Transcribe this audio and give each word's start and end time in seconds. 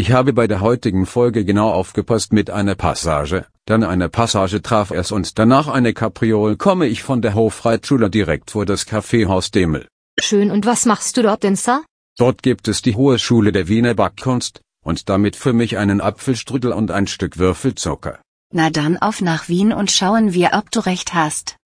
Ich 0.00 0.12
habe 0.12 0.32
bei 0.32 0.46
der 0.46 0.60
heutigen 0.60 1.06
Folge 1.06 1.44
genau 1.44 1.70
aufgepasst 1.70 2.32
mit 2.32 2.50
einer 2.50 2.76
Passage, 2.76 3.46
dann 3.66 3.82
eine 3.82 4.08
Passage 4.08 4.62
traf 4.62 4.92
es 4.92 5.10
und 5.10 5.40
danach 5.40 5.66
eine 5.66 5.92
Kapriol 5.92 6.56
komme 6.56 6.86
ich 6.86 7.02
von 7.02 7.20
der 7.20 7.34
Hofreitschule 7.34 8.08
direkt 8.08 8.52
vor 8.52 8.64
das 8.64 8.86
Kaffeehaus 8.86 9.50
Demel. 9.50 9.88
Schön 10.20 10.52
und 10.52 10.66
was 10.66 10.86
machst 10.86 11.16
du 11.16 11.22
dort 11.22 11.42
denn, 11.42 11.56
Sir? 11.56 11.82
Dort 12.16 12.44
gibt 12.44 12.68
es 12.68 12.80
die 12.80 12.94
Hohe 12.94 13.18
Schule 13.18 13.50
der 13.50 13.66
Wiener 13.66 13.94
Backkunst, 13.94 14.60
und 14.84 15.08
damit 15.08 15.34
für 15.34 15.52
mich 15.52 15.78
einen 15.78 16.00
Apfelstrudel 16.00 16.72
und 16.72 16.92
ein 16.92 17.08
Stück 17.08 17.36
Würfelzucker. 17.38 18.20
Na 18.54 18.70
dann 18.70 18.98
auf 18.98 19.20
nach 19.20 19.48
Wien 19.48 19.72
und 19.72 19.90
schauen 19.90 20.32
wir, 20.32 20.50
ob 20.52 20.70
du 20.70 20.78
recht 20.78 21.12
hast. 21.12 21.56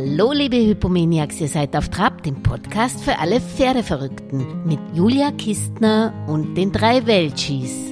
Hallo 0.00 0.30
liebe 0.30 0.54
Hypomaniacs, 0.54 1.40
ihr 1.40 1.48
seid 1.48 1.74
auf 1.74 1.88
Trab, 1.88 2.22
dem 2.22 2.40
Podcast 2.40 3.02
für 3.02 3.18
alle 3.18 3.40
Pferdeverrückten 3.40 4.64
mit 4.64 4.78
Julia 4.94 5.32
Kistner 5.32 6.14
und 6.28 6.54
den 6.54 6.70
drei 6.70 7.04
Welchis. 7.04 7.90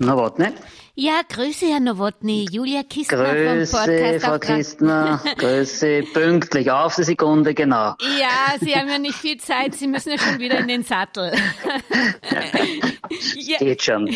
Na, 0.00 0.16
warte 0.16 0.42
nicht. 0.42 0.54
Ja, 1.02 1.22
Grüße, 1.26 1.64
Herr 1.64 1.80
Nowotny. 1.80 2.46
Julia 2.50 2.82
Kistner 2.82 3.34
Grüße, 3.34 3.74
vom 3.74 3.86
Podcast 3.86 4.24
Frau. 4.26 4.38
Kistner. 4.38 5.22
Grüße, 5.38 6.02
pünktlich, 6.12 6.70
auf 6.70 6.94
die 6.94 7.04
Sekunde, 7.04 7.54
genau. 7.54 7.94
Ja, 8.20 8.58
Sie 8.60 8.74
haben 8.74 8.90
ja 8.90 8.98
nicht 8.98 9.14
viel 9.14 9.38
Zeit, 9.38 9.74
Sie 9.74 9.86
müssen 9.86 10.10
ja 10.10 10.18
schon 10.18 10.38
wieder 10.38 10.58
in 10.58 10.68
den 10.68 10.82
Sattel. 10.82 11.32
ja, 13.34 13.56
Geht 13.56 13.82
schon. 13.82 14.14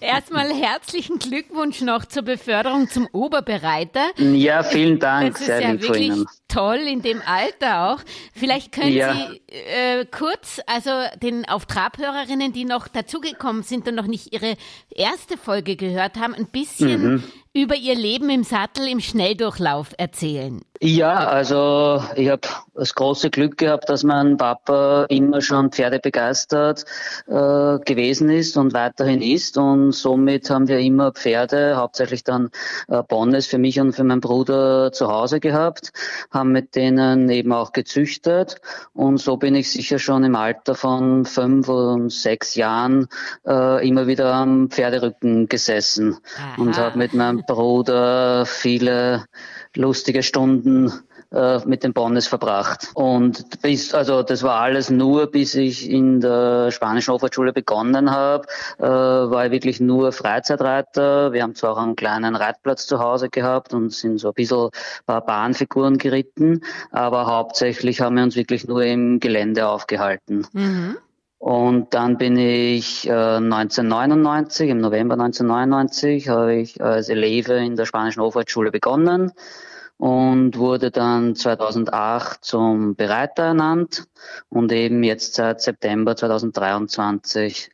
erstmal 0.00 0.54
herzlichen 0.54 1.18
Glückwunsch 1.18 1.80
noch 1.80 2.04
zur 2.04 2.22
Beförderung 2.22 2.88
zum 2.88 3.08
Oberbereiter. 3.10 4.12
Ja, 4.16 4.62
vielen 4.62 5.00
Dank, 5.00 5.38
sehr 5.38 5.60
ja 5.60 5.70
lieb 5.72 5.84
von 5.84 5.96
Ihnen. 5.96 6.26
Toll 6.52 6.76
in 6.76 7.02
dem 7.02 7.22
Alter 7.24 7.92
auch. 7.92 8.00
Vielleicht 8.34 8.72
können 8.72 8.92
Ja. 8.92 9.14
Sie 9.14 9.40
äh, 9.52 10.04
kurz, 10.06 10.60
also 10.66 10.90
den 11.22 11.48
auf 11.48 11.66
Trabhörerinnen, 11.66 12.52
die 12.52 12.64
noch 12.64 12.88
dazugekommen 12.88 13.62
sind 13.62 13.88
und 13.88 13.94
noch 13.94 14.06
nicht 14.06 14.32
ihre 14.32 14.56
erste 14.90 15.36
Folge 15.38 15.76
gehört 15.76 16.16
haben, 16.16 16.34
ein 16.34 16.46
bisschen 16.46 17.12
Mhm. 17.14 17.24
Über 17.54 17.76
ihr 17.76 17.94
Leben 17.94 18.30
im 18.30 18.44
Sattel 18.44 18.88
im 18.88 19.00
Schnelldurchlauf 19.00 19.92
erzählen. 19.98 20.62
Ja, 20.84 21.28
also 21.28 22.02
ich 22.16 22.28
habe 22.28 22.40
das 22.74 22.94
große 22.96 23.30
Glück 23.30 23.56
gehabt, 23.56 23.88
dass 23.88 24.02
mein 24.02 24.36
Papa 24.36 25.04
immer 25.10 25.40
schon 25.40 25.70
pferdebegeistert 25.70 26.84
äh, 27.28 27.78
gewesen 27.84 28.30
ist 28.30 28.56
und 28.56 28.72
weiterhin 28.72 29.22
ist 29.22 29.58
und 29.58 29.92
somit 29.92 30.50
haben 30.50 30.66
wir 30.66 30.80
immer 30.80 31.12
Pferde, 31.12 31.76
hauptsächlich 31.76 32.24
dann 32.24 32.50
äh, 32.88 33.00
Bonnes 33.04 33.46
für 33.46 33.58
mich 33.58 33.78
und 33.78 33.92
für 33.92 34.02
meinen 34.02 34.20
Bruder 34.20 34.90
zu 34.90 35.06
Hause 35.06 35.38
gehabt, 35.38 35.92
haben 36.32 36.50
mit 36.50 36.74
denen 36.74 37.28
eben 37.28 37.52
auch 37.52 37.72
gezüchtet 37.72 38.60
und 38.92 39.18
so 39.18 39.36
bin 39.36 39.54
ich 39.54 39.70
sicher 39.70 40.00
schon 40.00 40.24
im 40.24 40.34
Alter 40.34 40.74
von 40.74 41.26
fünf 41.26 41.68
und 41.68 42.10
sechs 42.10 42.56
Jahren 42.56 43.06
äh, 43.46 43.86
immer 43.86 44.08
wieder 44.08 44.34
am 44.34 44.68
Pferderücken 44.68 45.46
gesessen 45.46 46.16
und 46.56 46.76
Aha. 46.76 46.86
habe 46.86 46.98
mit 46.98 47.14
meinem 47.14 47.41
Bruder 47.46 48.46
viele 48.46 49.24
lustige 49.74 50.22
Stunden 50.22 50.92
äh, 51.32 51.60
mit 51.66 51.82
den 51.82 51.94
Bonnes 51.94 52.26
verbracht. 52.26 52.90
Und 52.94 53.62
bis, 53.62 53.94
also 53.94 54.22
das 54.22 54.42
war 54.42 54.60
alles 54.60 54.90
nur, 54.90 55.30
bis 55.30 55.54
ich 55.54 55.88
in 55.88 56.20
der 56.20 56.70
spanischen 56.70 57.14
Hofreitschule 57.14 57.54
begonnen 57.54 58.10
habe, 58.10 58.46
äh, 58.78 58.82
war 58.82 59.46
ich 59.46 59.52
wirklich 59.52 59.80
nur 59.80 60.12
Freizeitreiter. 60.12 61.32
Wir 61.32 61.42
haben 61.42 61.54
zwar 61.54 61.72
auch 61.72 61.78
einen 61.78 61.96
kleinen 61.96 62.36
Reitplatz 62.36 62.86
zu 62.86 62.98
Hause 62.98 63.30
gehabt 63.30 63.72
und 63.72 63.92
sind 63.92 64.18
so 64.18 64.28
ein 64.28 64.34
bisschen 64.34 64.68
paar 65.06 65.24
Bahnfiguren 65.24 65.96
geritten, 65.96 66.60
aber 66.90 67.26
hauptsächlich 67.26 68.02
haben 68.02 68.16
wir 68.16 68.24
uns 68.24 68.36
wirklich 68.36 68.66
nur 68.66 68.82
im 68.82 69.18
Gelände 69.18 69.68
aufgehalten. 69.68 70.46
Mhm. 70.52 70.98
Und 71.42 71.92
dann 71.92 72.18
bin 72.18 72.36
ich 72.36 73.08
äh, 73.08 73.10
1999, 73.10 74.70
im 74.70 74.78
November 74.78 75.14
1999, 75.14 76.28
habe 76.28 76.54
ich 76.54 76.80
als 76.80 77.08
Eleve 77.08 77.54
in 77.54 77.74
der 77.74 77.84
Spanischen 77.84 78.22
Hofreitschule 78.22 78.70
begonnen 78.70 79.32
und 79.96 80.56
wurde 80.56 80.92
dann 80.92 81.34
2008 81.34 82.44
zum 82.44 82.94
Bereiter 82.94 83.42
ernannt 83.42 84.06
und 84.50 84.70
eben 84.70 85.02
jetzt 85.02 85.34
seit 85.34 85.60
September 85.60 86.14
2023 86.14 87.70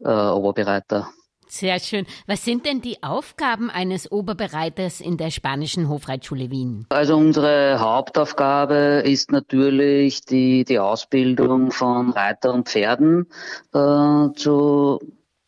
äh, 0.00 0.08
Oberbereiter. 0.08 1.08
Sehr 1.54 1.78
schön. 1.78 2.04
Was 2.26 2.44
sind 2.44 2.66
denn 2.66 2.80
die 2.80 3.04
Aufgaben 3.04 3.70
eines 3.70 4.10
Oberbereiters 4.10 5.00
in 5.00 5.16
der 5.16 5.30
Spanischen 5.30 5.88
Hofreitschule 5.88 6.50
Wien? 6.50 6.84
Also 6.88 7.16
unsere 7.16 7.78
Hauptaufgabe 7.78 9.04
ist 9.04 9.30
natürlich 9.30 10.24
die, 10.24 10.64
die 10.64 10.80
Ausbildung 10.80 11.70
von 11.70 12.10
Reiter 12.10 12.52
und 12.52 12.68
Pferden 12.68 13.28
äh, 13.72 14.32
zu 14.34 14.98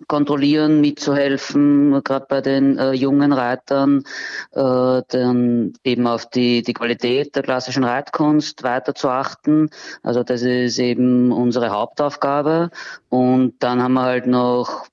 kontrollieren, 0.06 0.80
mitzuhelfen, 0.80 2.00
gerade 2.04 2.26
bei 2.28 2.40
den 2.40 2.78
äh, 2.78 2.92
jungen 2.92 3.32
Reitern, 3.32 4.04
äh, 4.52 5.02
dann 5.08 5.72
eben 5.82 6.06
auf 6.06 6.30
die, 6.30 6.62
die 6.62 6.74
Qualität 6.74 7.34
der 7.34 7.42
klassischen 7.42 7.82
Reitkunst 7.82 8.62
weiter 8.62 8.94
zu 8.94 9.08
achten. 9.08 9.70
Also 10.04 10.22
das 10.22 10.42
ist 10.42 10.78
eben 10.78 11.32
unsere 11.32 11.70
Hauptaufgabe. 11.70 12.70
Und 13.08 13.54
dann 13.58 13.82
haben 13.82 13.94
wir 13.94 14.02
halt 14.02 14.28
noch 14.28 14.86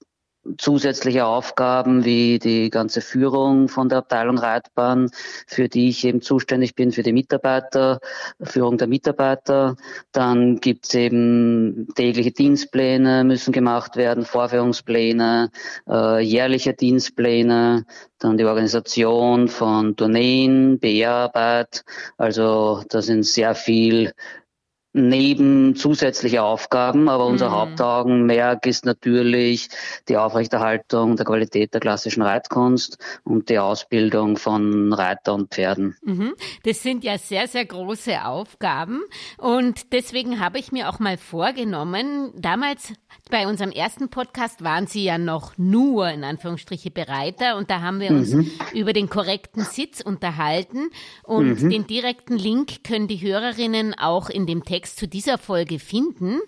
zusätzliche 0.57 1.25
Aufgaben 1.25 2.05
wie 2.05 2.39
die 2.39 2.69
ganze 2.69 3.01
Führung 3.01 3.69
von 3.69 3.89
der 3.89 3.99
Abteilung 3.99 4.37
Reitbahn, 4.37 5.09
für 5.47 5.69
die 5.69 5.89
ich 5.89 6.05
eben 6.05 6.21
zuständig 6.21 6.75
bin, 6.75 6.91
für 6.91 7.03
die 7.03 7.13
Mitarbeiter, 7.13 7.99
Führung 8.41 8.77
der 8.77 8.87
Mitarbeiter. 8.87 9.75
Dann 10.11 10.59
gibt's 10.59 10.93
eben 10.93 11.87
tägliche 11.95 12.31
Dienstpläne 12.31 13.23
müssen 13.23 13.51
gemacht 13.51 13.95
werden, 13.95 14.25
Vorführungspläne, 14.25 15.49
äh, 15.89 16.19
jährliche 16.19 16.73
Dienstpläne, 16.73 17.85
dann 18.19 18.37
die 18.37 18.45
Organisation 18.45 19.47
von 19.47 19.95
Tourneen, 19.95 20.79
PR-Arbeit. 20.79 21.83
Also 22.17 22.83
da 22.89 23.01
sind 23.01 23.23
sehr 23.23 23.55
viel 23.55 24.13
neben 24.93 25.75
zusätzliche 25.75 26.43
Aufgaben, 26.43 27.09
aber 27.09 27.25
unser 27.25 27.49
Mhm. 27.49 27.53
Hauptaugenmerk 27.53 28.65
ist 28.67 28.85
natürlich 28.85 29.69
die 30.07 30.17
Aufrechterhaltung 30.17 31.15
der 31.15 31.25
Qualität 31.25 31.73
der 31.73 31.81
klassischen 31.81 32.21
Reitkunst 32.21 32.99
und 33.23 33.49
die 33.49 33.57
Ausbildung 33.57 34.37
von 34.37 34.93
Reiter 34.93 35.33
und 35.33 35.49
Pferden. 35.49 35.97
Mhm. 36.03 36.35
Das 36.63 36.83
sind 36.83 37.03
ja 37.03 37.17
sehr, 37.17 37.47
sehr 37.47 37.65
große 37.65 38.23
Aufgaben. 38.23 39.01
Und 39.39 39.91
deswegen 39.93 40.39
habe 40.39 40.59
ich 40.59 40.71
mir 40.71 40.89
auch 40.89 40.99
mal 40.99 41.17
vorgenommen, 41.17 42.31
damals 42.35 42.93
bei 43.31 43.47
unserem 43.47 43.71
ersten 43.71 44.09
Podcast 44.09 44.63
waren 44.63 44.85
Sie 44.85 45.03
ja 45.03 45.17
noch 45.17 45.57
nur 45.57 46.07
in 46.09 46.23
Anführungsstriche 46.23 46.91
Bereiter 46.91 47.57
und 47.57 47.71
da 47.71 47.81
haben 47.81 47.99
wir 47.99 48.11
uns 48.11 48.35
über 48.73 48.93
den 48.93 49.09
korrekten 49.09 49.63
Sitz 49.63 50.01
unterhalten 50.01 50.89
und 51.23 51.61
den 51.61 51.87
direkten 51.87 52.37
Link 52.37 52.83
können 52.83 53.07
die 53.07 53.21
Hörerinnen 53.21 53.95
auch 53.97 54.29
in 54.29 54.45
dem 54.45 54.63
Text 54.63 54.82
zu 54.87 55.07
dieser 55.07 55.37
Folge 55.37 55.79
finden. 55.79 56.39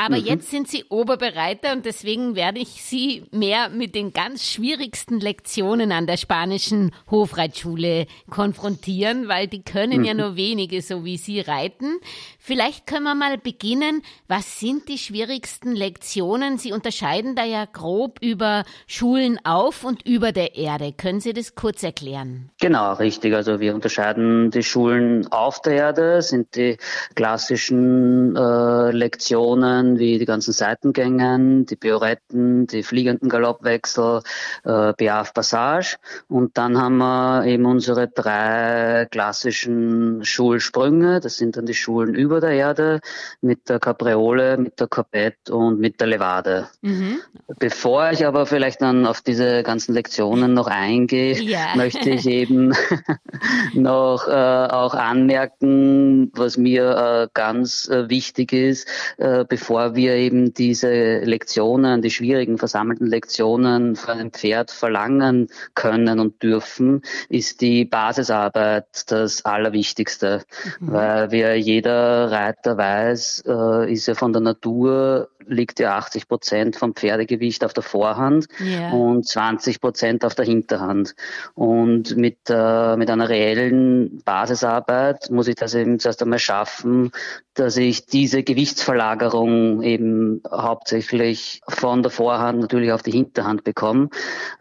Aber 0.00 0.16
jetzt 0.16 0.48
sind 0.52 0.68
Sie 0.68 0.84
Oberbereiter 0.90 1.72
und 1.72 1.84
deswegen 1.84 2.36
werde 2.36 2.60
ich 2.60 2.84
Sie 2.84 3.24
mehr 3.32 3.68
mit 3.68 3.96
den 3.96 4.12
ganz 4.12 4.48
schwierigsten 4.48 5.18
Lektionen 5.18 5.90
an 5.90 6.06
der 6.06 6.16
spanischen 6.16 6.92
Hofreitschule 7.10 8.06
konfrontieren, 8.30 9.26
weil 9.26 9.48
die 9.48 9.62
können 9.62 10.04
ja 10.04 10.14
nur 10.14 10.36
wenige, 10.36 10.82
so 10.82 11.04
wie 11.04 11.16
Sie 11.16 11.40
reiten. 11.40 11.98
Vielleicht 12.38 12.86
können 12.86 13.02
wir 13.02 13.16
mal 13.16 13.38
beginnen. 13.38 14.02
Was 14.28 14.60
sind 14.60 14.88
die 14.88 14.98
schwierigsten 14.98 15.74
Lektionen? 15.74 16.58
Sie 16.58 16.70
unterscheiden 16.72 17.34
da 17.34 17.44
ja 17.44 17.64
grob 17.64 18.18
über 18.22 18.62
Schulen 18.86 19.40
auf 19.44 19.82
und 19.82 20.06
über 20.06 20.30
der 20.30 20.54
Erde. 20.54 20.92
Können 20.96 21.18
Sie 21.18 21.32
das 21.32 21.56
kurz 21.56 21.82
erklären? 21.82 22.50
Genau, 22.60 22.92
richtig. 22.92 23.34
Also 23.34 23.58
wir 23.58 23.74
unterscheiden 23.74 24.52
die 24.52 24.62
Schulen 24.62 25.26
auf 25.32 25.60
der 25.60 25.72
Erde, 25.72 26.22
sind 26.22 26.54
die 26.54 26.76
klassischen 27.16 28.36
äh, 28.36 28.92
Lektionen 28.92 29.87
wie 29.96 30.18
die 30.18 30.24
ganzen 30.24 30.52
Seitengängen, 30.52 31.66
die 31.66 31.76
Pioretten, 31.76 32.66
die 32.66 32.82
fliegenden 32.82 33.28
Galoppwechsel, 33.28 34.22
äh, 34.64 34.92
Piaf 34.94 35.32
Passage. 35.32 35.96
Und 36.28 36.58
dann 36.58 36.76
haben 36.76 36.98
wir 36.98 37.44
eben 37.46 37.64
unsere 37.64 38.08
drei 38.08 39.06
klassischen 39.10 40.24
Schulsprünge. 40.24 41.20
Das 41.20 41.36
sind 41.36 41.56
dann 41.56 41.66
die 41.66 41.74
Schulen 41.74 42.14
über 42.14 42.40
der 42.40 42.50
Erde 42.50 43.00
mit 43.40 43.68
der 43.68 43.78
Capriole, 43.78 44.56
mit 44.58 44.80
der 44.80 44.88
Corpette 44.88 45.54
und 45.54 45.78
mit 45.78 46.00
der 46.00 46.08
Levade. 46.08 46.68
Mhm. 46.82 47.20
Bevor 47.58 48.10
ich 48.10 48.26
aber 48.26 48.46
vielleicht 48.46 48.82
dann 48.82 49.06
auf 49.06 49.20
diese 49.22 49.62
ganzen 49.62 49.94
Lektionen 49.94 50.54
noch 50.54 50.66
eingehe, 50.66 51.40
Ja. 51.40 51.68
möchte 51.76 52.10
ich 52.10 52.26
eben 52.26 52.74
noch 53.74 54.26
äh, 54.26 54.30
auch 54.30 54.94
anmerken, 54.94 56.30
was 56.34 56.56
mir 56.56 57.24
äh, 57.24 57.28
ganz 57.34 57.88
äh, 57.88 58.08
wichtig 58.08 58.52
ist, 58.52 58.88
äh, 59.18 59.44
bevor 59.48 59.77
bevor 59.78 59.94
wir 59.94 60.14
eben 60.14 60.52
diese 60.54 61.18
Lektionen, 61.20 62.02
die 62.02 62.10
schwierigen 62.10 62.58
versammelten 62.58 63.06
Lektionen 63.06 63.94
von 63.94 64.18
einem 64.18 64.32
Pferd 64.32 64.72
verlangen 64.72 65.48
können 65.74 66.18
und 66.18 66.42
dürfen, 66.42 67.02
ist 67.28 67.60
die 67.60 67.84
Basisarbeit 67.84 69.10
das 69.10 69.44
Allerwichtigste. 69.44 70.42
Mhm. 70.80 70.92
Weil 70.92 71.30
wie 71.30 71.44
jeder 71.60 72.30
Reiter 72.30 72.76
weiß, 72.76 73.44
äh, 73.46 73.92
ist 73.92 74.08
ja 74.08 74.14
von 74.14 74.32
der 74.32 74.42
Natur 74.42 75.28
liegt 75.48 75.80
ja 75.80 75.96
80 75.96 76.28
Prozent 76.28 76.76
vom 76.76 76.94
Pferdegewicht 76.94 77.64
auf 77.64 77.72
der 77.72 77.82
Vorhand 77.82 78.46
yeah. 78.60 78.92
und 78.92 79.26
20 79.26 79.80
Prozent 79.80 80.24
auf 80.24 80.34
der 80.34 80.44
Hinterhand. 80.44 81.14
Und 81.54 82.16
mit, 82.16 82.38
äh, 82.48 82.96
mit 82.96 83.10
einer 83.10 83.28
reellen 83.28 84.22
Basisarbeit 84.24 85.30
muss 85.30 85.48
ich 85.48 85.56
das 85.56 85.74
eben 85.74 85.98
zuerst 85.98 86.22
einmal 86.22 86.38
schaffen, 86.38 87.10
dass 87.54 87.76
ich 87.76 88.06
diese 88.06 88.42
Gewichtsverlagerung 88.42 89.67
eben 89.82 90.42
hauptsächlich 90.50 91.60
von 91.68 92.02
der 92.02 92.10
Vorhand 92.10 92.60
natürlich 92.60 92.92
auf 92.92 93.02
die 93.02 93.12
Hinterhand 93.12 93.64
bekomme. 93.64 94.08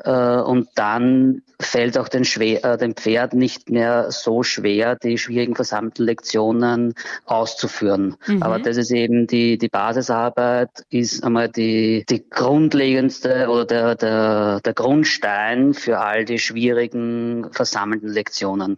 Äh, 0.04 0.12
und 0.12 0.68
dann 0.76 1.42
fällt 1.60 1.98
auch 1.98 2.08
den, 2.08 2.24
schwer, 2.24 2.64
äh, 2.64 2.78
dem 2.78 2.96
Pferd 2.96 3.34
nicht 3.34 3.70
mehr 3.70 4.12
so 4.12 4.44
schwer, 4.44 4.96
die 4.96 5.18
schwierigen 5.18 5.56
versammelten 5.56 6.06
Lektionen 6.06 6.94
auszuführen. 7.26 8.16
Mhm. 8.28 8.44
Aber 8.44 8.60
das 8.60 8.78
ist 8.78 8.92
eben 8.92 9.28
die, 9.28 9.58
die 9.58 9.70
Basisarbeit, 9.70 10.70
ist 10.90 11.24
einmal 11.24 11.50
die, 11.50 12.06
die 12.10 12.30
grundlegendste 12.30 13.48
oder 13.50 13.66
der, 13.66 13.96
der, 13.96 14.62
der 14.62 14.74
Grundstein 14.74 15.74
für 15.74 16.00
all 16.00 16.26
die 16.26 16.40
schwierigen 16.40 17.48
versammelten 17.52 18.10
Lektionen. 18.10 18.78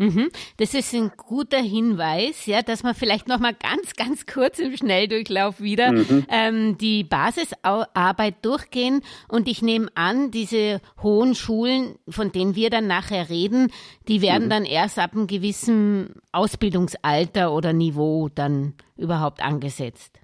Mhm. 0.00 0.30
Das 0.56 0.72
ist 0.72 0.94
ein 0.94 1.12
guter 1.14 1.60
Hinweis, 1.60 2.46
ja, 2.46 2.62
dass 2.62 2.82
man 2.82 2.94
vielleicht 2.94 3.28
noch 3.28 3.38
mal 3.38 3.52
ganz, 3.52 3.94
ganz 3.96 4.24
kurz 4.24 4.58
im 4.58 4.74
Schnelldurchlauf 4.74 5.60
wieder 5.60 5.92
mhm. 5.92 6.26
ähm, 6.30 6.78
die 6.78 7.04
Basisarbeit 7.04 8.36
durchgehen. 8.42 9.02
Und 9.28 9.46
ich 9.46 9.60
nehme 9.60 9.88
an, 9.94 10.30
diese 10.30 10.80
hohen 11.02 11.34
Schulen, 11.34 11.96
von 12.08 12.32
denen 12.32 12.54
wir 12.54 12.70
dann 12.70 12.86
nachher 12.86 13.28
reden, 13.28 13.70
die 14.08 14.22
werden 14.22 14.46
mhm. 14.46 14.50
dann 14.50 14.64
erst 14.64 14.98
ab 14.98 15.12
einem 15.12 15.26
gewissen 15.26 16.14
Ausbildungsalter 16.32 17.52
oder 17.52 17.74
Niveau 17.74 18.30
dann 18.34 18.72
überhaupt 18.96 19.42
angesetzt. 19.42 20.19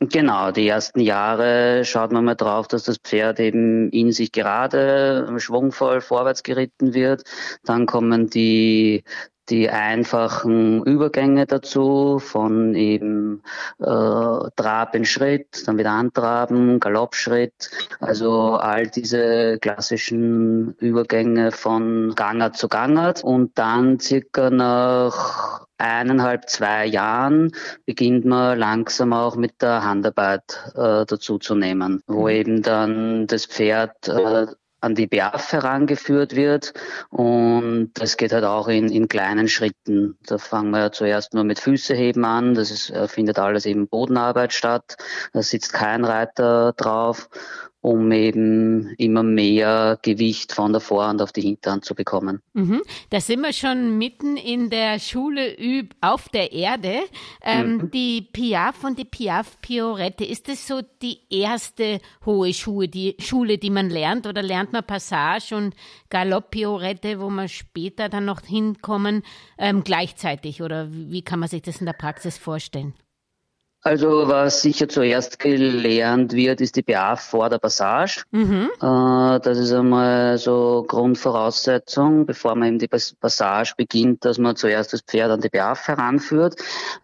Genau, 0.00 0.52
die 0.52 0.68
ersten 0.68 1.00
Jahre 1.00 1.84
schaut 1.84 2.12
man 2.12 2.24
mal 2.24 2.36
drauf, 2.36 2.68
dass 2.68 2.84
das 2.84 2.98
Pferd 2.98 3.40
eben 3.40 3.90
in 3.90 4.12
sich 4.12 4.30
gerade 4.30 5.34
schwungvoll 5.40 6.00
vorwärts 6.00 6.44
geritten 6.44 6.94
wird. 6.94 7.24
Dann 7.64 7.86
kommen 7.86 8.30
die 8.30 9.02
die 9.50 9.70
einfachen 9.70 10.82
Übergänge 10.84 11.46
dazu 11.46 12.18
von 12.18 12.74
eben 12.74 13.42
äh, 13.78 13.84
Trab 13.84 14.94
in 14.94 15.04
Schritt, 15.04 15.66
dann 15.66 15.78
wieder 15.78 15.92
Antraben, 15.92 16.80
Galoppschritt, 16.80 17.70
also 18.00 18.54
all 18.54 18.86
diese 18.86 19.58
klassischen 19.60 20.74
Übergänge 20.74 21.52
von 21.52 22.14
Gangart 22.14 22.56
zu 22.56 22.68
Gangart 22.68 23.24
und 23.24 23.58
dann 23.58 23.98
circa 24.00 24.50
nach 24.50 25.66
eineinhalb, 25.78 26.48
zwei 26.48 26.86
Jahren 26.86 27.52
beginnt 27.86 28.24
man 28.24 28.58
langsam 28.58 29.12
auch 29.12 29.36
mit 29.36 29.62
der 29.62 29.84
Handarbeit 29.84 30.72
äh, 30.74 31.06
dazu 31.06 31.38
zu 31.38 31.54
nehmen, 31.54 32.02
wo 32.06 32.22
mhm. 32.22 32.28
eben 32.28 32.62
dann 32.62 33.26
das 33.26 33.46
Pferd 33.46 34.08
äh, 34.08 34.46
an 34.80 34.94
die 34.94 35.06
BAF 35.06 35.52
herangeführt 35.52 36.36
wird. 36.36 36.72
Und 37.10 37.90
das 37.94 38.16
geht 38.16 38.32
halt 38.32 38.44
auch 38.44 38.68
in, 38.68 38.90
in 38.90 39.08
kleinen 39.08 39.48
Schritten. 39.48 40.16
Da 40.26 40.38
fangen 40.38 40.70
wir 40.70 40.80
ja 40.80 40.92
zuerst 40.92 41.34
nur 41.34 41.44
mit 41.44 41.58
Füßeheben 41.58 42.24
an. 42.24 42.54
Das 42.54 42.70
ist, 42.70 42.90
äh, 42.90 43.08
findet 43.08 43.38
alles 43.38 43.66
eben 43.66 43.88
Bodenarbeit 43.88 44.52
statt. 44.52 44.96
Da 45.32 45.42
sitzt 45.42 45.72
kein 45.72 46.04
Reiter 46.04 46.72
drauf 46.74 47.28
um 47.80 48.10
eben 48.10 48.94
immer 48.98 49.22
mehr 49.22 49.98
Gewicht 50.02 50.52
von 50.52 50.72
der 50.72 50.80
Vorhand 50.80 51.22
auf 51.22 51.32
die 51.32 51.42
Hinterhand 51.42 51.84
zu 51.84 51.94
bekommen. 51.94 52.40
Mhm. 52.52 52.82
Da 53.10 53.20
sind 53.20 53.40
wir 53.40 53.52
schon 53.52 53.98
mitten 53.98 54.36
in 54.36 54.68
der 54.68 54.98
Schule 54.98 55.56
üb 55.58 55.94
auf 56.00 56.28
der 56.28 56.52
Erde. 56.52 57.00
Ähm, 57.42 57.76
mhm. 57.76 57.90
Die 57.92 58.22
Piaf 58.22 58.82
und 58.82 58.98
die 58.98 59.04
Piaf 59.04 59.60
Piorette, 59.60 60.24
ist 60.24 60.48
das 60.48 60.66
so 60.66 60.80
die 61.02 61.20
erste 61.30 62.00
hohe 62.26 62.52
Schule 62.52 62.88
die, 62.88 63.16
Schule, 63.20 63.58
die 63.58 63.70
man 63.70 63.90
lernt? 63.90 64.26
Oder 64.26 64.42
lernt 64.42 64.72
man 64.72 64.84
Passage 64.84 65.54
und 65.54 65.74
Galopp 66.10 66.50
Piorette, 66.50 67.20
wo 67.20 67.30
man 67.30 67.48
später 67.48 68.08
dann 68.08 68.24
noch 68.24 68.40
hinkommen, 68.40 69.22
ähm, 69.56 69.84
gleichzeitig? 69.84 70.62
Oder 70.62 70.88
wie 70.90 71.22
kann 71.22 71.38
man 71.38 71.48
sich 71.48 71.62
das 71.62 71.78
in 71.78 71.86
der 71.86 71.92
Praxis 71.92 72.38
vorstellen? 72.38 72.94
Also 73.82 74.26
was 74.26 74.60
sicher 74.62 74.88
zuerst 74.88 75.38
gelernt 75.38 76.32
wird, 76.32 76.60
ist 76.60 76.74
die 76.74 76.82
BA 76.82 77.14
vor 77.14 77.48
der 77.48 77.58
Passage. 77.58 78.24
Mhm. 78.32 78.70
Äh, 78.82 79.40
das 79.40 79.56
ist 79.56 79.72
einmal 79.72 80.36
so 80.36 80.84
Grundvoraussetzung, 80.86 82.26
bevor 82.26 82.56
man 82.56 82.68
eben 82.68 82.78
die 82.80 82.88
Passage 82.88 83.74
beginnt, 83.76 84.24
dass 84.24 84.38
man 84.38 84.56
zuerst 84.56 84.92
das 84.92 85.02
Pferd 85.02 85.30
an 85.30 85.40
die 85.40 85.48
BA 85.48 85.76
heranführt. 85.76 86.56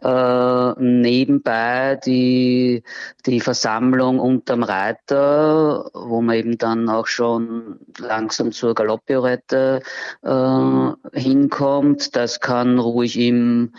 Äh, 0.02 0.72
nebenbei 0.82 2.00
die, 2.04 2.82
die 3.24 3.40
Versammlung 3.40 4.18
unterm 4.18 4.64
Reiter, 4.64 5.90
wo 5.94 6.22
man 6.22 6.34
eben 6.34 6.58
dann 6.58 6.88
auch 6.88 7.06
schon 7.06 7.78
langsam 7.98 8.50
zur 8.50 8.74
Galopppiorette 8.74 9.80
äh, 10.22 11.18
hinkommt. 11.18 12.16
Das 12.16 12.40
kann 12.40 12.80
ruhig 12.80 13.16
im 13.16 13.72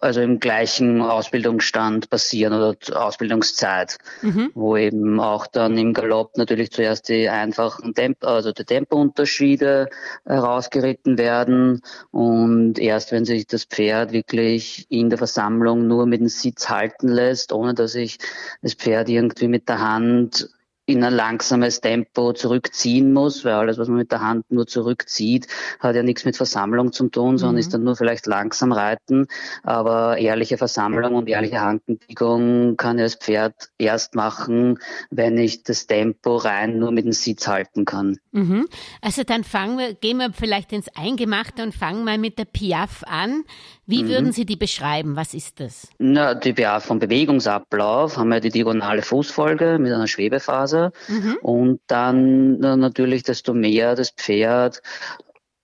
also 0.00 0.22
im 0.22 0.40
gleichen 0.40 1.02
Ausbildungsstand 1.02 2.08
passieren 2.08 2.25
oder 2.34 2.76
Ausbildungszeit, 2.94 3.98
mhm. 4.22 4.50
wo 4.54 4.76
eben 4.76 5.20
auch 5.20 5.46
dann 5.46 5.76
im 5.78 5.92
Galopp 5.92 6.36
natürlich 6.36 6.70
zuerst 6.70 7.08
die 7.08 7.28
einfachen 7.28 7.94
Tempo, 7.94 8.26
also 8.26 8.52
die 8.52 8.64
Tempounterschiede 8.64 9.88
herausgeritten 10.24 11.18
werden 11.18 11.82
und 12.10 12.78
erst 12.78 13.12
wenn 13.12 13.24
sich 13.24 13.46
das 13.46 13.64
Pferd 13.64 14.12
wirklich 14.12 14.86
in 14.88 15.10
der 15.10 15.18
Versammlung 15.18 15.86
nur 15.86 16.06
mit 16.06 16.20
dem 16.20 16.28
Sitz 16.28 16.68
halten 16.68 17.08
lässt, 17.08 17.52
ohne 17.52 17.74
dass 17.74 17.94
ich 17.94 18.18
das 18.62 18.74
Pferd 18.74 19.08
irgendwie 19.08 19.48
mit 19.48 19.68
der 19.68 19.80
Hand 19.80 20.48
in 20.86 21.02
ein 21.02 21.12
langsames 21.12 21.80
Tempo 21.80 22.32
zurückziehen 22.32 23.12
muss, 23.12 23.44
weil 23.44 23.54
alles, 23.54 23.76
was 23.76 23.88
man 23.88 23.98
mit 23.98 24.12
der 24.12 24.20
Hand 24.20 24.50
nur 24.50 24.68
zurückzieht, 24.68 25.48
hat 25.80 25.96
ja 25.96 26.04
nichts 26.04 26.24
mit 26.24 26.36
Versammlung 26.36 26.92
zu 26.92 27.08
tun, 27.08 27.38
sondern 27.38 27.56
mhm. 27.56 27.60
ist 27.60 27.74
dann 27.74 27.82
nur 27.82 27.96
vielleicht 27.96 28.26
langsam 28.26 28.70
reiten. 28.70 29.26
Aber 29.64 30.16
ehrliche 30.18 30.58
Versammlung 30.58 31.14
und 31.14 31.28
ehrliche 31.28 31.60
Handenbiegung 31.60 32.76
kann 32.76 32.98
ja 32.98 33.04
das 33.04 33.16
Pferd 33.16 33.54
erst 33.78 34.14
machen, 34.14 34.78
wenn 35.10 35.36
ich 35.38 35.64
das 35.64 35.88
Tempo 35.88 36.36
rein 36.36 36.78
nur 36.78 36.92
mit 36.92 37.04
dem 37.04 37.12
Sitz 37.12 37.48
halten 37.48 37.84
kann. 37.84 38.18
Mhm. 38.30 38.68
Also 39.02 39.24
dann 39.24 39.42
fangen 39.42 39.78
wir, 39.78 39.94
gehen 39.94 40.18
wir 40.18 40.32
vielleicht 40.32 40.72
ins 40.72 40.88
Eingemachte 40.94 41.64
und 41.64 41.74
fangen 41.74 42.04
mal 42.04 42.18
mit 42.18 42.38
der 42.38 42.44
Piaf 42.44 43.02
an. 43.08 43.42
Wie 43.86 44.04
mhm. 44.04 44.08
würden 44.08 44.32
Sie 44.32 44.46
die 44.46 44.56
beschreiben? 44.56 45.16
Was 45.16 45.34
ist 45.34 45.58
das? 45.58 45.88
Na, 45.98 46.34
die 46.34 46.52
BA 46.52 46.78
vom 46.78 47.00
Bewegungsablauf 47.00 48.16
haben 48.16 48.28
wir 48.28 48.40
die 48.40 48.50
diagonale 48.50 49.02
Fußfolge 49.02 49.78
mit 49.80 49.92
einer 49.92 50.06
Schwebephase 50.06 50.75
mhm. 51.08 51.38
und 51.42 51.80
dann 51.86 52.58
natürlich 52.58 53.22
desto 53.22 53.54
mehr 53.54 53.94
das 53.94 54.10
Pferd 54.10 54.82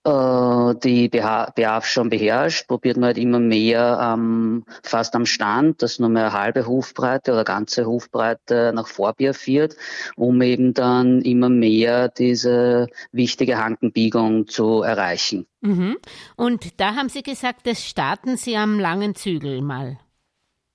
äh, 0.04 0.74
die 0.82 1.08
BHF 1.08 1.86
schon 1.86 2.10
beherrscht, 2.10 2.66
probiert 2.66 2.96
man 2.96 3.08
halt 3.08 3.18
immer 3.18 3.38
mehr 3.38 4.00
ähm, 4.02 4.64
fast 4.82 5.14
am 5.14 5.26
Stand, 5.26 5.80
dass 5.82 6.00
nur 6.00 6.08
mehr 6.08 6.32
halbe 6.32 6.66
Hufbreite 6.66 7.32
oder 7.32 7.44
ganze 7.44 7.86
Hufbreite 7.86 8.72
nach 8.74 8.88
Vorbier 8.88 9.32
führt, 9.32 9.76
um 10.16 10.42
eben 10.42 10.74
dann 10.74 11.22
immer 11.22 11.48
mehr 11.48 12.08
diese 12.08 12.88
wichtige 13.12 13.58
Hankenbiegung 13.58 14.48
zu 14.48 14.82
erreichen. 14.82 15.46
Mhm. 15.60 15.98
Und 16.36 16.80
da 16.80 16.96
haben 16.96 17.08
Sie 17.08 17.22
gesagt, 17.22 17.66
das 17.66 17.84
starten 17.84 18.36
Sie 18.36 18.56
am 18.56 18.80
langen 18.80 19.14
Zügel 19.14 19.62
mal. 19.62 19.98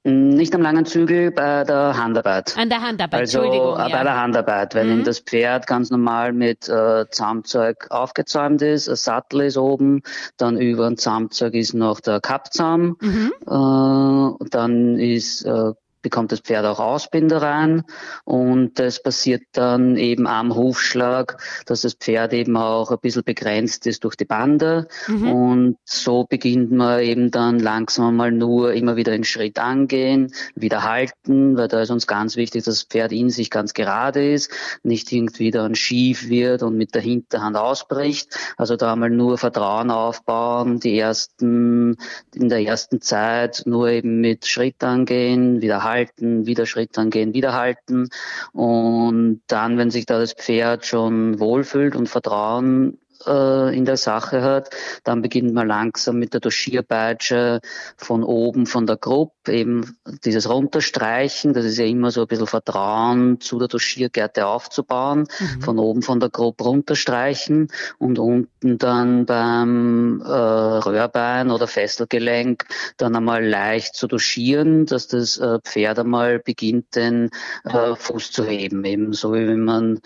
Nicht 0.07 0.55
am 0.55 0.61
langen 0.61 0.85
Zügel, 0.85 1.31
bei 1.31 1.65
der 1.65 1.97
Handarbeit. 1.97 2.57
An 2.57 2.69
der 2.69 2.81
Handarbeit, 2.81 3.19
also, 3.19 3.41
Entschuldigung. 3.41 3.77
Äh, 3.77 3.91
bei 3.91 4.03
der 4.03 4.21
Handarbeit, 4.21 4.73
wenn 4.73 4.99
mhm. 4.99 5.03
das 5.03 5.19
Pferd 5.19 5.67
ganz 5.67 5.89
normal 5.89 6.31
mit 6.31 6.69
äh, 6.69 7.05
Zaumzeug 7.09 7.87
aufgezäumt 7.89 8.61
ist, 8.61 8.87
ein 8.87 8.95
Sattel 8.95 9.41
ist 9.41 9.57
oben, 9.57 10.03
dann 10.37 10.57
über 10.57 10.87
ein 10.87 10.95
Zaumzeug 10.95 11.55
ist 11.55 11.73
noch 11.73 11.99
der 11.99 12.21
Kappzaum, 12.21 12.95
mhm. 13.01 13.33
äh, 13.45 14.47
dann 14.49 14.97
ist 14.97 15.43
äh, 15.43 15.73
bekommt 16.01 16.31
das 16.31 16.39
Pferd 16.39 16.65
auch 16.65 16.79
Ausbinder 16.79 17.41
rein 17.41 17.83
und 18.23 18.79
das 18.79 19.01
passiert 19.01 19.43
dann 19.53 19.97
eben 19.97 20.27
am 20.27 20.55
Hufschlag, 20.55 21.41
dass 21.65 21.81
das 21.81 21.93
Pferd 21.93 22.33
eben 22.33 22.57
auch 22.57 22.91
ein 22.91 22.99
bisschen 22.99 23.23
begrenzt 23.23 23.87
ist 23.87 24.03
durch 24.03 24.15
die 24.15 24.25
Bande 24.25 24.87
mhm. 25.07 25.31
und 25.31 25.77
so 25.83 26.25
beginnt 26.27 26.71
man 26.71 27.01
eben 27.01 27.31
dann 27.31 27.59
langsam 27.59 28.15
mal 28.15 28.31
nur 28.31 28.73
immer 28.73 28.95
wieder 28.95 29.11
den 29.11 29.23
Schritt 29.23 29.59
angehen, 29.59 30.31
wieder 30.55 30.83
halten, 30.83 31.57
weil 31.57 31.67
da 31.67 31.81
ist 31.81 31.91
uns 31.91 32.07
ganz 32.07 32.35
wichtig, 32.35 32.63
dass 32.63 32.75
das 32.79 32.83
Pferd 32.83 33.11
in 33.11 33.29
sich 33.29 33.49
ganz 33.49 33.73
gerade 33.73 34.31
ist, 34.31 34.51
nicht 34.83 35.11
irgendwie 35.11 35.51
dann 35.51 35.75
schief 35.75 36.29
wird 36.29 36.63
und 36.63 36.77
mit 36.77 36.95
der 36.95 37.01
Hinterhand 37.01 37.57
ausbricht. 37.57 38.37
Also 38.57 38.75
da 38.75 38.93
einmal 38.93 39.09
nur 39.09 39.37
Vertrauen 39.37 39.91
aufbauen, 39.91 40.79
die 40.79 40.97
ersten, 40.97 41.97
in 42.33 42.49
der 42.49 42.61
ersten 42.61 43.01
Zeit 43.01 43.63
nur 43.65 43.89
eben 43.89 44.21
mit 44.21 44.45
Schritt 44.45 44.83
angehen, 44.83 45.61
wieder 45.61 45.83
halten 45.87 46.45
wieder 46.45 46.65
Schritt 46.65 46.97
angehen, 46.97 47.33
wieder 47.33 47.53
halten. 47.53 48.09
Und 48.53 49.41
dann, 49.47 49.77
wenn 49.77 49.91
sich 49.91 50.05
da 50.05 50.19
das 50.19 50.33
Pferd 50.33 50.85
schon 50.85 51.39
wohlfühlt 51.39 51.95
und 51.95 52.07
Vertrauen 52.09 52.99
äh, 53.25 53.75
in 53.75 53.85
der 53.85 53.97
Sache 53.97 54.41
hat. 54.41 54.69
Dann 55.03 55.21
beginnt 55.21 55.53
man 55.53 55.67
langsam 55.67 56.19
mit 56.19 56.33
der 56.33 56.41
Doschierpeitsche 56.41 57.61
von 57.97 58.23
oben 58.23 58.65
von 58.65 58.85
der 58.85 58.97
Gruppe, 58.97 59.53
eben 59.53 59.97
dieses 60.25 60.49
Runterstreichen, 60.49 61.53
das 61.53 61.65
ist 61.65 61.77
ja 61.77 61.85
immer 61.85 62.11
so 62.11 62.21
ein 62.21 62.27
bisschen 62.27 62.47
Vertrauen 62.47 63.39
zu 63.39 63.59
der 63.59 63.67
Doschiergärte 63.67 64.45
aufzubauen, 64.45 65.27
mhm. 65.39 65.61
von 65.61 65.79
oben 65.79 66.01
von 66.01 66.19
der 66.19 66.29
Gruppe 66.29 66.65
runterstreichen 66.65 67.69
und 67.97 68.19
unten 68.19 68.77
dann 68.77 69.25
beim 69.25 70.21
äh, 70.21 70.27
Röhrbein 70.27 71.51
oder 71.51 71.67
Fesselgelenk 71.67 72.65
dann 72.97 73.15
einmal 73.15 73.45
leicht 73.45 73.95
zu 73.95 74.07
doschieren, 74.07 74.85
dass 74.85 75.07
das 75.07 75.37
äh, 75.37 75.59
Pferd 75.63 75.99
einmal 75.99 76.39
beginnt, 76.39 76.95
den 76.95 77.29
äh, 77.63 77.95
Fuß 77.95 78.31
zu 78.31 78.45
heben, 78.45 78.83
eben 78.85 79.13
so 79.13 79.33
wie 79.33 79.47
wenn 79.47 79.63
man 79.63 79.99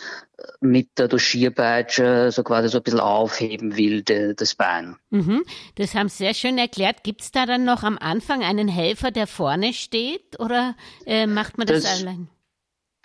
mit 0.59 0.97
der 0.97 1.07
Doschierpeitsche 1.07 2.31
so 2.31 2.43
quasi 2.43 2.69
so 2.69 2.77
ein 2.77 2.83
bisschen 2.83 2.99
aufheben 3.01 3.77
will, 3.77 4.03
de, 4.03 4.33
das 4.33 4.55
Bein. 4.55 4.95
Mhm. 5.09 5.43
Das 5.75 5.95
haben 5.95 6.09
Sie 6.09 6.17
sehr 6.17 6.33
schön 6.33 6.57
erklärt. 6.57 7.03
Gibt 7.03 7.21
es 7.21 7.31
da 7.31 7.45
dann 7.45 7.65
noch 7.65 7.83
am 7.83 7.97
Anfang 7.97 8.43
einen 8.43 8.67
Helfer, 8.67 9.11
der 9.11 9.27
vorne 9.27 9.73
steht 9.73 10.39
oder 10.39 10.75
äh, 11.05 11.27
macht 11.27 11.57
man 11.57 11.67
das, 11.67 11.83
das 11.83 12.01
allein? 12.01 12.29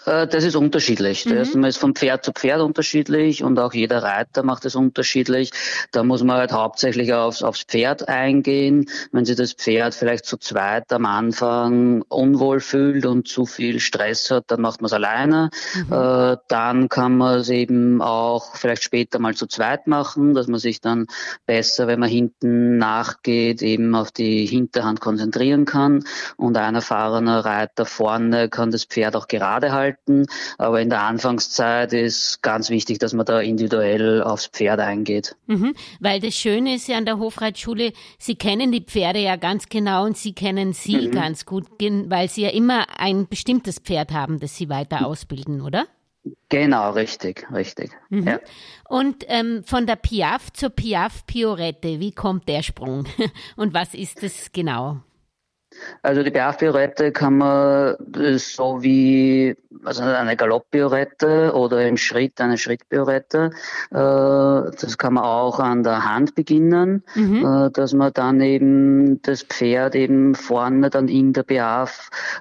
Äh, 0.07 0.27
das 0.27 0.45
ist 0.45 0.57
unterschiedlich. 0.57 1.27
Mhm. 1.27 1.37
Erstmal 1.37 1.69
ist 1.69 1.79
vom 1.79 1.95
Pferd 1.95 2.25
zu 2.25 2.33
Pferd 2.33 2.61
unterschiedlich 2.63 3.43
und 3.43 3.59
auch 3.59 3.75
jeder 3.75 4.03
Reiter 4.03 4.43
macht 4.43 4.65
es 4.65 4.75
unterschiedlich. 4.75 5.51
Da 5.93 6.05
muss 6.05 6.23
man 6.23 6.37
halt 6.37 6.53
hauptsächlich 6.53 7.13
aufs, 7.13 7.43
aufs 7.43 7.65
Pferd 7.65 8.09
eingehen. 8.09 8.87
Wenn 9.13 9.25
sich 9.25 9.37
das 9.37 9.53
Pferd 9.53 9.95
vielleicht 9.95 10.25
zu 10.25 10.37
zweit 10.39 10.93
am 10.93 11.05
Anfang 11.05 12.03
unwohl 12.09 12.61
fühlt 12.61 13.05
und 13.05 13.29
zu 13.29 13.45
viel 13.47 13.81
Stress 13.81 14.31
hat, 14.31 14.45
dann 14.49 14.61
macht 14.61 14.81
man 14.81 14.87
es 14.87 14.93
alleine. 14.93 15.51
Mhm. 15.75 15.93
Äh, 15.93 16.37
dann 16.49 16.89
kann 16.89 17.17
man 17.17 17.41
es 17.41 17.49
eben 17.49 18.01
auch 18.01 18.55
vielleicht 18.57 18.85
später 18.85 19.19
mal 19.19 19.35
zu 19.35 19.47
zweit 19.47 19.87
machen, 19.87 20.35
dass 20.35 20.47
man 20.47 20.61
sich 20.61 20.81
dann 20.81 21.07
besser, 21.47 21.89
wenn 21.89 22.01
man 22.01 22.09
hinten 22.09 22.79
nachgeht, 22.79 23.63
eben 23.63 23.95
auf 23.95 24.13
die 24.13 24.47
Hinterhand 24.47 25.01
konzentrieren 25.01 25.65
kann. 25.65 26.05
Und 26.37 26.57
ein 26.57 26.75
erfahrener 26.75 27.45
Reiter 27.45 27.87
vorne 27.87 28.49
kann 28.49 28.71
das 28.71 28.85
Pferd 28.85 29.17
auch 29.17 29.27
gerade 29.27 29.73
halten 29.73 29.96
halten. 30.07 30.27
Aber 30.59 30.81
in 30.81 30.91
der 30.91 31.03
Anfangszeit 31.03 31.93
ist 31.93 32.43
ganz 32.43 32.71
wichtig, 32.71 32.99
dass 32.99 33.13
man 33.13 33.27
da 33.27 33.41
individuell 33.41 34.23
aufs 34.23 34.47
Pferd 34.47 34.81
eingeht. 34.81 35.37
Mhm, 35.47 35.75
weil 36.01 36.21
das 36.21 36.35
Schöne 36.35 36.75
ist 36.75 36.89
ja 36.89 36.97
an 36.97 37.07
der 37.07 37.19
Hofreitschule, 37.19 37.93
Sie 38.19 38.37
kennen 38.37 38.73
die 38.73 38.83
Pferde 38.83 39.21
ja 39.21 39.37
ganz 39.37 39.69
genau 39.69 40.05
und 40.05 40.17
Sie 40.17 40.33
kennen 40.33 40.73
sie 40.73 41.09
mhm. 41.09 41.13
ganz 41.13 41.45
gut, 41.45 41.67
weil 41.81 42.29
Sie 42.29 42.43
ja 42.43 42.51
immer 42.51 42.87
ein 42.99 43.29
bestimmtes 43.29 43.79
Pferd 43.79 44.13
haben, 44.13 44.41
das 44.41 44.57
Sie 44.57 44.69
weiter 44.69 45.07
ausbilden, 45.07 45.61
oder? 45.61 45.87
Genau, 46.49 46.91
richtig, 46.91 47.47
richtig. 47.53 47.93
Mhm. 48.09 48.27
Ja. 48.27 48.41
Und 48.89 49.25
ähm, 49.29 49.63
von 49.65 49.87
der 49.87 49.97
Piaf 49.97 50.53
zur 50.53 50.71
Piaf 50.71 51.25
Piorette, 51.27 52.01
wie 52.01 52.13
kommt 52.13 52.49
der 52.49 52.63
Sprung 52.63 53.07
und 53.57 53.75
was 53.75 53.95
ist 53.95 54.23
es 54.23 54.51
genau? 54.53 55.03
Also 56.03 56.23
die 56.23 56.31
Pirouette 56.31 57.13
kann 57.13 57.39
man 57.39 57.97
so 58.37 58.83
wie 58.83 59.57
also 59.85 60.03
eine 60.03 60.37
Galopp-Pirouette 60.37 61.53
oder 61.55 61.87
im 61.87 61.97
Schritt 61.97 62.41
eine 62.41 62.59
Schritt-Pirouette, 62.59 63.51
äh, 63.91 63.95
das 63.95 64.99
kann 64.99 65.15
man 65.15 65.25
auch 65.25 65.61
an 65.61 65.83
der 65.83 66.05
Hand 66.05 66.35
beginnen, 66.35 67.03
mhm. 67.15 67.45
äh, 67.45 67.71
dass 67.71 67.93
man 67.93 68.13
dann 68.13 68.41
eben 68.41 69.21
das 69.23 69.43
Pferd 69.43 69.95
eben 69.95 70.35
vorne 70.35 70.91
dann 70.91 71.09
in 71.09 71.33
der 71.33 71.45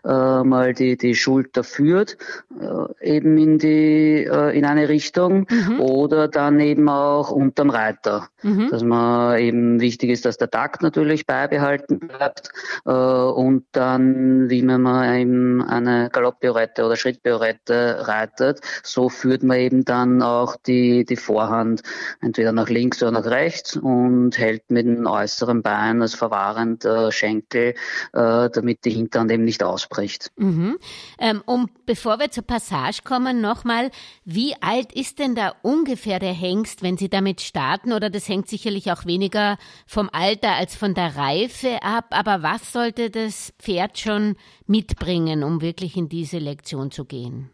äh, 0.04 0.44
mal 0.44 0.74
die, 0.74 0.98
die 0.98 1.16
Schulter 1.16 1.64
führt, 1.64 2.18
äh, 2.60 3.16
eben 3.16 3.38
in 3.38 3.58
die 3.60 4.24
äh, 4.24 4.58
in 4.58 4.66
eine 4.66 4.90
Richtung 4.90 5.48
mhm. 5.50 5.80
oder 5.80 6.28
dann 6.28 6.60
eben 6.60 6.90
auch 6.90 7.32
unterm 7.32 7.70
Reiter, 7.70 8.28
mhm. 8.44 8.70
dass 8.70 8.84
man 8.84 9.40
eben 9.40 9.80
wichtig 9.80 10.10
ist, 10.10 10.26
dass 10.26 10.38
der 10.38 10.50
Takt 10.50 10.82
natürlich 10.82 11.26
beibehalten 11.26 12.00
bleibt 12.00 12.50
äh, 12.86 12.92
und 13.34 13.66
dann, 13.72 14.50
wie 14.50 14.62
man 14.62 15.20
eben 15.20 15.62
eine 15.64 16.10
Galopppiorette 16.12 16.86
oder 16.86 16.96
Schrittpiorette 16.96 18.08
reitet, 18.08 18.62
so 18.84 19.10
führt 19.10 19.44
man 19.44 19.58
eben 19.58 19.86
dann 19.86 20.22
auch 20.22 20.56
die, 20.56 21.06
die 21.06 21.16
Vorhand 21.16 21.82
entweder 22.22 22.52
nach 22.52 22.70
links 22.70 23.02
oder 23.02 23.12
nach 23.12 23.26
rechts 23.26 23.76
und 23.78 24.38
hält 24.38 24.70
mit 24.70 24.86
dem 24.86 25.06
äußeren 25.06 25.62
Bein 25.62 26.02
als 26.02 26.16
verwahrender 26.16 27.12
Schenkel, 27.12 27.76
äh, 28.14 28.50
damit 28.50 28.86
die 28.86 28.92
Hinterhand 28.92 29.32
eben 29.32 29.44
nicht 29.44 29.64
ausbricht. 29.64 30.32
Mhm. 30.38 30.78
Ähm, 31.20 31.42
um, 31.46 31.70
bevor 31.86 32.20
wir 32.20 32.32
zur 32.32 32.46
Passage 32.46 33.00
kommen, 33.04 33.42
nochmal, 33.42 33.92
wie 34.24 34.56
alt 34.62 34.94
ist 34.94 35.20
denn 35.20 35.36
da 35.36 35.54
ungefähr 35.62 36.20
der 36.20 36.34
Hengst, 36.34 36.84
wenn 36.84 36.98
Sie 36.98 37.10
damit 37.10 37.42
starten? 37.42 37.94
Oder 37.94 38.10
das 38.10 38.28
hängt 38.28 38.48
sicherlich 38.48 38.92
auch 38.92 39.06
weniger 39.06 39.58
vom 39.88 40.10
Alter 40.12 40.54
als 40.54 40.76
von 40.76 40.94
der 40.94 41.16
Reife 41.16 41.82
ab. 41.82 42.06
Aber 42.10 42.44
was 42.44 42.72
sollte 42.72 43.10
das 43.16 43.54
Pferd 43.60 43.98
schon 43.98 44.36
mitbringen, 44.68 45.44
um 45.44 45.62
wirklich 45.62 45.98
in 45.98 46.10
diese 46.10 46.38
Lektion 46.38 46.92
zu 46.92 47.06
gehen? 47.06 47.50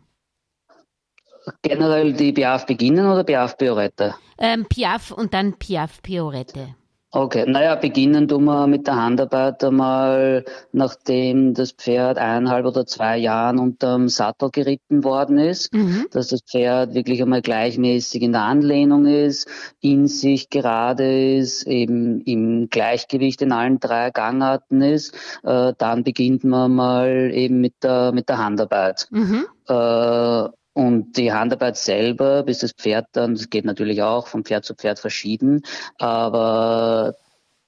Generell 1.62 2.14
die 2.14 2.34
Piaf 2.34 2.66
beginnen 2.66 3.06
oder 3.08 3.24
Piaf 3.24 3.58
Piorette? 3.58 4.16
Ähm, 4.38 4.66
Piaf 4.66 5.12
und 5.12 5.34
dann 5.34 5.58
Piaf 5.58 6.02
Piorette. 6.02 6.76
Okay, 7.14 7.44
naja, 7.46 7.76
beginnen 7.76 8.30
tun 8.30 8.46
wir 8.46 8.68
mit 8.68 8.88
der 8.88 8.96
Handarbeit 8.96 9.62
einmal, 9.66 10.46
nachdem 10.72 11.54
das 11.54 11.74
Pferd 11.74 12.18
eineinhalb 12.18 12.66
oder 12.66 12.86
zwei 12.86 13.18
Jahren 13.18 13.60
unterm 13.60 14.08
Sattel 14.08 14.50
geritten 14.50 15.04
worden 15.04 15.38
ist, 15.38 15.74
mhm. 15.74 16.08
dass 16.12 16.30
das 16.30 16.42
Pferd 16.42 16.94
wirklich 16.94 17.22
einmal 17.22 17.42
gleichmäßig 17.42 18.22
in 18.22 18.32
der 18.32 18.44
Anlehnung 18.44 19.08
ist, 19.08 19.50
in 19.82 20.08
sich 20.08 20.50
gerade 20.50 21.36
ist, 21.36 21.68
eben 21.68 22.22
im 22.22 22.70
Gleichgewicht 22.70 23.42
in 23.42 23.52
allen 23.52 23.82
drei 23.82 24.10
Gangarten 24.12 24.82
ist. 24.82 25.14
Äh, 25.44 25.74
dann 25.78 26.06
beginnt 26.06 26.46
man 26.46 26.74
mal 26.74 27.32
eben 27.34 27.60
mit 27.60 27.74
der, 27.84 28.14
mit 28.14 28.30
der 28.30 28.38
Handarbeit. 28.38 29.10
Mhm. 29.12 29.48
Äh, 29.68 30.48
und 30.88 31.18
die 31.18 31.32
Handarbeit 31.32 31.78
selber, 31.78 32.44
bis 32.44 32.60
das 32.60 32.74
Pferd 32.74 33.08
dann, 33.14 33.36
das 33.36 33.50
geht 33.50 33.66
natürlich 33.66 34.02
auch 34.02 34.28
von 34.28 34.44
Pferd 34.44 34.66
zu 34.66 34.76
Pferd 34.76 35.00
verschieden, 35.00 35.64
aber 35.98 37.16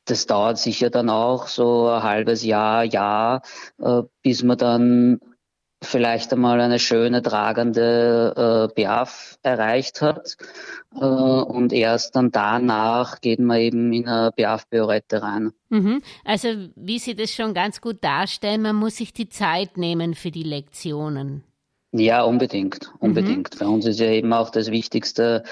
das 0.06 0.26
dauert 0.26 0.58
sicher 0.58 0.90
dann 0.90 1.10
auch 1.10 1.48
so 1.48 1.88
ein 1.88 2.04
halbes 2.04 2.44
Jahr, 2.44 2.84
Jahr, 2.84 3.42
äh, 3.80 4.02
bis 4.22 4.44
man 4.44 4.58
dann 4.58 5.20
vielleicht 5.82 6.32
einmal 6.34 6.60
eine 6.62 6.80
schöne 6.80 7.22
tragende 7.22 8.70
äh, 8.70 8.74
Piaf 8.74 9.38
erreicht 9.44 10.02
hat. 10.02 10.38
Äh, 10.96 11.04
und 11.04 11.74
erst 11.74 12.16
dann 12.16 12.32
danach 12.32 13.22
geht 13.22 13.40
man 13.40 13.60
eben 13.60 13.94
in 13.94 14.08
eine 14.08 14.32
Piaf-Piorette 14.32 15.22
rein. 15.22 15.52
Mhm. 15.70 16.02
Also 16.24 16.50
wie 16.76 17.00
Sie 17.00 17.16
das 17.16 17.32
schon 17.32 17.54
ganz 17.54 17.82
gut 17.82 18.04
darstellen, 18.04 18.62
man 18.62 18.76
muss 18.76 18.98
sich 18.98 19.14
die 19.14 19.30
Zeit 19.30 19.78
nehmen 19.78 20.16
für 20.16 20.32
die 20.32 20.44
Lektionen. 20.44 21.44
Ja, 21.96 22.24
unbedingt, 22.24 22.92
unbedingt. 22.98 23.54
Mhm. 23.54 23.58
Für 23.58 23.68
uns 23.68 23.86
ist 23.86 24.00
ja 24.00 24.08
eben 24.08 24.34
auch 24.34 24.50
das 24.50 24.72
Wichtigste, 24.72 25.44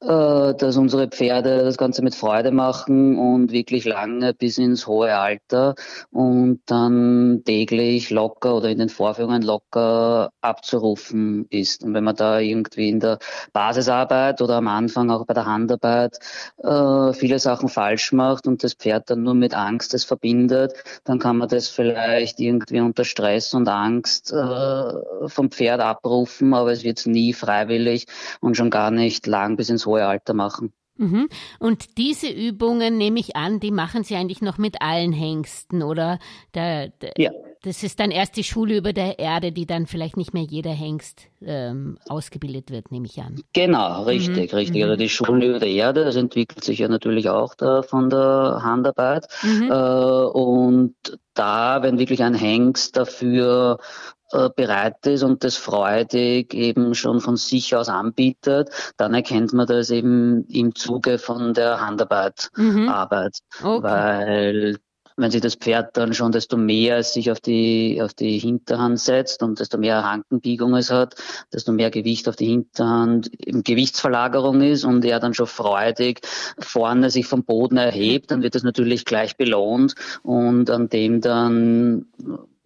äh, 0.00 0.54
dass 0.54 0.76
unsere 0.76 1.06
Pferde 1.06 1.62
das 1.62 1.76
Ganze 1.76 2.02
mit 2.02 2.16
Freude 2.16 2.50
machen 2.50 3.16
und 3.16 3.52
wirklich 3.52 3.84
lange 3.84 4.34
bis 4.34 4.58
ins 4.58 4.88
hohe 4.88 5.16
Alter 5.16 5.76
und 6.10 6.62
dann 6.66 7.42
täglich 7.44 8.10
locker 8.10 8.56
oder 8.56 8.70
in 8.70 8.78
den 8.78 8.88
Vorführungen 8.88 9.42
locker 9.42 10.32
abzurufen 10.40 11.46
ist. 11.50 11.84
Und 11.84 11.94
wenn 11.94 12.02
man 12.02 12.16
da 12.16 12.40
irgendwie 12.40 12.88
in 12.88 12.98
der 12.98 13.20
Basisarbeit 13.52 14.42
oder 14.42 14.56
am 14.56 14.66
Anfang 14.66 15.12
auch 15.12 15.26
bei 15.26 15.34
der 15.34 15.46
Handarbeit 15.46 16.18
äh, 16.58 17.12
viele 17.12 17.38
Sachen 17.38 17.68
falsch 17.68 18.10
macht 18.10 18.48
und 18.48 18.64
das 18.64 18.74
Pferd 18.74 19.10
dann 19.10 19.22
nur 19.22 19.34
mit 19.34 19.54
Angst 19.54 19.94
das 19.94 20.02
verbindet, 20.02 20.74
dann 21.04 21.20
kann 21.20 21.36
man 21.36 21.48
das 21.48 21.68
vielleicht 21.68 22.40
irgendwie 22.40 22.80
unter 22.80 23.04
Stress 23.04 23.54
und 23.54 23.68
Angst 23.68 24.32
äh, 24.32 25.28
vom 25.28 25.52
Pferd 25.52 25.83
abrufen, 25.84 26.54
aber 26.54 26.72
es 26.72 26.84
wird 26.84 27.06
nie 27.06 27.32
freiwillig 27.32 28.06
und 28.40 28.56
schon 28.56 28.70
gar 28.70 28.90
nicht 28.90 29.26
lang 29.26 29.56
bis 29.56 29.68
ins 29.68 29.86
hohe 29.86 30.06
Alter 30.06 30.34
machen. 30.34 30.72
Mhm. 30.96 31.28
Und 31.58 31.98
diese 31.98 32.28
Übungen, 32.28 32.96
nehme 32.96 33.18
ich 33.18 33.34
an, 33.34 33.58
die 33.58 33.72
machen 33.72 34.04
Sie 34.04 34.14
eigentlich 34.14 34.42
noch 34.42 34.58
mit 34.58 34.80
allen 34.80 35.12
Hengsten, 35.12 35.82
oder? 35.82 36.18
Der, 36.54 36.88
der, 36.88 37.14
ja. 37.16 37.32
das 37.62 37.82
ist 37.82 37.98
dann 37.98 38.12
erst 38.12 38.36
die 38.36 38.44
Schule 38.44 38.76
über 38.76 38.92
der 38.92 39.18
Erde, 39.18 39.50
die 39.50 39.66
dann 39.66 39.86
vielleicht 39.86 40.16
nicht 40.16 40.34
mehr 40.34 40.44
jeder 40.44 40.70
Hengst 40.70 41.22
ähm, 41.42 41.98
ausgebildet 42.08 42.70
wird, 42.70 42.92
nehme 42.92 43.06
ich 43.06 43.20
an. 43.20 43.42
Genau, 43.52 44.04
richtig, 44.04 44.52
mhm. 44.52 44.58
richtig. 44.58 44.82
Also 44.84 44.94
mhm. 44.94 44.98
die 44.98 45.08
Schule 45.08 45.46
über 45.46 45.58
der 45.58 45.70
Erde, 45.70 46.04
das 46.04 46.14
entwickelt 46.14 46.62
sich 46.62 46.78
ja 46.78 46.88
natürlich 46.88 47.28
auch 47.28 47.56
da 47.56 47.82
von 47.82 48.08
der 48.08 48.60
Handarbeit. 48.62 49.26
Mhm. 49.42 49.70
Äh, 49.70 49.74
und 49.74 50.94
da, 51.34 51.82
wenn 51.82 51.98
wirklich 51.98 52.22
ein 52.22 52.34
Hengst 52.34 52.96
dafür 52.96 53.78
äh, 54.34 54.50
bereit 54.54 55.06
ist 55.06 55.22
und 55.22 55.44
das 55.44 55.56
freudig 55.56 56.54
eben 56.54 56.94
schon 56.94 57.20
von 57.20 57.36
sich 57.36 57.74
aus 57.76 57.88
anbietet, 57.88 58.70
dann 58.96 59.14
erkennt 59.14 59.52
man 59.52 59.66
das 59.66 59.90
eben 59.90 60.44
im 60.48 60.74
Zuge 60.74 61.18
von 61.18 61.54
der 61.54 61.80
Handarbeit, 61.80 62.50
mhm. 62.56 62.88
Arbeit. 62.88 63.38
Okay. 63.62 63.82
Weil 63.82 64.78
wenn 65.16 65.30
sich 65.30 65.40
das 65.40 65.54
Pferd 65.54 65.96
dann 65.96 66.12
schon 66.12 66.32
desto 66.32 66.56
mehr 66.56 67.02
sich 67.02 67.30
auf 67.30 67.40
die, 67.40 68.00
auf 68.02 68.14
die 68.14 68.38
Hinterhand 68.38 68.98
setzt 68.98 69.42
und 69.42 69.60
desto 69.60 69.78
mehr 69.78 70.04
Hankenbiegung 70.04 70.74
es 70.74 70.90
hat, 70.90 71.14
desto 71.52 71.72
mehr 71.72 71.90
Gewicht 71.90 72.28
auf 72.28 72.36
die 72.36 72.46
Hinterhand 72.46 73.30
im 73.38 73.62
Gewichtsverlagerung 73.62 74.60
ist 74.62 74.84
und 74.84 75.04
er 75.04 75.20
dann 75.20 75.34
schon 75.34 75.46
freudig 75.46 76.22
vorne 76.58 77.10
sich 77.10 77.26
vom 77.26 77.44
Boden 77.44 77.76
erhebt, 77.76 78.30
dann 78.30 78.42
wird 78.42 78.56
das 78.56 78.64
natürlich 78.64 79.04
gleich 79.04 79.36
belohnt 79.36 79.94
und 80.22 80.70
an 80.70 80.88
dem 80.88 81.20
dann 81.20 82.06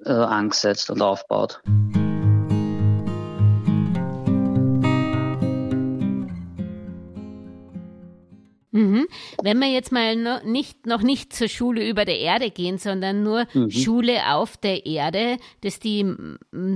äh, 0.05 0.13
angesetzt 0.13 0.91
und 0.91 1.03
aufbaut. 1.03 1.61
Mhm. 8.79 9.09
Wenn 9.43 9.59
wir 9.59 9.69
jetzt 9.69 9.93
mal 9.93 10.15
noch 10.15 10.45
nicht, 10.45 10.87
noch 10.87 11.03
nicht 11.03 11.33
zur 11.33 11.49
Schule 11.49 11.89
über 11.89 12.05
der 12.05 12.19
Erde 12.19 12.51
gehen, 12.51 12.79
sondern 12.79 13.23
nur 13.23 13.47
mhm. 13.53 13.71
Schule 13.71 14.35
auf 14.35 14.57
der 14.57 14.87
Erde, 14.87 15.39
dass 15.63 15.81
die 15.81 16.15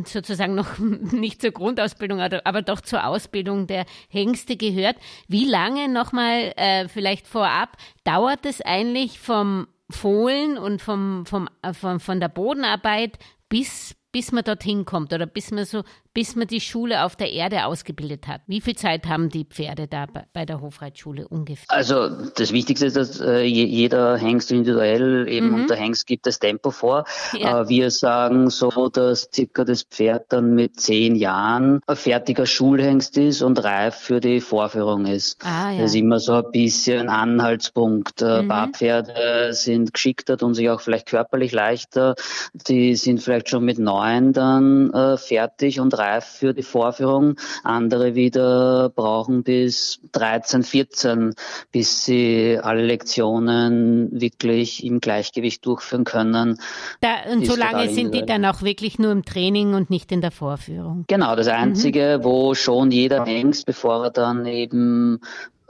sozusagen 0.04 0.54
noch 0.54 0.78
nicht 0.78 1.40
zur 1.40 1.52
Grundausbildung, 1.52 2.20
aber 2.20 2.62
doch 2.62 2.80
zur 2.80 3.06
Ausbildung 3.06 3.66
der 3.66 3.84
Hengste 4.08 4.56
gehört. 4.56 4.96
Wie 5.28 5.44
lange 5.44 5.88
nochmal 5.88 6.52
äh, 6.56 6.88
vielleicht 6.88 7.28
vorab 7.28 7.76
dauert 8.04 8.46
es 8.46 8.60
eigentlich 8.60 9.20
vom 9.20 9.68
Fohlen 9.92 10.58
und 10.58 10.82
vom, 10.82 11.26
vom, 11.26 11.48
äh, 11.62 11.72
vom, 11.72 12.00
von 12.00 12.20
der 12.20 12.28
Bodenarbeit 12.28 13.18
bis, 13.48 13.94
bis 14.12 14.32
man 14.32 14.44
dorthin 14.44 14.84
kommt 14.84 15.12
oder 15.12 15.26
bis 15.26 15.50
man 15.50 15.64
so 15.64 15.84
bis 16.14 16.36
man 16.36 16.46
die 16.46 16.60
Schule 16.60 17.04
auf 17.04 17.16
der 17.16 17.32
Erde 17.32 17.64
ausgebildet 17.64 18.26
hat. 18.28 18.42
Wie 18.46 18.60
viel 18.60 18.76
Zeit 18.76 19.06
haben 19.06 19.30
die 19.30 19.44
Pferde 19.44 19.88
da 19.88 20.06
bei 20.32 20.44
der 20.44 20.60
Hofreitschule 20.60 21.26
ungefähr? 21.26 21.64
Also 21.68 22.08
das 22.36 22.52
Wichtigste 22.52 22.86
ist, 22.86 22.96
dass 22.96 23.20
äh, 23.20 23.42
jeder 23.42 24.16
Hengst 24.18 24.52
individuell 24.52 25.26
eben 25.28 25.48
mhm. 25.48 25.54
und 25.54 25.70
der 25.70 25.78
Hengst 25.78 26.06
gibt 26.06 26.26
das 26.26 26.38
Tempo 26.38 26.70
vor. 26.70 27.04
Ja. 27.32 27.62
Äh, 27.62 27.68
wir 27.68 27.90
sagen 27.90 28.50
so, 28.50 28.88
dass 28.88 29.28
circa 29.34 29.64
das 29.64 29.84
Pferd 29.84 30.32
dann 30.32 30.54
mit 30.54 30.78
zehn 30.78 31.14
Jahren 31.14 31.80
ein 31.86 31.96
fertiger 31.96 32.44
Schulhengst 32.44 33.16
ist 33.16 33.40
und 33.40 33.62
reif 33.64 33.94
für 33.94 34.20
die 34.20 34.40
Vorführung 34.40 35.06
ist. 35.06 35.42
Ah, 35.44 35.70
ja. 35.70 35.82
Das 35.82 35.92
ist 35.92 35.96
immer 35.96 36.18
so 36.18 36.34
ein 36.34 36.50
bisschen 36.52 37.08
ein 37.08 37.08
Anhaltspunkt. 37.08 38.20
Äh, 38.20 38.42
mhm. 38.42 38.48
Barpferde 38.48 39.54
sind 39.54 39.94
geschickter 39.94 40.36
und 40.42 40.54
sich 40.54 40.68
auch 40.68 40.82
vielleicht 40.82 41.08
körperlich 41.08 41.52
leichter. 41.52 42.16
Die 42.52 42.96
sind 42.96 43.22
vielleicht 43.22 43.48
schon 43.48 43.64
mit 43.64 43.78
neun 43.78 44.34
dann 44.34 44.92
äh, 44.92 45.16
fertig 45.16 45.80
und 45.80 45.96
reif 45.96 46.01
für 46.20 46.54
die 46.54 46.62
Vorführung. 46.62 47.36
Andere 47.64 48.14
wieder 48.14 48.90
brauchen 48.94 49.42
bis 49.42 50.00
13, 50.12 50.62
14, 50.62 51.34
bis 51.70 52.04
sie 52.04 52.58
alle 52.62 52.84
Lektionen 52.84 54.08
wirklich 54.12 54.84
im 54.84 55.00
Gleichgewicht 55.00 55.64
durchführen 55.66 56.04
können. 56.04 56.58
Da, 57.00 57.30
und 57.32 57.46
so 57.46 57.56
lange 57.56 57.88
sind 57.90 58.14
die 58.14 58.24
dann 58.24 58.44
auch 58.44 58.62
wirklich 58.62 58.98
nur 58.98 59.12
im 59.12 59.24
Training 59.24 59.74
und 59.74 59.90
nicht 59.90 60.12
in 60.12 60.20
der 60.20 60.30
Vorführung. 60.30 61.04
Genau, 61.08 61.36
das 61.36 61.48
Einzige, 61.48 62.18
mhm. 62.18 62.24
wo 62.24 62.54
schon 62.54 62.90
jeder 62.90 63.24
Hengst, 63.24 63.66
bevor 63.66 64.04
er 64.04 64.10
dann 64.10 64.46
eben 64.46 65.20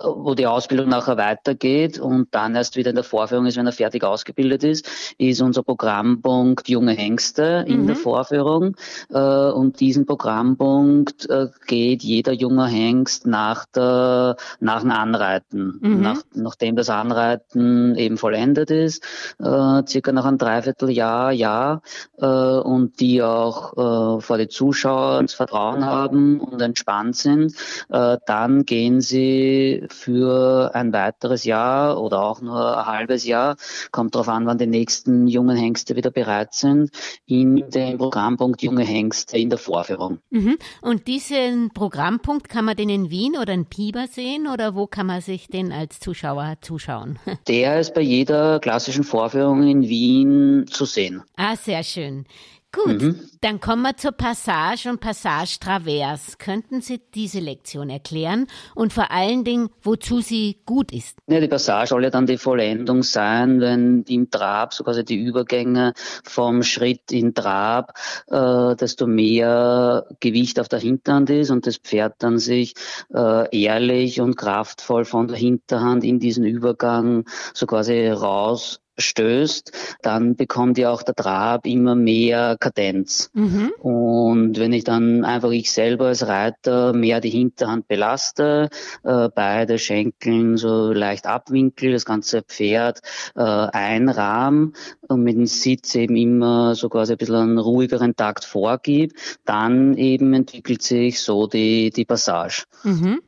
wo 0.02 0.34
die 0.34 0.46
Ausbildung 0.46 0.88
nachher 0.88 1.16
weitergeht 1.16 1.98
und 1.98 2.28
dann 2.32 2.54
erst 2.54 2.76
wieder 2.76 2.90
in 2.90 2.96
der 2.96 3.04
Vorführung 3.04 3.46
ist, 3.46 3.56
wenn 3.56 3.66
er 3.66 3.72
fertig 3.72 4.04
ausgebildet 4.04 4.64
ist, 4.64 4.88
ist 5.18 5.40
unser 5.40 5.62
Programmpunkt 5.62 6.68
junge 6.68 6.92
Hengste 6.92 7.64
in 7.66 7.82
mhm. 7.82 7.86
der 7.88 7.96
Vorführung. 7.96 8.76
Äh, 9.10 9.18
und 9.18 9.80
diesen 9.80 10.06
Programmpunkt 10.06 11.28
äh, 11.28 11.48
geht 11.66 12.02
jeder 12.02 12.32
junge 12.32 12.66
Hengst 12.66 13.26
nach 13.26 13.66
der, 13.66 14.36
nach 14.60 14.80
dem 14.80 14.90
Anreiten. 14.90 15.78
Mhm. 15.80 16.00
Nach, 16.00 16.22
nachdem 16.34 16.76
das 16.76 16.90
Anreiten 16.90 17.94
eben 17.96 18.16
vollendet 18.16 18.70
ist, 18.70 19.04
äh, 19.38 19.82
circa 19.86 20.12
nach 20.12 20.24
einem 20.24 20.38
Dreivierteljahr, 20.38 21.32
Jahr, 21.32 21.82
und 22.16 23.00
die 23.00 23.22
auch 23.22 24.20
vor 24.22 24.38
die 24.38 24.48
Zuschauer 24.48 25.22
das 25.22 25.34
Vertrauen 25.34 25.84
haben 25.84 26.40
und 26.40 26.60
entspannt 26.60 27.16
sind, 27.16 27.54
dann 27.88 28.64
gehen 28.64 29.00
sie 29.00 29.86
für 29.92 30.74
ein 30.74 30.92
weiteres 30.92 31.44
Jahr 31.44 32.00
oder 32.00 32.22
auch 32.22 32.40
nur 32.40 32.78
ein 32.78 32.86
halbes 32.86 33.24
Jahr, 33.24 33.56
kommt 33.90 34.14
darauf 34.14 34.28
an, 34.28 34.46
wann 34.46 34.58
die 34.58 34.66
nächsten 34.66 35.28
jungen 35.28 35.56
Hengste 35.56 35.96
wieder 35.96 36.10
bereit 36.10 36.54
sind, 36.54 36.90
in 37.26 37.68
den 37.70 37.98
Programmpunkt 37.98 38.62
Junge 38.62 38.84
Hengste 38.84 39.38
in 39.38 39.50
der 39.50 39.58
Vorführung. 39.58 40.18
Mhm. 40.30 40.58
Und 40.80 41.06
diesen 41.06 41.70
Programmpunkt 41.72 42.48
kann 42.48 42.64
man 42.64 42.76
den 42.76 42.88
in 42.88 43.10
Wien 43.10 43.36
oder 43.40 43.52
in 43.52 43.66
Pieper 43.66 44.06
sehen 44.06 44.46
oder 44.46 44.74
wo 44.74 44.86
kann 44.86 45.06
man 45.06 45.20
sich 45.20 45.48
den 45.48 45.72
als 45.72 46.00
Zuschauer 46.00 46.56
zuschauen? 46.60 47.18
Der 47.48 47.80
ist 47.80 47.94
bei 47.94 48.00
jeder 48.00 48.60
klassischen 48.60 49.04
Vorführung 49.04 49.66
in 49.66 49.82
Wien 49.82 50.66
zu 50.68 50.84
sehen. 50.84 51.22
Ah, 51.36 51.56
sehr 51.56 51.82
schön. 51.82 52.26
Gut, 52.74 53.02
mhm. 53.02 53.20
dann 53.42 53.60
kommen 53.60 53.82
wir 53.82 53.98
zur 53.98 54.12
Passage 54.12 54.88
und 54.88 54.98
Passage 54.98 55.58
Travers. 55.60 56.38
Könnten 56.38 56.80
Sie 56.80 57.02
diese 57.14 57.38
Lektion 57.38 57.90
erklären 57.90 58.46
und 58.74 58.94
vor 58.94 59.10
allen 59.10 59.44
Dingen, 59.44 59.68
wozu 59.82 60.22
sie 60.22 60.62
gut 60.64 60.90
ist? 60.90 61.18
Ja, 61.26 61.38
die 61.38 61.48
Passage 61.48 61.88
soll 61.88 62.04
ja 62.04 62.08
dann 62.10 62.24
die 62.24 62.38
Vollendung 62.38 63.02
sein, 63.02 63.60
wenn 63.60 64.04
im 64.08 64.30
Trab, 64.30 64.72
so 64.72 64.84
quasi 64.84 65.04
die 65.04 65.22
Übergänge 65.22 65.92
vom 66.24 66.62
Schritt 66.62 67.12
in 67.12 67.34
Trab, 67.34 67.92
äh, 68.28 68.74
desto 68.76 69.06
mehr 69.06 70.06
Gewicht 70.20 70.58
auf 70.58 70.68
der 70.68 70.80
Hinterhand 70.80 71.28
ist 71.28 71.50
und 71.50 71.66
das 71.66 71.76
Pferd 71.76 72.14
dann 72.20 72.38
sich 72.38 72.72
äh, 73.14 73.54
ehrlich 73.54 74.22
und 74.22 74.36
kraftvoll 74.36 75.04
von 75.04 75.28
der 75.28 75.36
Hinterhand 75.36 76.04
in 76.04 76.18
diesen 76.18 76.44
Übergang 76.44 77.26
so 77.52 77.66
quasi 77.66 78.08
raus 78.08 78.81
stößt, 78.98 79.72
dann 80.02 80.36
bekommt 80.36 80.78
ja 80.78 80.90
auch 80.90 81.02
der 81.02 81.14
Trab 81.14 81.66
immer 81.66 81.94
mehr 81.94 82.56
Kadenz. 82.58 83.30
Mhm. 83.32 83.72
Und 83.80 84.58
wenn 84.58 84.72
ich 84.72 84.84
dann 84.84 85.24
einfach 85.24 85.50
ich 85.50 85.72
selber 85.72 86.06
als 86.06 86.26
Reiter 86.26 86.92
mehr 86.92 87.20
die 87.20 87.30
Hinterhand 87.30 87.88
belaste, 87.88 88.68
äh, 89.02 89.28
beide 89.34 89.78
Schenkeln 89.78 90.56
so 90.56 90.92
leicht 90.92 91.26
abwinkel, 91.26 91.92
das 91.92 92.04
ganze 92.04 92.42
Pferd 92.42 93.00
äh, 93.34 93.42
einrahm 93.42 94.74
und 95.08 95.22
mit 95.22 95.36
dem 95.36 95.46
Sitz 95.46 95.94
eben 95.94 96.16
immer 96.16 96.74
so 96.74 96.88
quasi 96.88 97.12
ein 97.12 97.18
bisschen 97.18 97.36
einen 97.36 97.58
ruhigeren 97.58 98.16
Takt 98.16 98.44
vorgibt, 98.44 99.16
dann 99.44 99.96
eben 99.96 100.32
entwickelt 100.34 100.82
sich 100.82 101.20
so 101.20 101.46
die, 101.46 101.90
die 101.90 102.04
Passage. 102.04 102.64
Mhm. 102.84 103.20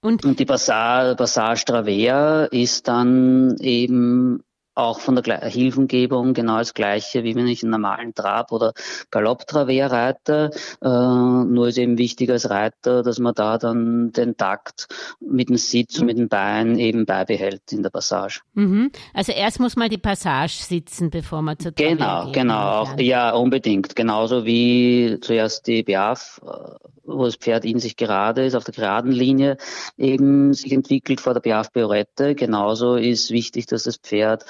Und, 0.00 0.24
und, 0.24 0.40
die 0.40 0.46
Passage, 0.46 1.14
Passage 1.14 1.64
Travers 1.64 2.48
ist 2.50 2.88
dann 2.88 3.56
eben 3.60 4.42
auch 4.74 5.00
von 5.00 5.16
der 5.16 5.40
Hilfengebung 5.40 6.34
genau 6.34 6.58
das 6.58 6.74
gleiche, 6.74 7.24
wie 7.24 7.34
wenn 7.34 7.46
ich 7.46 7.62
einen 7.62 7.72
normalen 7.72 8.14
Trab- 8.14 8.52
oder 8.52 8.72
Galopptravers 9.10 9.92
reite. 9.92 10.50
Äh, 10.82 10.88
nur 10.88 11.68
ist 11.68 11.78
eben 11.78 11.98
wichtig 11.98 12.30
als 12.30 12.48
Reiter, 12.48 13.02
dass 13.02 13.18
man 13.18 13.34
da 13.34 13.58
dann 13.58 14.12
den 14.12 14.36
Takt 14.36 14.88
mit 15.20 15.48
dem 15.48 15.56
Sitz 15.56 15.98
und 15.98 16.06
mit 16.06 16.18
dem 16.18 16.28
Bein 16.28 16.78
eben 16.78 17.06
beibehält 17.06 17.72
in 17.72 17.82
der 17.82 17.90
Passage. 17.90 18.40
Mhm. 18.54 18.90
Also 19.12 19.32
erst 19.32 19.60
muss 19.60 19.76
mal 19.76 19.88
die 19.88 19.98
Passage 19.98 20.62
sitzen, 20.62 21.10
bevor 21.10 21.42
man 21.42 21.58
zur 21.58 21.72
Genau, 21.72 22.26
geht, 22.26 22.34
genau. 22.34 22.86
Ja, 22.98 23.32
unbedingt. 23.32 23.94
Genauso 23.94 24.44
wie 24.44 25.18
zuerst 25.20 25.66
die 25.66 25.82
Beaf 25.82 26.40
wo 27.04 27.24
das 27.24 27.36
Pferd 27.36 27.64
in 27.64 27.78
sich 27.78 27.96
gerade 27.96 28.44
ist, 28.44 28.54
auf 28.54 28.64
der 28.64 28.74
geraden 28.74 29.12
Linie 29.12 29.56
eben 29.96 30.54
sich 30.54 30.72
entwickelt 30.72 31.20
vor 31.20 31.34
der 31.34 31.40
Piaf 31.40 31.72
Piorette. 31.72 32.34
Genauso 32.34 32.96
ist 32.96 33.30
wichtig, 33.30 33.66
dass 33.66 33.84
das 33.84 33.96
Pferd 33.96 34.44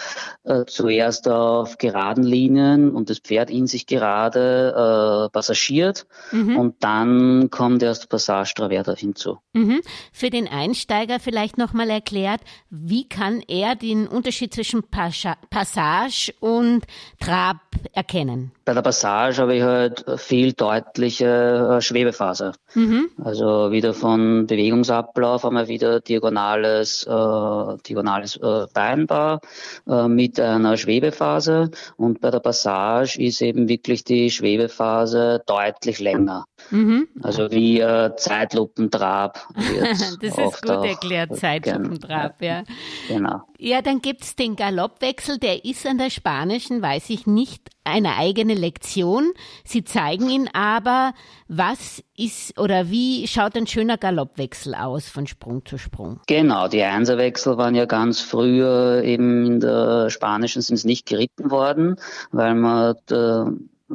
äh, 0.44 0.64
zuerst 0.66 1.28
auf 1.28 1.78
geraden 1.78 2.24
Linien 2.24 2.90
und 2.90 3.10
das 3.10 3.18
Pferd 3.18 3.50
in 3.50 3.66
sich 3.66 3.86
gerade 3.86 5.26
äh, 5.26 5.32
passagiert 5.32 6.06
mhm. 6.30 6.56
und 6.56 6.76
dann 6.80 7.50
kommt 7.50 7.82
erst 7.82 8.08
Passage 8.08 8.54
Traversa 8.54 8.94
hinzu. 8.94 9.38
Mhm. 9.52 9.80
Für 10.12 10.30
den 10.30 10.48
Einsteiger 10.48 11.20
vielleicht 11.20 11.58
nochmal 11.58 11.90
erklärt, 11.90 12.40
wie 12.70 13.08
kann 13.08 13.42
er 13.46 13.74
den 13.76 14.06
Unterschied 14.06 14.54
zwischen 14.54 14.82
Passage 14.84 16.32
und 16.40 16.84
Trab 17.20 17.60
erkennen? 17.92 18.52
Bei 18.64 18.74
der 18.74 18.82
Passage 18.82 19.42
habe 19.42 19.56
ich 19.56 19.62
halt 19.62 20.04
viel 20.16 20.52
deutliche 20.52 21.76
äh, 21.78 21.80
Schwebephase. 21.80 22.41
matter 22.42 22.61
Mhm. 22.74 23.10
Also 23.22 23.70
wieder 23.70 23.94
von 23.94 24.46
Bewegungsablauf 24.46 25.44
haben 25.44 25.56
wir 25.56 25.68
wieder 25.68 26.00
diagonales, 26.00 27.04
äh, 27.04 27.76
diagonales 27.86 28.36
äh, 28.36 28.66
Beinbar 28.72 29.40
äh, 29.86 30.08
mit 30.08 30.40
einer 30.40 30.76
Schwebephase 30.76 31.70
und 31.96 32.20
bei 32.20 32.30
der 32.30 32.40
Passage 32.40 33.20
ist 33.20 33.42
eben 33.42 33.68
wirklich 33.68 34.04
die 34.04 34.30
Schwebephase 34.30 35.42
deutlich 35.46 36.00
länger. 36.00 36.44
Mhm. 36.70 37.08
Also 37.22 37.50
wie 37.50 37.80
äh, 37.80 38.14
Zeitlupentrab. 38.16 39.46
das 40.20 40.38
ist 40.38 40.62
gut 40.62 40.84
erklärt, 40.84 41.36
Zeitlupentrab, 41.36 42.40
ja. 42.42 42.62
Genau. 43.08 43.42
Ja, 43.58 43.82
dann 43.82 44.00
gibt's 44.00 44.34
den 44.36 44.56
Galoppwechsel, 44.56 45.38
der 45.38 45.64
ist 45.64 45.86
an 45.86 45.98
der 45.98 46.10
spanischen, 46.10 46.82
weiß 46.82 47.10
ich 47.10 47.26
nicht, 47.26 47.70
eine 47.84 48.16
eigene 48.16 48.54
Lektion. 48.54 49.32
Sie 49.64 49.84
zeigen 49.84 50.28
ihn 50.30 50.48
aber, 50.52 51.14
was 51.48 52.02
ist 52.16 52.58
oder 52.62 52.90
wie 52.90 53.26
schaut 53.26 53.56
ein 53.56 53.66
schöner 53.66 53.98
Galoppwechsel 53.98 54.76
aus 54.76 55.08
von 55.08 55.26
Sprung 55.26 55.66
zu 55.66 55.78
Sprung? 55.78 56.20
Genau, 56.28 56.68
die 56.68 56.82
Einserwechsel 56.84 57.56
waren 57.56 57.74
ja 57.74 57.86
ganz 57.86 58.20
früher 58.20 59.02
eben 59.02 59.44
in 59.44 59.60
der 59.60 60.10
spanischen 60.10 60.62
sind 60.62 60.76
es 60.76 60.84
nicht 60.84 61.04
geritten 61.06 61.50
worden, 61.50 61.96
weil 62.30 62.54
man 62.54 62.94
äh, 63.10 63.44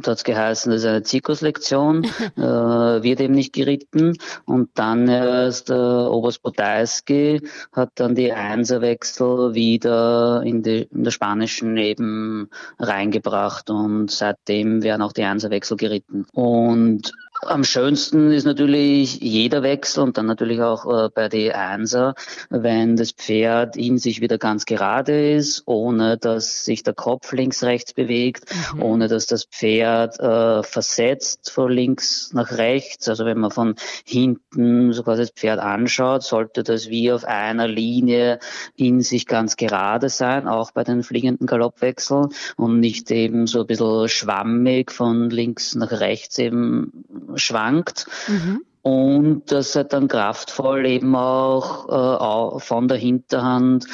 da 0.01 0.11
hat 0.11 0.17
es 0.17 0.23
geheißen, 0.23 0.71
das 0.71 0.81
ist 0.81 0.87
eine 0.87 1.03
Zirkuslektion, 1.03 2.03
äh, 2.37 2.41
wird 2.41 3.19
eben 3.19 3.33
nicht 3.33 3.53
geritten. 3.53 4.17
Und 4.45 4.69
dann 4.75 5.07
erst 5.07 5.69
äh, 5.69 5.73
Oberst 5.73 6.43
Podolski 6.43 7.41
hat 7.71 7.91
dann 7.95 8.13
die 8.13 8.31
Einserwechsel 8.31 9.55
wieder 9.55 10.43
in, 10.43 10.61
die, 10.61 10.83
in 10.83 11.03
der 11.03 11.11
spanischen 11.11 11.77
eben 11.77 12.49
reingebracht 12.77 13.69
und 13.69 14.11
seitdem 14.11 14.83
werden 14.83 15.01
auch 15.01 15.13
die 15.13 15.23
Einserwechsel 15.23 15.77
geritten. 15.77 16.25
Und 16.33 17.11
am 17.41 17.63
schönsten 17.63 18.31
ist 18.31 18.45
natürlich 18.45 19.19
jeder 19.19 19.63
Wechsel 19.63 20.03
und 20.03 20.17
dann 20.17 20.25
natürlich 20.25 20.61
auch 20.61 20.85
äh, 20.85 21.09
bei 21.13 21.29
die 21.29 21.53
Einser, 21.53 22.15
wenn 22.49 22.95
das 22.95 23.11
Pferd 23.11 23.77
in 23.77 23.97
sich 23.97 24.21
wieder 24.21 24.37
ganz 24.37 24.65
gerade 24.65 25.33
ist, 25.33 25.63
ohne 25.65 26.17
dass 26.17 26.65
sich 26.65 26.83
der 26.83 26.93
Kopf 26.93 27.31
links 27.33 27.63
rechts 27.63 27.93
bewegt, 27.93 28.45
mhm. 28.73 28.81
ohne 28.81 29.07
dass 29.07 29.27
das 29.27 29.45
Pferd 29.45 30.19
äh, 30.19 30.63
versetzt 30.63 31.51
von 31.51 31.71
links 31.71 32.31
nach 32.33 32.51
rechts. 32.57 33.07
Also 33.07 33.25
wenn 33.25 33.39
man 33.39 33.51
von 33.51 33.75
hinten 34.05 34.93
sogar 34.93 35.15
das 35.15 35.29
Pferd 35.29 35.59
anschaut, 35.59 36.23
sollte 36.23 36.63
das 36.63 36.89
wie 36.89 37.11
auf 37.11 37.23
einer 37.23 37.67
Linie 37.67 38.39
in 38.75 39.01
sich 39.01 39.27
ganz 39.27 39.57
gerade 39.57 40.09
sein, 40.09 40.47
auch 40.47 40.71
bei 40.71 40.83
den 40.83 41.03
fliegenden 41.03 41.47
Galoppwechseln 41.47 42.29
und 42.55 42.79
nicht 42.79 43.11
eben 43.11 43.47
so 43.47 43.61
ein 43.61 43.67
bisschen 43.67 44.09
schwammig 44.09 44.91
von 44.91 45.29
links 45.29 45.75
nach 45.75 45.91
rechts 45.91 46.37
eben 46.39 47.05
schwankt. 47.35 48.07
Mhm. 48.27 48.61
Und 48.81 49.51
dass 49.51 49.75
er 49.75 49.83
dann 49.83 50.07
kraftvoll 50.07 50.85
eben 50.85 51.15
auch 51.15 52.55
äh, 52.55 52.59
von 52.59 52.87
der 52.87 52.97
Hinterhand 52.97 53.85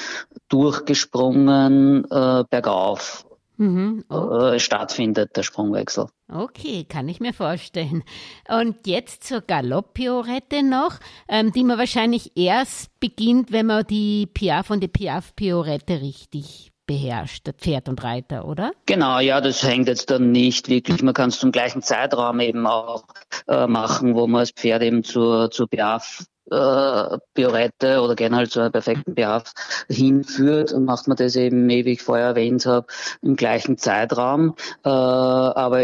durchgesprungen 0.49 2.05
äh, 2.11 2.43
bergauf 2.47 3.25
mhm. 3.57 4.03
äh, 4.09 4.59
stattfindet, 4.59 5.35
der 5.35 5.43
Sprungwechsel. 5.43 6.07
Okay, 6.31 6.85
kann 6.87 7.07
ich 7.09 7.19
mir 7.19 7.33
vorstellen. 7.33 8.03
Und 8.47 8.85
jetzt 8.85 9.23
zur 9.23 9.41
Galopp-Piorette 9.41 10.63
noch, 10.63 10.99
ähm, 11.27 11.51
die 11.51 11.63
man 11.63 11.77
wahrscheinlich 11.77 12.31
erst 12.35 12.99
beginnt, 12.99 13.51
wenn 13.51 13.67
man 13.67 13.85
die 13.87 14.27
Piaf 14.27 14.69
und 14.69 14.81
die 14.81 14.87
Piaf-Piorette 14.87 16.01
richtig 16.01 16.72
beherrscht, 16.85 17.49
Pferd 17.57 17.89
und 17.89 18.03
Reiter, 18.03 18.45
oder? 18.45 18.71
Genau, 18.85 19.19
ja, 19.19 19.41
das 19.41 19.63
hängt 19.63 19.87
jetzt 19.87 20.09
dann 20.09 20.31
nicht 20.31 20.69
wirklich. 20.69 21.01
Man 21.03 21.13
kann 21.13 21.29
es 21.29 21.39
zum 21.39 21.51
gleichen 21.51 21.81
Zeitraum 21.81 22.39
eben 22.39 22.67
auch 22.67 23.05
äh, 23.47 23.67
machen, 23.67 24.15
wo 24.15 24.27
man 24.27 24.41
das 24.41 24.51
Pferd 24.51 24.81
eben 24.83 25.03
zur, 25.03 25.51
zur 25.51 25.67
Beaf 25.67 26.25
äh, 26.51 27.17
Piorette 27.33 28.01
oder 28.01 28.15
generell 28.15 28.49
zu 28.49 28.59
einer 28.59 28.69
perfekten 28.69 29.15
Behaft 29.15 29.53
hinführt 29.89 30.73
und 30.73 30.85
macht 30.85 31.07
man 31.07 31.17
das 31.17 31.35
eben, 31.35 31.67
wie 31.69 31.81
ich 31.81 32.01
vorher 32.01 32.27
erwähnt 32.27 32.65
habe, 32.65 32.87
im 33.21 33.35
gleichen 33.35 33.77
Zeitraum. 33.77 34.55
Äh, 34.83 34.89
aber 34.89 35.81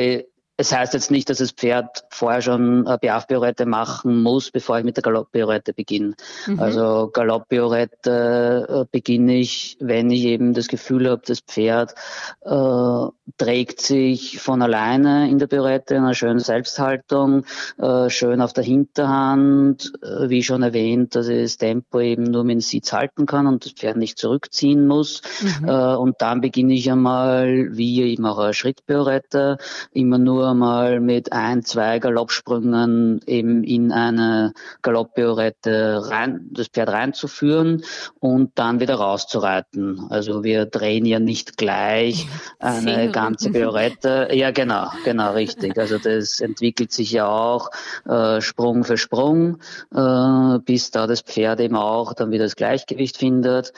es 0.59 0.75
heißt 0.75 0.93
jetzt 0.93 1.09
nicht, 1.09 1.29
dass 1.29 1.37
das 1.37 1.51
Pferd 1.51 2.03
vorher 2.09 2.41
schon 2.41 2.85
eine 2.85 2.97
Piafpiorette 2.97 3.65
machen 3.65 4.21
muss, 4.21 4.51
bevor 4.51 4.77
ich 4.77 4.83
mit 4.83 4.97
der 4.97 5.03
Galopppiorette 5.03 5.71
beginne. 5.71 6.15
Mhm. 6.47 6.59
Also 6.59 7.09
Galopppiorette 7.13 8.67
äh, 8.67 8.85
beginne 8.91 9.37
ich, 9.37 9.77
wenn 9.79 10.11
ich 10.11 10.25
eben 10.25 10.53
das 10.53 10.67
Gefühl 10.67 11.09
habe, 11.09 11.21
das 11.25 11.39
Pferd 11.39 11.95
äh, 12.41 13.05
trägt 13.37 13.79
sich 13.79 14.41
von 14.41 14.61
alleine 14.61 15.29
in 15.29 15.39
der 15.39 15.47
Piorette 15.47 15.95
in 15.95 16.03
einer 16.03 16.13
schönen 16.13 16.39
Selbsthaltung, 16.39 17.45
äh, 17.77 18.09
schön 18.09 18.41
auf 18.41 18.51
der 18.51 18.65
Hinterhand, 18.65 19.93
äh, 20.03 20.27
wie 20.27 20.43
schon 20.43 20.61
erwähnt, 20.61 21.15
dass 21.15 21.29
ich 21.29 21.41
das 21.41 21.57
Tempo 21.57 22.01
eben 22.01 22.23
nur 22.23 22.43
mit 22.43 22.55
dem 22.55 22.59
Sitz 22.59 22.91
halten 22.91 23.25
kann 23.25 23.47
und 23.47 23.63
das 23.63 23.71
Pferd 23.71 23.95
nicht 23.95 24.17
zurückziehen 24.17 24.87
muss. 24.87 25.21
Mhm. 25.41 25.69
Äh, 25.69 25.95
und 25.95 26.15
dann 26.19 26.41
beginne 26.41 26.73
ich 26.73 26.91
einmal, 26.91 27.77
wie 27.77 28.01
eben 28.01 28.25
auch 28.25 28.39
eine 28.39 28.53
Schrittpiorette, 28.53 29.57
immer 29.93 30.17
nur 30.17 30.48
mal 30.53 30.99
mit 30.99 31.33
ein, 31.33 31.63
zwei 31.63 31.99
Galoppsprüngen 31.99 33.21
eben 33.25 33.63
in 33.63 33.91
eine 33.91 34.53
Galopppiorette 34.81 36.09
rein, 36.09 36.49
das 36.51 36.67
Pferd 36.67 36.89
reinzuführen 36.89 37.83
und 38.19 38.57
dann 38.57 38.79
wieder 38.79 38.95
rauszureiten. 38.95 40.07
Also 40.09 40.43
wir 40.43 40.65
drehen 40.65 41.05
ja 41.05 41.19
nicht 41.19 41.57
gleich 41.57 42.27
eine 42.59 43.11
ganze 43.11 43.49
Piorette. 43.51 44.29
Ja, 44.31 44.51
genau, 44.51 44.91
genau, 45.03 45.33
richtig. 45.33 45.77
Also 45.77 45.97
das 45.97 46.39
entwickelt 46.39 46.91
sich 46.91 47.11
ja 47.11 47.27
auch 47.27 47.69
äh, 48.05 48.41
Sprung 48.41 48.83
für 48.83 48.97
Sprung, 48.97 49.59
äh, 49.93 50.59
bis 50.59 50.91
da 50.91 51.07
das 51.07 51.21
Pferd 51.21 51.59
eben 51.59 51.75
auch 51.75 52.13
dann 52.13 52.31
wieder 52.31 52.45
das 52.45 52.55
Gleichgewicht 52.55 53.17
findet. 53.17 53.73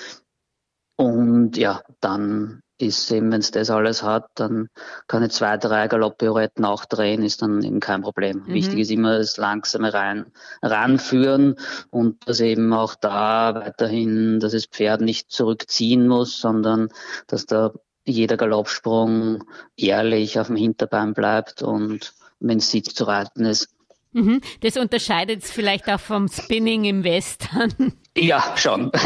Und 0.98 1.58
ja, 1.58 1.82
dann 2.00 2.62
ist 2.82 3.12
eben, 3.12 3.32
wenn 3.32 3.40
es 3.40 3.52
das 3.52 3.70
alles 3.70 4.04
hat, 4.04 4.30
dann 4.36 4.70
kann 5.08 5.24
ich 5.24 5.32
zwei, 5.32 5.58
drei 5.58 5.88
Galopppirouetten 5.88 6.66
auch 6.66 6.86
drehen, 6.86 7.24
ist 7.24 7.42
dann 7.42 7.62
eben 7.64 7.80
kein 7.80 8.02
Problem. 8.02 8.44
Mhm. 8.46 8.54
Wichtig 8.54 8.80
ist 8.80 8.92
immer 8.92 9.18
das 9.18 9.38
langsame 9.38 9.94
rein, 9.94 10.26
ranführen 10.62 11.56
und 11.90 12.28
dass 12.28 12.40
eben 12.40 12.74
auch 12.74 12.96
da 12.96 13.56
weiterhin, 13.56 14.40
dass 14.40 14.54
das 14.54 14.66
Pferd 14.66 15.02
nicht 15.02 15.32
zurückziehen 15.32 16.08
muss, 16.08 16.40
sondern 16.40 16.90
dass 17.28 17.46
da 17.46 17.72
jeder 18.06 18.38
Galoppsprung 18.38 19.44
ehrlich 19.78 20.40
auf 20.40 20.48
dem 20.48 20.56
Hinterbein 20.56 21.14
bleibt 21.14 21.62
und 21.62 22.14
wenn 22.40 22.58
es 22.58 22.72
Sitz 22.72 22.94
zu 22.94 23.04
reiten 23.04 23.46
ist. 23.46 23.70
Mhm. 24.14 24.42
Das 24.62 24.76
unterscheidet 24.76 25.44
es 25.44 25.52
vielleicht 25.52 25.88
auch 25.90 26.00
vom 26.00 26.28
Spinning 26.28 26.84
im 26.86 27.04
Western. 27.04 27.94
Ja, 28.18 28.44
schon. 28.58 28.92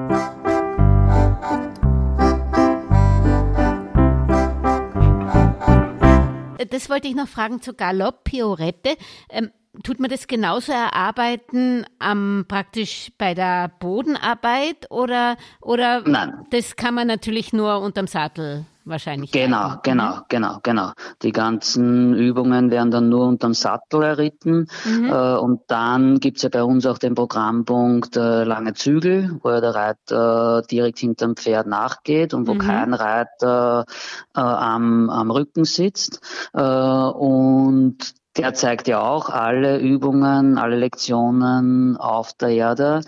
das 6.68 6.90
wollte 6.90 7.08
ich 7.08 7.14
noch 7.14 7.28
fragen 7.28 7.62
zur 7.62 7.74
Galopp-Piorette. 7.74 8.96
Ähm, 9.30 9.50
tut 9.82 10.00
man 10.00 10.10
das 10.10 10.26
genauso 10.26 10.72
erarbeiten 10.72 11.86
am 11.98 12.44
praktisch 12.48 13.12
bei 13.18 13.34
der 13.34 13.70
Bodenarbeit 13.80 14.90
oder 14.90 15.36
oder 15.60 16.02
Nein. 16.06 16.46
das 16.50 16.76
kann 16.76 16.94
man 16.94 17.06
natürlich 17.06 17.52
nur 17.52 17.80
unterm 17.80 18.06
Sattel 18.06 18.66
wahrscheinlich. 18.84 19.30
Genau, 19.30 19.68
reiten. 19.68 19.80
genau, 19.82 20.16
mhm. 20.16 20.22
genau, 20.28 20.58
genau. 20.62 20.92
Die 21.22 21.32
ganzen 21.32 22.14
Übungen 22.14 22.70
werden 22.70 22.90
dann 22.90 23.08
nur 23.08 23.26
unterm 23.26 23.54
Sattel 23.54 24.02
erritten 24.02 24.66
mhm. 24.84 25.10
äh, 25.10 25.36
und 25.36 25.62
dann 25.68 26.18
gibt's 26.18 26.42
ja 26.42 26.48
bei 26.48 26.62
uns 26.64 26.84
auch 26.86 26.98
den 26.98 27.14
Programmpunkt 27.14 28.16
äh, 28.16 28.44
lange 28.44 28.74
Zügel, 28.74 29.38
wo 29.42 29.50
ja 29.50 29.60
der 29.60 29.74
Reiter 29.74 30.62
direkt 30.70 30.98
hinterm 30.98 31.36
Pferd 31.36 31.66
nachgeht 31.66 32.34
und 32.34 32.46
wo 32.46 32.54
mhm. 32.54 32.58
kein 32.58 32.94
Reiter 32.94 33.84
äh, 34.34 34.40
am, 34.40 35.08
am 35.10 35.30
Rücken 35.30 35.64
sitzt. 35.64 36.20
Äh, 36.52 36.60
und 36.60 38.19
der 38.40 38.54
zeigt 38.54 38.88
ja 38.88 39.00
auch 39.00 39.28
alle 39.28 39.78
Übungen, 39.78 40.56
alle 40.56 40.76
Lektionen 40.76 41.96
auf 41.98 42.32
der 42.32 42.48
Erde. 42.48 43.02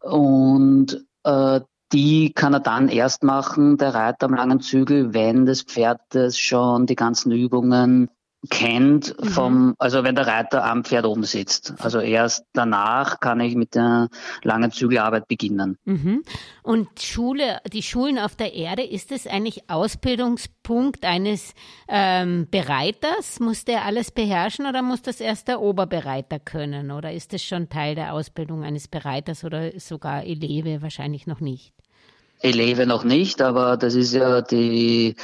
Und 0.00 1.04
äh, 1.24 1.60
die 1.92 2.32
kann 2.32 2.54
er 2.54 2.60
dann 2.60 2.88
erst 2.88 3.22
machen, 3.22 3.76
der 3.76 3.94
Reiter 3.94 4.26
am 4.26 4.34
langen 4.34 4.60
Zügel, 4.60 5.12
wenn 5.12 5.44
das 5.44 5.62
Pferd 5.62 6.00
das 6.10 6.38
schon 6.38 6.86
die 6.86 6.94
ganzen 6.94 7.32
Übungen 7.32 8.08
kennt 8.48 9.14
mhm. 9.20 9.28
vom, 9.28 9.74
also 9.78 10.02
wenn 10.02 10.14
der 10.14 10.26
Reiter 10.26 10.64
am 10.64 10.84
Pferd 10.84 11.04
oben 11.04 11.24
sitzt. 11.24 11.74
Also 11.78 12.00
erst 12.00 12.44
danach 12.54 13.20
kann 13.20 13.40
ich 13.40 13.54
mit 13.54 13.74
der 13.74 14.08
langen 14.42 14.70
Zügelarbeit 14.70 15.28
beginnen. 15.28 15.76
Mhm. 15.84 16.22
Und 16.62 16.88
Schule, 17.00 17.58
die 17.70 17.82
Schulen 17.82 18.18
auf 18.18 18.36
der 18.36 18.54
Erde, 18.54 18.82
ist 18.82 19.12
es 19.12 19.26
eigentlich 19.26 19.68
Ausbildungspunkt 19.68 21.04
eines 21.04 21.52
ähm, 21.88 22.46
Bereiters? 22.50 23.40
Muss 23.40 23.66
der 23.66 23.84
alles 23.84 24.10
beherrschen 24.10 24.66
oder 24.66 24.80
muss 24.80 25.02
das 25.02 25.20
erst 25.20 25.48
der 25.48 25.60
Oberbereiter 25.60 26.38
können? 26.38 26.90
Oder 26.90 27.12
ist 27.12 27.34
es 27.34 27.44
schon 27.44 27.68
Teil 27.68 27.94
der 27.94 28.14
Ausbildung 28.14 28.64
eines 28.64 28.88
Bereiters 28.88 29.44
oder 29.44 29.78
sogar 29.78 30.24
Eleve 30.24 30.80
wahrscheinlich 30.80 31.26
noch 31.26 31.40
nicht? 31.40 31.74
Eleve 32.42 32.86
noch 32.86 33.04
nicht, 33.04 33.42
aber 33.42 33.76
das 33.76 33.94
ist 33.94 34.14
ja 34.14 34.40
die, 34.40 35.14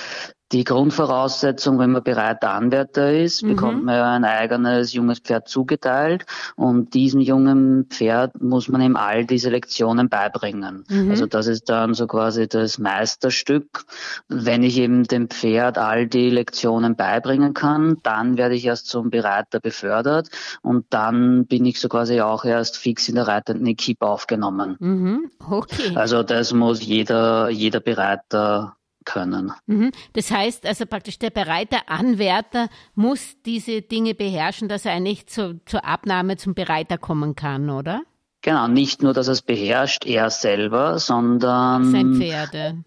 die 0.52 0.62
Grundvoraussetzung, 0.62 1.78
wenn 1.80 1.90
man 1.90 2.04
bereiter 2.04 2.50
Anwärter 2.50 3.12
ist, 3.12 3.42
mhm. 3.42 3.48
bekommt 3.48 3.85
man 3.85 3.96
ja 3.96 4.14
ein 4.14 4.24
eigenes 4.24 4.92
junges 4.92 5.18
Pferd 5.18 5.48
zugeteilt 5.48 6.24
und 6.54 6.94
diesem 6.94 7.20
jungen 7.20 7.87
Pferd 7.87 8.40
muss 8.40 8.68
man 8.68 8.80
ihm 8.80 8.94
all 8.94 9.24
diese 9.26 9.50
Lektionen 9.50 10.09
beibringen. 10.09 10.85
Mhm. 10.88 11.11
Also 11.11 11.26
das 11.26 11.48
ist 11.48 11.68
dann 11.68 11.94
so 11.94 12.06
quasi 12.06 12.46
das 12.46 12.78
Meisterstück. 12.78 13.87
Wenn 14.28 14.62
ich 14.62 14.78
eben 14.78 15.04
dem 15.04 15.28
Pferd 15.28 15.78
all 15.78 16.06
die 16.06 16.30
Lektionen 16.30 16.94
beibringen 16.94 17.52
kann, 17.52 17.96
dann 18.04 18.37
werde 18.37 18.54
ich 18.54 18.64
erst 18.66 18.87
zum 18.87 19.11
Bereiter 19.11 19.59
befördert 19.59 20.28
und 20.62 20.87
dann 20.90 21.46
bin 21.46 21.64
ich 21.64 21.80
so 21.80 21.88
quasi 21.88 22.20
auch 22.20 22.44
erst 22.44 22.76
fix 22.76 23.09
in 23.09 23.16
der 23.16 23.26
reitenden 23.26 23.66
Equipe 23.66 24.06
aufgenommen. 24.06 24.76
Mhm. 24.78 25.30
Okay. 25.50 25.96
Also 25.96 26.22
das 26.22 26.52
muss 26.52 26.85
jeder, 26.85 27.50
jeder 27.50 27.80
Bereiter 27.80 28.76
können. 29.07 29.53
Mhm. 29.64 29.92
Das 30.12 30.31
heißt 30.31 30.66
also 30.66 30.85
praktisch 30.85 31.19
der 31.19 31.31
bereite 31.31 31.88
Anwärter 31.88 32.69
muss 32.95 33.37
diese 33.47 33.81
Dinge 33.81 34.14
beherrschen, 34.14 34.69
dass 34.69 34.85
er 34.85 34.92
eigentlich 34.92 35.27
zu, 35.27 35.59
zur 35.64 35.87
Abnahme 35.87 36.37
zum 36.37 36.55
Bereiter 36.55 36.99
kommen 36.99 37.35
kann, 37.35 37.71
oder? 37.71 38.03
Genau, 38.46 38.68
nicht 38.68 39.02
nur, 39.02 39.12
dass 39.12 39.26
er 39.26 39.32
es 39.32 39.42
beherrscht, 39.42 40.06
er 40.06 40.30
selber, 40.30 41.00
sondern 41.00 42.20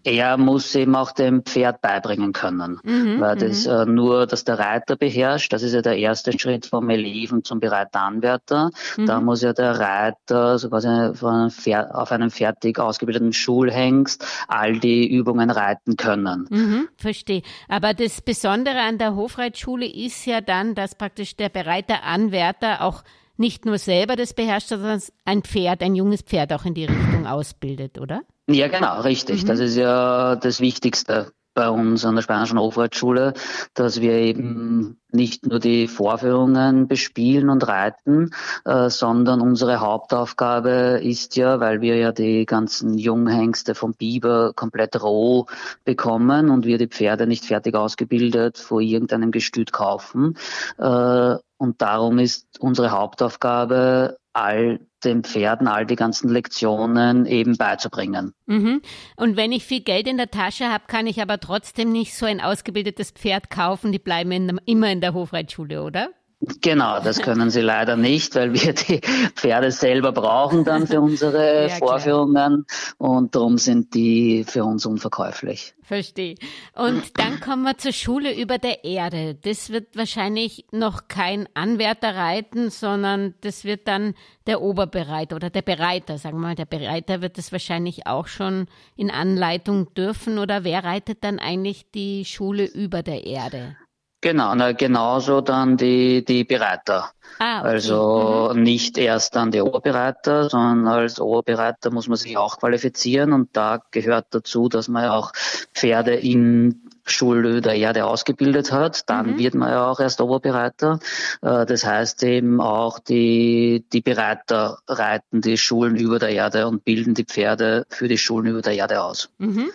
er 0.04 0.38
muss 0.38 0.74
eben 0.74 0.96
auch 0.96 1.12
dem 1.12 1.44
Pferd 1.44 1.82
beibringen 1.82 2.32
können. 2.32 2.80
Mhm, 2.82 3.20
weil 3.20 3.36
das 3.36 3.66
mhm. 3.66 3.72
äh, 3.72 3.84
nur, 3.84 4.26
dass 4.26 4.44
der 4.44 4.58
Reiter 4.58 4.96
beherrscht, 4.96 5.52
das 5.52 5.62
ist 5.62 5.74
ja 5.74 5.82
der 5.82 5.98
erste 5.98 6.32
Schritt 6.38 6.64
vom 6.64 6.88
Eleven 6.88 7.44
zum 7.44 7.60
Bereiteranwärter. 7.60 8.70
Mhm. 8.96 9.04
Da 9.04 9.20
muss 9.20 9.42
ja 9.42 9.52
der 9.52 9.78
Reiter 9.78 10.58
so 10.58 10.70
quasi 10.70 10.88
einem 10.88 11.50
Pferd, 11.50 11.94
auf 11.94 12.10
einem 12.10 12.30
fertig 12.30 12.78
ausgebildeten 12.78 13.34
Schulhengst 13.34 14.24
all 14.48 14.78
die 14.78 15.06
Übungen 15.14 15.50
reiten 15.50 15.98
können. 15.98 16.46
Mhm, 16.48 16.88
verstehe. 16.96 17.42
Aber 17.68 17.92
das 17.92 18.22
Besondere 18.22 18.80
an 18.80 18.96
der 18.96 19.14
Hofreitschule 19.14 19.84
ist 19.84 20.24
ja 20.24 20.40
dann, 20.40 20.74
dass 20.74 20.94
praktisch 20.94 21.36
der 21.36 21.50
Bereiteranwärter 21.50 22.80
auch 22.80 23.02
nicht 23.40 23.64
nur 23.64 23.78
selber 23.78 24.14
das 24.14 24.34
beherrscht, 24.34 24.68
sondern 24.68 25.02
ein 25.24 25.42
Pferd, 25.42 25.82
ein 25.82 25.94
junges 25.94 26.22
Pferd 26.22 26.52
auch 26.52 26.64
in 26.64 26.74
die 26.74 26.84
Richtung 26.84 27.26
ausbildet, 27.26 27.98
oder? 27.98 28.22
Ja, 28.48 28.68
genau, 28.68 29.00
richtig. 29.00 29.42
Mhm. 29.42 29.46
Das 29.46 29.58
ist 29.58 29.76
ja 29.76 30.36
das 30.36 30.60
Wichtigste 30.60 31.32
bei 31.54 31.68
uns 31.68 32.04
an 32.04 32.14
der 32.14 32.22
Spanischen 32.22 32.58
Hofreitschule, 32.58 33.34
dass 33.74 34.00
wir 34.00 34.12
eben 34.12 35.00
nicht 35.10 35.46
nur 35.46 35.58
die 35.58 35.88
Vorführungen 35.88 36.86
bespielen 36.86 37.50
und 37.50 37.66
reiten, 37.66 38.30
äh, 38.64 38.88
sondern 38.88 39.40
unsere 39.40 39.80
Hauptaufgabe 39.80 41.00
ist 41.02 41.36
ja, 41.36 41.58
weil 41.58 41.80
wir 41.80 41.96
ja 41.96 42.12
die 42.12 42.46
ganzen 42.46 42.96
Junghengste 42.96 43.74
vom 43.74 43.94
Biber 43.94 44.52
komplett 44.54 45.02
roh 45.02 45.46
bekommen 45.84 46.50
und 46.50 46.66
wir 46.66 46.78
die 46.78 46.86
Pferde 46.86 47.26
nicht 47.26 47.44
fertig 47.44 47.74
ausgebildet 47.74 48.58
vor 48.58 48.80
irgendeinem 48.80 49.32
Gestüt 49.32 49.72
kaufen, 49.72 50.36
äh, 50.78 51.34
und 51.60 51.82
darum 51.82 52.18
ist 52.18 52.58
unsere 52.58 52.90
Hauptaufgabe, 52.90 54.16
all 54.32 54.80
den 55.04 55.24
Pferden 55.24 55.68
all 55.68 55.84
die 55.84 55.96
ganzen 55.96 56.30
Lektionen 56.30 57.26
eben 57.26 57.58
beizubringen. 57.58 58.32
Mhm. 58.46 58.80
Und 59.16 59.36
wenn 59.36 59.52
ich 59.52 59.64
viel 59.64 59.82
Geld 59.82 60.06
in 60.08 60.16
der 60.16 60.30
Tasche 60.30 60.72
habe, 60.72 60.84
kann 60.86 61.06
ich 61.06 61.20
aber 61.20 61.38
trotzdem 61.38 61.92
nicht 61.92 62.14
so 62.14 62.24
ein 62.24 62.40
ausgebildetes 62.40 63.10
Pferd 63.10 63.50
kaufen. 63.50 63.92
Die 63.92 63.98
bleiben 63.98 64.32
in, 64.32 64.60
immer 64.64 64.90
in 64.90 65.02
der 65.02 65.12
Hofreitschule, 65.12 65.82
oder? 65.82 66.10
Genau, 66.40 67.00
das 67.00 67.18
können 67.22 67.50
sie 67.50 67.60
leider 67.60 67.96
nicht, 67.96 68.34
weil 68.34 68.54
wir 68.54 68.72
die 68.72 69.00
Pferde 69.34 69.70
selber 69.70 70.12
brauchen 70.12 70.64
dann 70.64 70.86
für 70.86 71.00
unsere 71.00 71.62
ja, 71.68 71.76
Vorführungen 71.76 72.66
und 72.96 73.34
darum 73.34 73.58
sind 73.58 73.94
die 73.94 74.44
für 74.46 74.64
uns 74.64 74.86
unverkäuflich. 74.86 75.74
Verstehe. 75.82 76.36
Und 76.74 77.18
dann 77.18 77.40
kommen 77.44 77.62
wir 77.64 77.76
zur 77.76 77.92
Schule 77.92 78.34
über 78.34 78.58
der 78.58 78.84
Erde. 78.84 79.34
Das 79.34 79.70
wird 79.70 79.96
wahrscheinlich 79.96 80.64
noch 80.70 81.08
kein 81.08 81.48
Anwärter 81.54 82.14
reiten, 82.14 82.70
sondern 82.70 83.34
das 83.42 83.64
wird 83.64 83.86
dann 83.86 84.14
der 84.46 84.62
Oberbereiter 84.62 85.36
oder 85.36 85.50
der 85.50 85.62
Bereiter, 85.62 86.16
sagen 86.16 86.38
wir 86.38 86.48
mal. 86.48 86.54
Der 86.54 86.64
Bereiter 86.64 87.20
wird 87.20 87.36
das 87.36 87.52
wahrscheinlich 87.52 88.06
auch 88.06 88.28
schon 88.28 88.66
in 88.96 89.10
Anleitung 89.10 89.92
dürfen 89.94 90.38
oder 90.38 90.64
wer 90.64 90.84
reitet 90.84 91.18
dann 91.22 91.38
eigentlich 91.38 91.90
die 91.90 92.24
Schule 92.24 92.64
über 92.64 93.02
der 93.02 93.26
Erde? 93.26 93.76
Genau, 94.20 94.54
na, 94.54 94.72
genauso 94.72 95.40
dann 95.40 95.76
die, 95.76 96.24
die 96.24 96.44
Bereiter. 96.44 97.10
Ah, 97.38 97.60
okay. 97.60 97.68
Also 97.68 98.50
mhm. 98.54 98.62
nicht 98.62 98.98
erst 98.98 99.34
dann 99.34 99.50
der 99.50 99.64
Oberbereiter, 99.64 100.50
sondern 100.50 100.88
als 100.88 101.18
Oberbereiter 101.20 101.90
muss 101.90 102.06
man 102.06 102.18
sich 102.18 102.36
auch 102.36 102.58
qualifizieren 102.58 103.32
und 103.32 103.48
da 103.54 103.80
gehört 103.90 104.26
dazu, 104.30 104.68
dass 104.68 104.88
man 104.88 105.04
ja 105.04 105.14
auch 105.14 105.32
Pferde 105.74 106.14
in 106.14 106.82
Schule 107.06 107.62
der 107.62 107.74
Erde 107.74 108.04
ausgebildet 108.04 108.72
hat, 108.72 109.08
dann 109.08 109.32
mhm. 109.32 109.38
wird 109.38 109.54
man 109.54 109.70
ja 109.70 109.90
auch 109.90 110.00
erst 110.00 110.20
Oberbereiter. 110.20 111.00
Äh, 111.40 111.64
das 111.64 111.84
heißt 111.86 112.22
eben 112.24 112.60
auch 112.60 112.98
die, 112.98 113.86
die 113.92 114.02
Bereiter 114.02 114.78
reiten 114.86 115.40
die 115.40 115.56
Schulen 115.56 115.96
über 115.96 116.18
der 116.18 116.30
Erde 116.30 116.68
und 116.68 116.84
bilden 116.84 117.14
die 117.14 117.24
Pferde 117.24 117.86
für 117.88 118.06
die 118.06 118.18
Schulen 118.18 118.46
über 118.46 118.60
der 118.60 118.74
Erde 118.74 119.02
aus. 119.02 119.30
Mhm. 119.38 119.70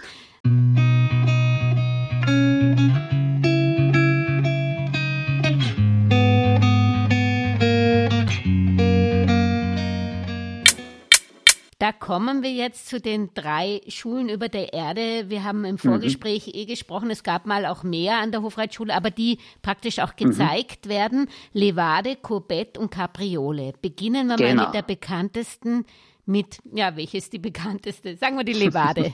Da 11.78 11.92
kommen 11.92 12.42
wir 12.42 12.54
jetzt 12.54 12.88
zu 12.88 13.02
den 13.02 13.34
drei 13.34 13.82
Schulen 13.90 14.30
über 14.30 14.48
der 14.48 14.72
Erde. 14.72 15.30
Wir 15.30 15.44
haben 15.44 15.66
im 15.66 15.78
Vorgespräch 15.78 16.48
mhm. 16.48 16.54
eh 16.56 16.66
gesprochen, 16.66 17.10
es 17.10 17.22
gab 17.22 17.46
mal 17.46 17.66
auch 17.66 17.84
mehr 17.84 18.20
an 18.20 18.32
der 18.32 18.44
Hofreitschule, 18.44 18.94
aber 18.94 19.12
die 19.12 19.40
praktisch 19.62 20.00
auch 20.00 20.14
mhm. 20.18 20.26
gezeigt 20.26 20.86
mhm. 20.86 20.90
werden. 20.90 21.30
Levade, 21.52 22.16
Courbet 22.16 22.78
und 22.78 22.92
Capriole. 22.92 23.74
Beginnen 23.82 24.30
wir 24.30 24.38
genau. 24.38 24.56
mal 24.56 24.66
mit 24.68 24.74
der 24.74 24.84
bekanntesten 24.84 25.86
mit, 26.26 26.60
ja, 26.74 26.96
welches 26.96 27.26
ist 27.26 27.34
die 27.34 27.40
bekannteste? 27.40 28.16
Sagen 28.18 28.38
wir 28.38 28.44
die 28.44 28.54
Levade. 28.54 29.14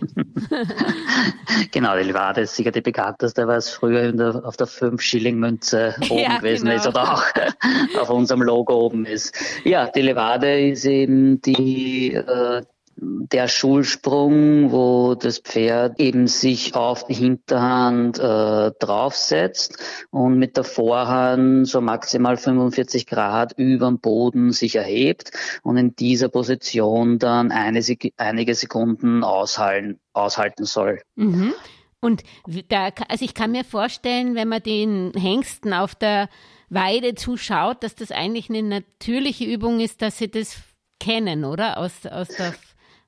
genau, 1.71 1.97
die 1.97 2.04
Levade 2.04 2.41
ist 2.41 2.56
sicher 2.56 2.71
die 2.71 2.82
bekannteste, 2.82 3.47
weil 3.47 3.58
es 3.58 3.69
früher 3.69 4.12
der, 4.13 4.45
auf 4.45 4.56
der 4.58 4.67
5-Schilling-Münze 4.67 5.95
oben 6.10 6.19
ja, 6.19 6.38
gewesen 6.38 6.65
genau. 6.65 6.78
ist 6.78 6.88
oder 6.88 7.13
auch 7.13 7.24
auf 8.02 8.10
unserem 8.10 8.41
Logo 8.41 8.74
oben 8.74 9.06
ist. 9.06 9.36
Ja, 9.65 9.88
die 9.88 10.02
Levade 10.02 10.69
ist 10.69 10.86
eben 10.86 11.41
die, 11.41 12.13
äh, 12.13 12.62
der 12.95 13.47
Schulsprung, 13.47 14.71
wo 14.71 15.15
das 15.15 15.39
Pferd 15.39 15.99
eben 15.99 16.27
sich 16.27 16.75
auf 16.75 17.06
die 17.06 17.13
Hinterhand 17.13 18.19
äh, 18.19 18.71
draufsetzt 18.80 19.77
und 20.10 20.38
mit 20.38 20.58
der 20.58 20.63
Vorhand 20.63 21.67
so 21.67 21.82
maximal 21.82 22.38
45 22.38 23.08
Grad 23.08 23.54
über 23.58 23.88
dem 23.88 23.99
Boden 23.99 24.51
sich 24.51 24.75
erhebt 24.75 25.32
und 25.63 25.77
in 25.77 25.95
dieser 25.95 26.30
Position 26.30 27.19
dann 27.19 27.51
eine, 27.51 27.82
einige 28.17 28.56
Sekunden 28.56 29.23
aushalten, 29.23 29.99
aushalten 30.13 30.65
soll. 30.65 31.01
Mhm. 31.15 31.54
Und 32.01 32.23
da, 32.69 32.89
also 33.08 33.23
ich 33.23 33.34
kann 33.34 33.51
mir 33.51 33.63
vorstellen, 33.63 34.36
wenn 34.36 34.47
man 34.47 34.63
den 34.63 35.13
Hengsten 35.15 35.73
auf 35.73 35.93
der 35.95 36.30
Weide 36.69 37.15
zuschaut, 37.15 37.84
dass 37.84 37.95
das 37.95 38.12
eigentlich 38.12 38.49
eine 38.49 38.63
natürliche 38.63 39.45
Übung 39.45 39.80
ist, 39.80 40.01
dass 40.01 40.17
sie 40.17 40.30
das 40.30 40.58
kennen, 40.99 41.45
oder? 41.45 41.77
Aus, 41.77 42.06
aus 42.06 42.30
der 42.30 42.54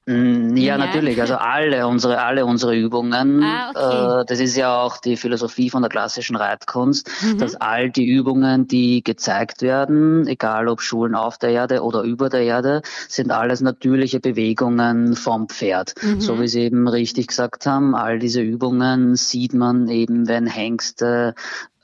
ja, 0.05 0.15
ja, 0.55 0.77
natürlich. 0.77 1.21
Also 1.21 1.35
alle 1.35 1.87
unsere, 1.87 2.21
alle 2.21 2.45
unsere 2.45 2.75
Übungen. 2.75 3.41
Ah, 3.41 3.69
okay. 3.69 4.21
äh, 4.21 4.25
das 4.25 4.39
ist 4.39 4.57
ja 4.57 4.81
auch 4.81 4.97
die 4.97 5.15
Philosophie 5.15 5.69
von 5.69 5.81
der 5.81 5.89
klassischen 5.89 6.35
Reitkunst, 6.35 7.09
mhm. 7.21 7.37
dass 7.37 7.55
all 7.55 7.89
die 7.89 8.05
Übungen, 8.05 8.67
die 8.67 9.01
gezeigt 9.01 9.61
werden, 9.61 10.27
egal 10.27 10.67
ob 10.67 10.81
Schulen 10.81 11.15
auf 11.15 11.37
der 11.37 11.51
Erde 11.51 11.83
oder 11.83 12.01
über 12.01 12.29
der 12.29 12.41
Erde, 12.41 12.81
sind 13.07 13.31
alles 13.31 13.61
natürliche 13.61 14.19
Bewegungen 14.19 15.15
vom 15.15 15.47
Pferd. 15.47 15.93
Mhm. 16.01 16.19
So 16.19 16.41
wie 16.41 16.47
Sie 16.47 16.61
eben 16.61 16.87
richtig 16.87 17.27
gesagt 17.27 17.65
haben, 17.65 17.95
all 17.95 18.19
diese 18.19 18.41
Übungen 18.41 19.15
sieht 19.15 19.53
man 19.53 19.87
eben, 19.87 20.27
wenn 20.27 20.47
Hengste 20.47 21.33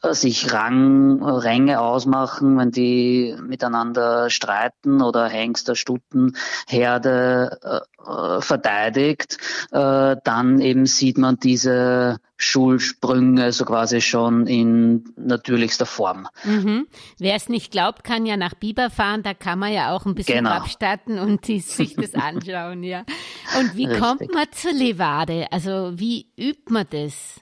sich 0.03 0.53
Rang, 0.53 1.21
Ränge 1.23 1.81
ausmachen, 1.81 2.57
wenn 2.57 2.71
die 2.71 3.35
miteinander 3.41 4.29
streiten 4.29 5.01
oder 5.01 5.27
Hengster, 5.27 5.75
Stutten, 5.75 6.35
Herde 6.67 7.59
äh, 8.05 8.41
verteidigt, 8.41 9.37
äh, 9.71 10.15
dann 10.23 10.59
eben 10.59 10.85
sieht 10.85 11.17
man 11.17 11.37
diese 11.37 12.19
Schulsprünge 12.37 13.51
so 13.51 13.65
quasi 13.65 13.99
schon 13.99 14.47
in 14.47 15.03
natürlichster 15.17 15.85
Form. 15.85 16.27
Mhm. 16.45 16.87
Wer 17.17 17.35
es 17.35 17.49
nicht 17.49 17.71
glaubt, 17.71 18.05
kann 18.05 18.25
ja 18.25 18.37
nach 18.37 18.53
Biber 18.53 18.89
fahren, 18.89 19.23
da 19.23 19.33
kann 19.33 19.59
man 19.59 19.73
ja 19.73 19.93
auch 19.93 20.05
ein 20.05 20.15
bisschen 20.15 20.45
genau. 20.45 20.51
abstatten 20.51 21.19
und 21.19 21.47
die, 21.47 21.59
sich 21.59 21.95
das 21.95 22.13
anschauen, 22.15 22.83
ja. 22.83 23.03
Und 23.59 23.75
wie 23.75 23.85
Richtig. 23.85 24.01
kommt 24.01 24.33
man 24.33 24.45
zur 24.51 24.71
Levade? 24.71 25.47
Also 25.51 25.91
wie 25.95 26.31
übt 26.37 26.71
man 26.71 26.87
das? 26.89 27.41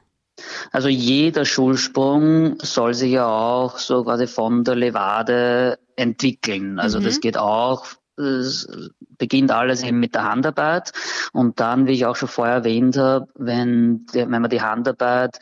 Also 0.71 0.87
jeder 0.87 1.45
Schulsprung 1.45 2.57
soll 2.59 2.93
sich 2.93 3.11
ja 3.11 3.27
auch 3.27 3.77
so 3.77 4.03
quasi 4.03 4.27
von 4.27 4.63
der 4.63 4.75
Levade 4.75 5.79
entwickeln. 5.95 6.79
Also 6.79 6.99
mhm. 6.99 7.03
das 7.05 7.19
geht 7.19 7.37
auch 7.37 7.85
es 8.17 8.67
beginnt 9.17 9.51
alles 9.51 9.83
eben 9.83 9.99
mit 9.99 10.15
der 10.15 10.23
Handarbeit 10.23 10.91
und 11.33 11.59
dann, 11.59 11.87
wie 11.87 11.93
ich 11.93 12.05
auch 12.05 12.15
schon 12.15 12.29
vorher 12.29 12.55
erwähnt 12.55 12.97
habe, 12.97 13.27
wenn, 13.35 14.05
wenn 14.11 14.29
man 14.29 14.49
die 14.49 14.61
Handarbeit 14.61 15.39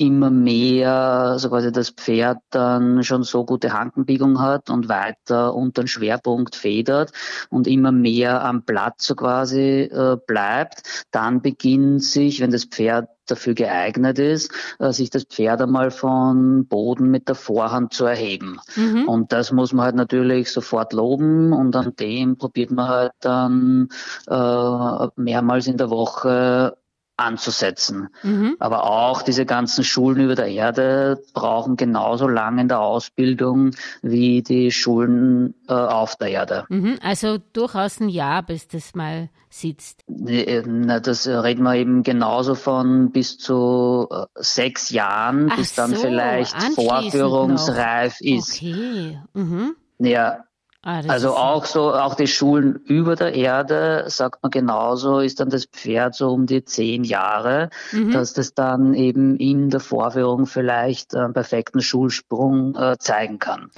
immer 0.00 0.30
mehr, 0.30 0.90
also 0.90 1.50
quasi 1.50 1.70
das 1.70 1.90
Pferd 1.90 2.38
dann 2.48 3.04
schon 3.04 3.22
so 3.22 3.44
gute 3.44 3.74
Hankenbiegung 3.74 4.40
hat 4.40 4.70
und 4.70 4.88
weiter 4.88 5.54
unter 5.54 5.82
den 5.82 5.88
Schwerpunkt 5.88 6.56
federt 6.56 7.12
und 7.50 7.66
immer 7.66 7.92
mehr 7.92 8.42
am 8.42 8.64
Platz 8.64 9.06
so 9.06 9.14
quasi 9.14 9.82
äh, 9.82 10.16
bleibt, 10.26 11.04
dann 11.10 11.42
beginnt 11.42 12.02
sich, 12.02 12.40
wenn 12.40 12.50
das 12.50 12.64
Pferd 12.64 13.10
dafür 13.26 13.52
geeignet 13.54 14.18
ist, 14.18 14.50
äh, 14.78 14.90
sich 14.92 15.10
das 15.10 15.24
Pferd 15.24 15.60
einmal 15.60 15.90
von 15.90 16.66
Boden 16.66 17.10
mit 17.10 17.28
der 17.28 17.34
Vorhand 17.34 17.92
zu 17.92 18.06
erheben. 18.06 18.58
Mhm. 18.76 19.06
Und 19.06 19.32
das 19.32 19.52
muss 19.52 19.74
man 19.74 19.84
halt 19.84 19.96
natürlich 19.96 20.50
sofort 20.50 20.94
loben 20.94 21.52
und 21.52 21.76
an 21.76 21.94
dem 22.00 22.38
probiert 22.38 22.70
man 22.70 22.88
halt 22.88 23.12
dann 23.20 23.88
äh, 24.28 25.08
mehrmals 25.16 25.66
in 25.66 25.76
der 25.76 25.90
Woche 25.90 26.76
anzusetzen. 27.20 28.08
Mhm. 28.22 28.56
Aber 28.58 28.84
auch 28.84 29.22
diese 29.22 29.46
ganzen 29.46 29.84
Schulen 29.84 30.24
über 30.24 30.34
der 30.34 30.48
Erde 30.48 31.22
brauchen 31.34 31.76
genauso 31.76 32.26
lange 32.26 32.62
in 32.62 32.68
der 32.68 32.80
Ausbildung 32.80 33.72
wie 34.02 34.42
die 34.42 34.72
Schulen 34.72 35.54
äh, 35.68 35.72
auf 35.72 36.16
der 36.16 36.28
Erde. 36.28 36.64
Mhm. 36.68 36.98
Also 37.02 37.38
durchaus 37.52 38.00
ein 38.00 38.08
Jahr, 38.08 38.42
bis 38.42 38.68
das 38.68 38.94
mal 38.94 39.28
sitzt. 39.50 40.04
Äh, 40.26 40.62
na, 40.66 41.00
das 41.00 41.26
reden 41.26 41.64
wir 41.64 41.74
eben 41.74 42.02
genauso 42.02 42.54
von 42.54 43.10
bis 43.10 43.38
zu 43.38 44.08
äh, 44.10 44.26
sechs 44.36 44.90
Jahren, 44.90 45.48
Ach 45.50 45.56
bis 45.56 45.74
dann 45.74 45.94
so, 45.94 46.00
vielleicht 46.00 46.56
vorführungsreif 46.74 48.20
noch. 48.20 48.38
ist. 48.38 48.56
Okay. 48.56 49.18
Mhm. 49.34 49.74
Ja, 49.98 50.44
Ah, 50.82 51.02
also 51.08 51.36
auch 51.36 51.66
so, 51.66 51.92
auch 51.92 52.14
die 52.14 52.26
Schulen 52.26 52.76
über 52.86 53.14
der 53.14 53.34
Erde, 53.34 54.04
sagt 54.06 54.42
man 54.42 54.50
genauso, 54.50 55.18
ist 55.18 55.38
dann 55.38 55.50
das 55.50 55.66
Pferd 55.66 56.14
so 56.14 56.30
um 56.30 56.46
die 56.46 56.64
zehn 56.64 57.04
Jahre, 57.04 57.68
mhm. 57.92 58.12
dass 58.12 58.32
das 58.32 58.54
dann 58.54 58.94
eben 58.94 59.36
in 59.36 59.68
der 59.68 59.80
Vorführung 59.80 60.46
vielleicht 60.46 61.14
einen 61.14 61.34
perfekten 61.34 61.82
Schulsprung 61.82 62.74
äh, 62.76 62.96
zeigen 62.98 63.38
kann. 63.38 63.70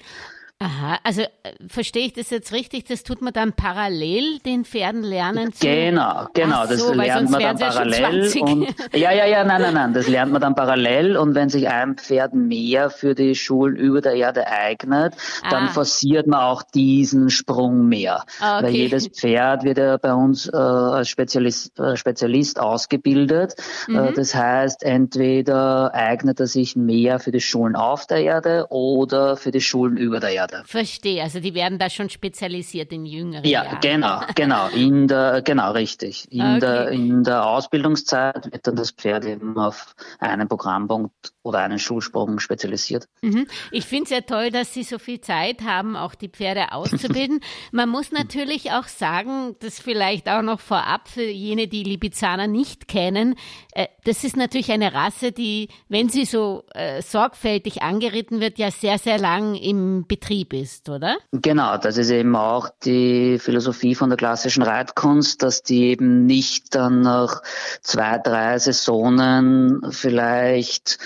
Aha, 0.63 0.99
also 1.03 1.23
äh, 1.23 1.27
verstehe 1.67 2.07
ich 2.07 2.13
das 2.13 2.31
jetzt 2.31 2.53
richtig? 2.53 2.85
Das 2.85 3.03
tut 3.03 3.21
man 3.21 3.33
dann 3.33 3.53
parallel 3.53 4.39
den 4.47 4.65
Pferden 4.65 5.03
lernen 5.03 5.53
zu? 5.53 5.67
Genau, 5.67 6.29
genau, 6.35 6.63
so, 6.67 6.71
das 6.71 6.95
lernt 6.95 7.31
man 7.31 7.41
dann 7.41 7.59
parallel. 7.59 8.31
Ja, 8.33 8.43
und, 8.43 8.75
ja, 8.95 9.11
ja, 9.11 9.27
ja, 9.27 9.45
nein, 9.45 9.61
nein, 9.61 9.75
nein, 9.75 9.93
das 9.93 10.07
lernt 10.07 10.31
man 10.31 10.41
dann 10.41 10.55
parallel 10.55 11.17
und 11.17 11.35
wenn 11.35 11.49
sich 11.49 11.69
ein 11.69 11.97
Pferd 11.97 12.35
mehr 12.35 12.91
für 12.91 13.17
die 13.17 13.35
Schulen 13.35 13.75
über 13.75 14.01
der 14.01 14.15
Erde 14.15 14.47
eignet, 14.47 15.15
dann 15.51 15.65
ah. 15.65 15.69
forciert 15.69 16.29
man 16.29 16.41
auch 16.41 16.63
diesen 16.63 17.29
Sprung 17.31 17.89
mehr. 17.89 18.25
Ah, 18.39 18.59
okay. 18.59 18.67
Weil 18.67 18.75
jedes 18.75 19.09
Pferd 19.09 19.65
wird 19.65 19.79
ja 19.79 19.97
bei 19.97 20.15
uns 20.15 20.47
äh, 20.47 20.57
als 20.57 21.09
Spezialist, 21.09 21.77
äh, 21.81 21.97
Spezialist 21.97 22.61
ausgebildet. 22.61 23.57
Äh, 23.89 23.91
mhm. 23.91 23.99
Äh, 23.99 24.13
das 24.13 24.35
heißt, 24.35 24.85
entweder 24.85 25.93
eignet 25.93 26.39
er 26.39 26.47
sich 26.47 26.77
mehr 26.77 27.19
für 27.19 27.33
die 27.33 27.41
Schulen 27.41 27.75
auf 27.75 28.07
der 28.07 28.19
Erde 28.19 28.67
oder 28.71 29.37
für 29.37 29.51
die 29.51 29.61
Schulen 29.61 29.97
über 29.97 30.21
der 30.21 30.31
Erde. 30.31 30.52
Verstehe, 30.65 31.23
also 31.23 31.41
die 31.41 31.55
werden 31.55 31.79
da 31.79 31.89
schon 31.89 32.11
spezialisiert 32.11 32.93
in 32.93 33.07
jüngeren 33.07 33.45
ja, 33.45 33.65
Jahren. 33.65 33.81
genau, 33.81 34.21
genau, 34.35 34.69
in 34.69 35.07
der, 35.07 35.43
genau, 35.43 35.73
richtig. 35.73 36.27
In, 36.31 36.41
okay. 36.41 36.61
der, 36.61 36.89
in 36.89 37.25
der 37.25 37.47
Ausbildungszeit 37.47 38.53
wird 38.53 38.67
dann 38.67 38.77
das 38.77 38.91
Pferd 38.91 39.25
eben 39.25 39.57
auf 39.59 39.95
einen 40.19 40.49
Programmpunkt 40.49 41.33
oder 41.43 41.61
einen 41.61 41.79
Schulsprung 41.79 42.39
spezialisiert. 42.39 43.09
Mhm. 43.23 43.47
Ich 43.71 43.85
finde 43.87 44.05
es 44.05 44.11
ja 44.11 44.21
toll, 44.21 44.51
dass 44.51 44.75
Sie 44.75 44.83
so 44.83 44.99
viel 44.99 45.21
Zeit 45.21 45.63
haben, 45.63 45.97
auch 45.97 46.15
die 46.15 46.29
Pferde 46.29 46.73
auszubilden. 46.73 47.41
Man 47.73 47.89
muss 47.89 48.13
natürlich 48.13 48.73
auch 48.73 48.87
sagen, 48.87 49.57
das 49.61 49.79
vielleicht 49.81 50.29
auch 50.29 50.43
noch 50.43 50.61
vorab 50.61 51.09
für 51.09 51.25
jene, 51.25 51.69
die 51.69 51.85
Libizzaner 51.85 52.47
nicht 52.47 52.89
kennen, 52.89 53.37
äh, 53.73 53.87
das 54.05 54.25
ist 54.25 54.37
natürlich 54.37 54.73
eine 54.73 54.95
Rasse, 54.95 55.31
die, 55.31 55.69
wenn 55.89 56.09
sie 56.09 56.25
so 56.25 56.65
äh, 56.75 57.03
sorgfältig 57.03 57.83
angeritten 57.83 58.41
wird, 58.41 58.59
ja 58.59 58.73
sehr, 58.73 58.99
sehr 58.99 59.19
lang 59.19 59.55
im 59.55 60.07
Betrieb 60.09 60.32
ist, 60.33 60.89
oder? 60.89 61.17
Genau, 61.33 61.77
das 61.77 61.99
ist 61.99 62.11
eben 62.11 62.35
auch 62.35 62.71
die 62.85 63.39
Philosophie 63.39 63.95
von 63.95 64.09
der 64.09 64.17
klassischen 64.17 64.63
Reitkunst, 64.63 65.43
dass 65.43 65.63
die 65.63 65.85
eben 65.89 66.27
nicht 66.27 66.75
dann 66.75 67.03
nach 67.03 67.43
zwei, 67.83 68.19
drei 68.19 68.59
Saisonen 68.59 69.83
vielleicht 69.91 70.99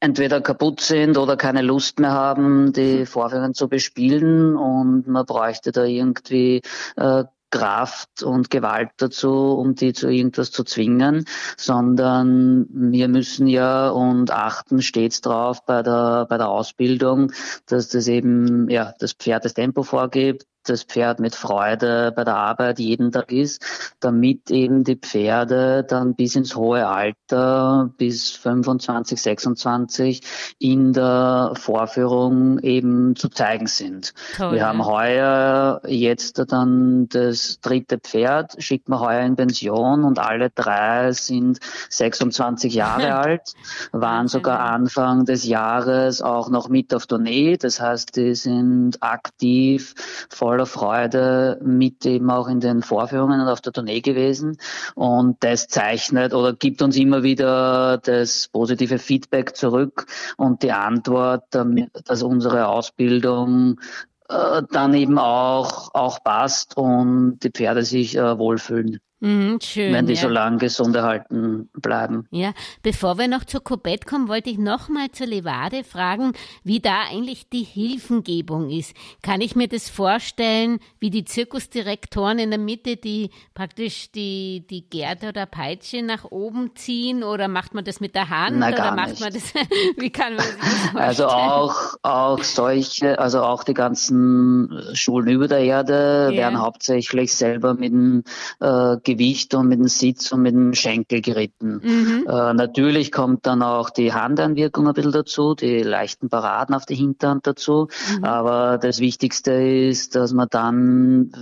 entweder 0.00 0.40
kaputt 0.40 0.80
sind 0.80 1.16
oder 1.16 1.36
keine 1.36 1.62
Lust 1.62 2.00
mehr 2.00 2.12
haben, 2.12 2.72
die 2.72 3.06
Vorführungen 3.06 3.54
zu 3.54 3.68
bespielen 3.68 4.56
und 4.56 5.06
man 5.06 5.24
bräuchte 5.24 5.72
da 5.72 5.84
irgendwie 5.84 6.62
äh, 6.96 7.24
Kraft 7.50 8.22
und 8.22 8.50
Gewalt 8.50 8.90
dazu, 8.96 9.56
um 9.56 9.74
die 9.74 9.92
zu 9.92 10.08
irgendwas 10.08 10.50
zu 10.50 10.64
zwingen, 10.64 11.26
sondern 11.56 12.66
wir 12.70 13.08
müssen 13.08 13.46
ja 13.46 13.88
und 13.90 14.30
achten 14.30 14.82
stets 14.82 15.20
drauf 15.20 15.64
bei 15.64 15.82
der, 15.82 16.26
bei 16.28 16.38
der 16.38 16.48
Ausbildung, 16.48 17.32
dass 17.66 17.88
das 17.88 18.08
eben, 18.08 18.68
ja, 18.68 18.94
das 18.98 19.12
Pferd 19.12 19.44
das 19.44 19.54
Tempo 19.54 19.82
vorgibt, 19.82 20.46
das 20.68 20.82
Pferd 20.82 21.20
mit 21.20 21.34
Freude 21.34 22.12
bei 22.14 22.24
der 22.24 22.36
Arbeit 22.36 22.78
jeden 22.78 23.12
Tag 23.12 23.32
ist, 23.32 23.94
damit 24.00 24.50
eben 24.50 24.84
die 24.84 24.96
Pferde 24.96 25.84
dann 25.84 26.14
bis 26.14 26.36
ins 26.36 26.56
hohe 26.56 26.86
Alter, 26.86 27.90
bis 27.96 28.30
25, 28.30 29.20
26 29.20 30.20
in 30.58 30.92
der 30.92 31.52
Vorführung 31.54 32.58
eben 32.60 33.16
zu 33.16 33.28
zeigen 33.28 33.66
sind. 33.66 34.14
Toll, 34.36 34.52
wir 34.52 34.66
haben 34.66 34.84
heuer 34.84 35.80
jetzt 35.86 36.42
dann 36.50 37.08
das 37.08 37.60
dritte 37.60 37.98
Pferd, 37.98 38.56
schickt 38.58 38.88
man 38.88 39.00
heuer 39.00 39.22
in 39.22 39.36
Pension 39.36 40.04
und 40.04 40.18
alle 40.18 40.50
drei 40.50 41.12
sind 41.12 41.58
26 41.90 42.74
Jahre 42.74 43.14
alt, 43.18 43.54
waren 43.92 44.28
sogar 44.28 44.60
Anfang 44.60 45.24
des 45.24 45.44
Jahres 45.44 46.22
auch 46.22 46.48
noch 46.48 46.68
mit 46.68 46.94
auf 46.94 47.06
Tournee. 47.06 47.56
Das 47.56 47.80
heißt, 47.80 48.16
die 48.16 48.34
sind 48.34 49.02
aktiv 49.02 49.94
voll 50.30 50.55
voller 50.56 50.66
Freude 50.66 51.60
mit 51.62 52.06
eben 52.06 52.30
auch 52.30 52.48
in 52.48 52.60
den 52.60 52.82
Vorführungen 52.82 53.40
und 53.40 53.48
auf 53.48 53.60
der 53.60 53.72
Tournee 53.74 54.00
gewesen. 54.00 54.56
Und 54.94 55.36
das 55.40 55.68
zeichnet 55.68 56.32
oder 56.32 56.54
gibt 56.54 56.80
uns 56.80 56.96
immer 56.96 57.22
wieder 57.22 57.98
das 57.98 58.48
positive 58.48 58.98
Feedback 58.98 59.54
zurück 59.54 60.06
und 60.38 60.62
die 60.62 60.72
Antwort, 60.72 61.44
dass 61.50 62.22
unsere 62.22 62.68
Ausbildung 62.68 63.80
äh, 64.28 64.62
dann 64.70 64.94
eben 64.94 65.18
auch, 65.18 65.94
auch 65.94 66.24
passt 66.24 66.76
und 66.76 67.40
die 67.40 67.50
Pferde 67.50 67.82
sich 67.84 68.16
äh, 68.16 68.38
wohlfühlen. 68.38 69.00
Mhm, 69.20 69.60
schön, 69.62 69.94
wenn 69.94 70.06
die 70.06 70.12
ja. 70.12 70.20
so 70.20 70.28
lange 70.28 70.58
gesund 70.58 70.94
erhalten 70.94 71.70
bleiben. 71.72 72.26
Ja, 72.30 72.52
bevor 72.82 73.16
wir 73.16 73.28
noch 73.28 73.44
zur 73.44 73.64
Kobett 73.64 74.06
kommen, 74.06 74.28
wollte 74.28 74.50
ich 74.50 74.58
noch 74.58 74.90
mal 74.90 75.10
zur 75.10 75.26
Levade 75.26 75.84
fragen, 75.84 76.34
wie 76.64 76.80
da 76.80 77.04
eigentlich 77.10 77.48
die 77.48 77.62
Hilfengebung 77.62 78.68
ist. 78.68 78.94
Kann 79.22 79.40
ich 79.40 79.56
mir 79.56 79.68
das 79.68 79.88
vorstellen, 79.88 80.80
wie 81.00 81.08
die 81.08 81.24
Zirkusdirektoren 81.24 82.38
in 82.38 82.50
der 82.50 82.58
Mitte, 82.58 82.96
die 82.96 83.30
praktisch 83.54 84.12
die, 84.12 84.66
die 84.68 84.86
Gerte 84.86 85.30
oder 85.30 85.46
Peitsche 85.46 86.02
nach 86.02 86.24
oben 86.24 86.76
ziehen 86.76 87.24
oder 87.24 87.48
macht 87.48 87.72
man 87.72 87.86
das 87.86 88.00
mit 88.00 88.14
der 88.14 88.28
Hand 88.28 88.58
Na, 88.58 88.68
oder 88.68 88.92
macht 88.92 89.10
nicht. 89.10 89.20
man 89.20 89.32
das, 89.32 89.54
wie 89.96 90.10
kann 90.10 90.34
man 90.34 90.44
das 90.44 90.56
vorstellen? 90.56 90.98
Also 90.98 91.26
auch, 91.28 91.94
auch 92.02 92.42
solche, 92.42 93.18
also 93.18 93.42
auch 93.42 93.64
die 93.64 93.74
ganzen 93.74 94.70
Schulen 94.92 95.28
über 95.28 95.48
der 95.48 95.60
Erde 95.60 96.32
ja. 96.32 96.36
werden 96.36 96.60
hauptsächlich 96.60 97.34
selber 97.34 97.72
mit 97.72 97.92
dem 97.92 98.22
äh, 98.60 98.96
Gewicht 99.06 99.54
und 99.54 99.68
mit 99.68 99.78
dem 99.78 99.88
Sitz 99.88 100.32
und 100.32 100.42
mit 100.42 100.54
dem 100.54 100.74
Schenkel 100.74 101.22
geritten. 101.22 101.80
Mhm. 101.82 102.26
Äh, 102.28 102.54
natürlich 102.54 103.12
kommt 103.12 103.46
dann 103.46 103.62
auch 103.62 103.88
die 103.88 104.12
Handeinwirkung 104.12 104.88
ein 104.88 104.94
bisschen 104.94 105.12
dazu, 105.12 105.54
die 105.54 105.82
leichten 105.82 106.28
Paraden 106.28 106.74
auf 106.74 106.86
die 106.86 106.96
Hinterhand 106.96 107.46
dazu. 107.46 107.88
Mhm. 108.18 108.24
Aber 108.24 108.78
das 108.78 108.98
Wichtigste 108.98 109.52
ist, 109.52 110.16
dass 110.16 110.32
man 110.32 110.48
dann 110.50 111.32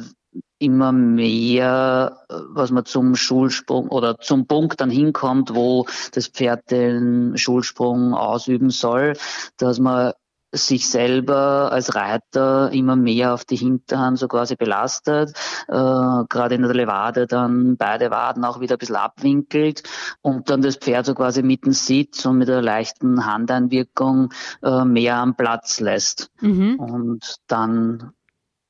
immer 0.59 0.93
mehr, 0.93 2.19
was 2.29 2.71
man 2.71 2.85
zum 2.85 3.17
Schulsprung 3.17 3.89
oder 3.89 4.19
zum 4.19 4.47
Punkt 4.47 4.81
dann 4.81 4.91
hinkommt, 4.91 5.55
wo 5.55 5.87
das 6.13 6.29
Pferd 6.29 6.71
den 6.71 7.37
Schulsprung 7.37 8.15
ausüben 8.15 8.71
soll, 8.71 9.15
dass 9.57 9.79
man 9.79 10.13
sich 10.55 10.89
selber 10.89 11.71
als 11.73 11.95
Reiter 11.95 12.71
immer 12.73 12.97
mehr 12.97 13.35
auf 13.35 13.45
die 13.45 13.57
Hinterhand 13.57 14.19
so 14.19 14.29
quasi 14.29 14.57
belastet, 14.57 15.31
äh, 15.69 15.73
gerade 15.73 16.55
in 16.55 16.63
der 16.63 16.75
Levade 16.75 17.27
dann 17.27 17.77
beide 17.77 18.11
Waden 18.11 18.45
auch 18.45 18.61
wieder 18.61 18.77
ein 18.77 18.79
bisschen 18.79 18.97
abwinkelt 18.97 19.83
und 20.23 20.51
dann 20.51 20.63
das 20.63 20.77
Pferd 20.77 21.07
so 21.07 21.15
quasi 21.15 21.43
mitten 21.43 21.73
sitzt 21.73 22.25
und 22.27 22.39
mit 22.39 22.49
einer 22.49 22.63
leichten 22.63 23.27
Handeinwirkung 23.27 24.33
äh, 24.63 24.85
mehr 24.85 25.17
am 25.17 25.37
Platz 25.37 25.81
lässt. 25.81 26.31
Mhm. 26.41 26.77
Und 26.79 27.37
dann 27.47 28.13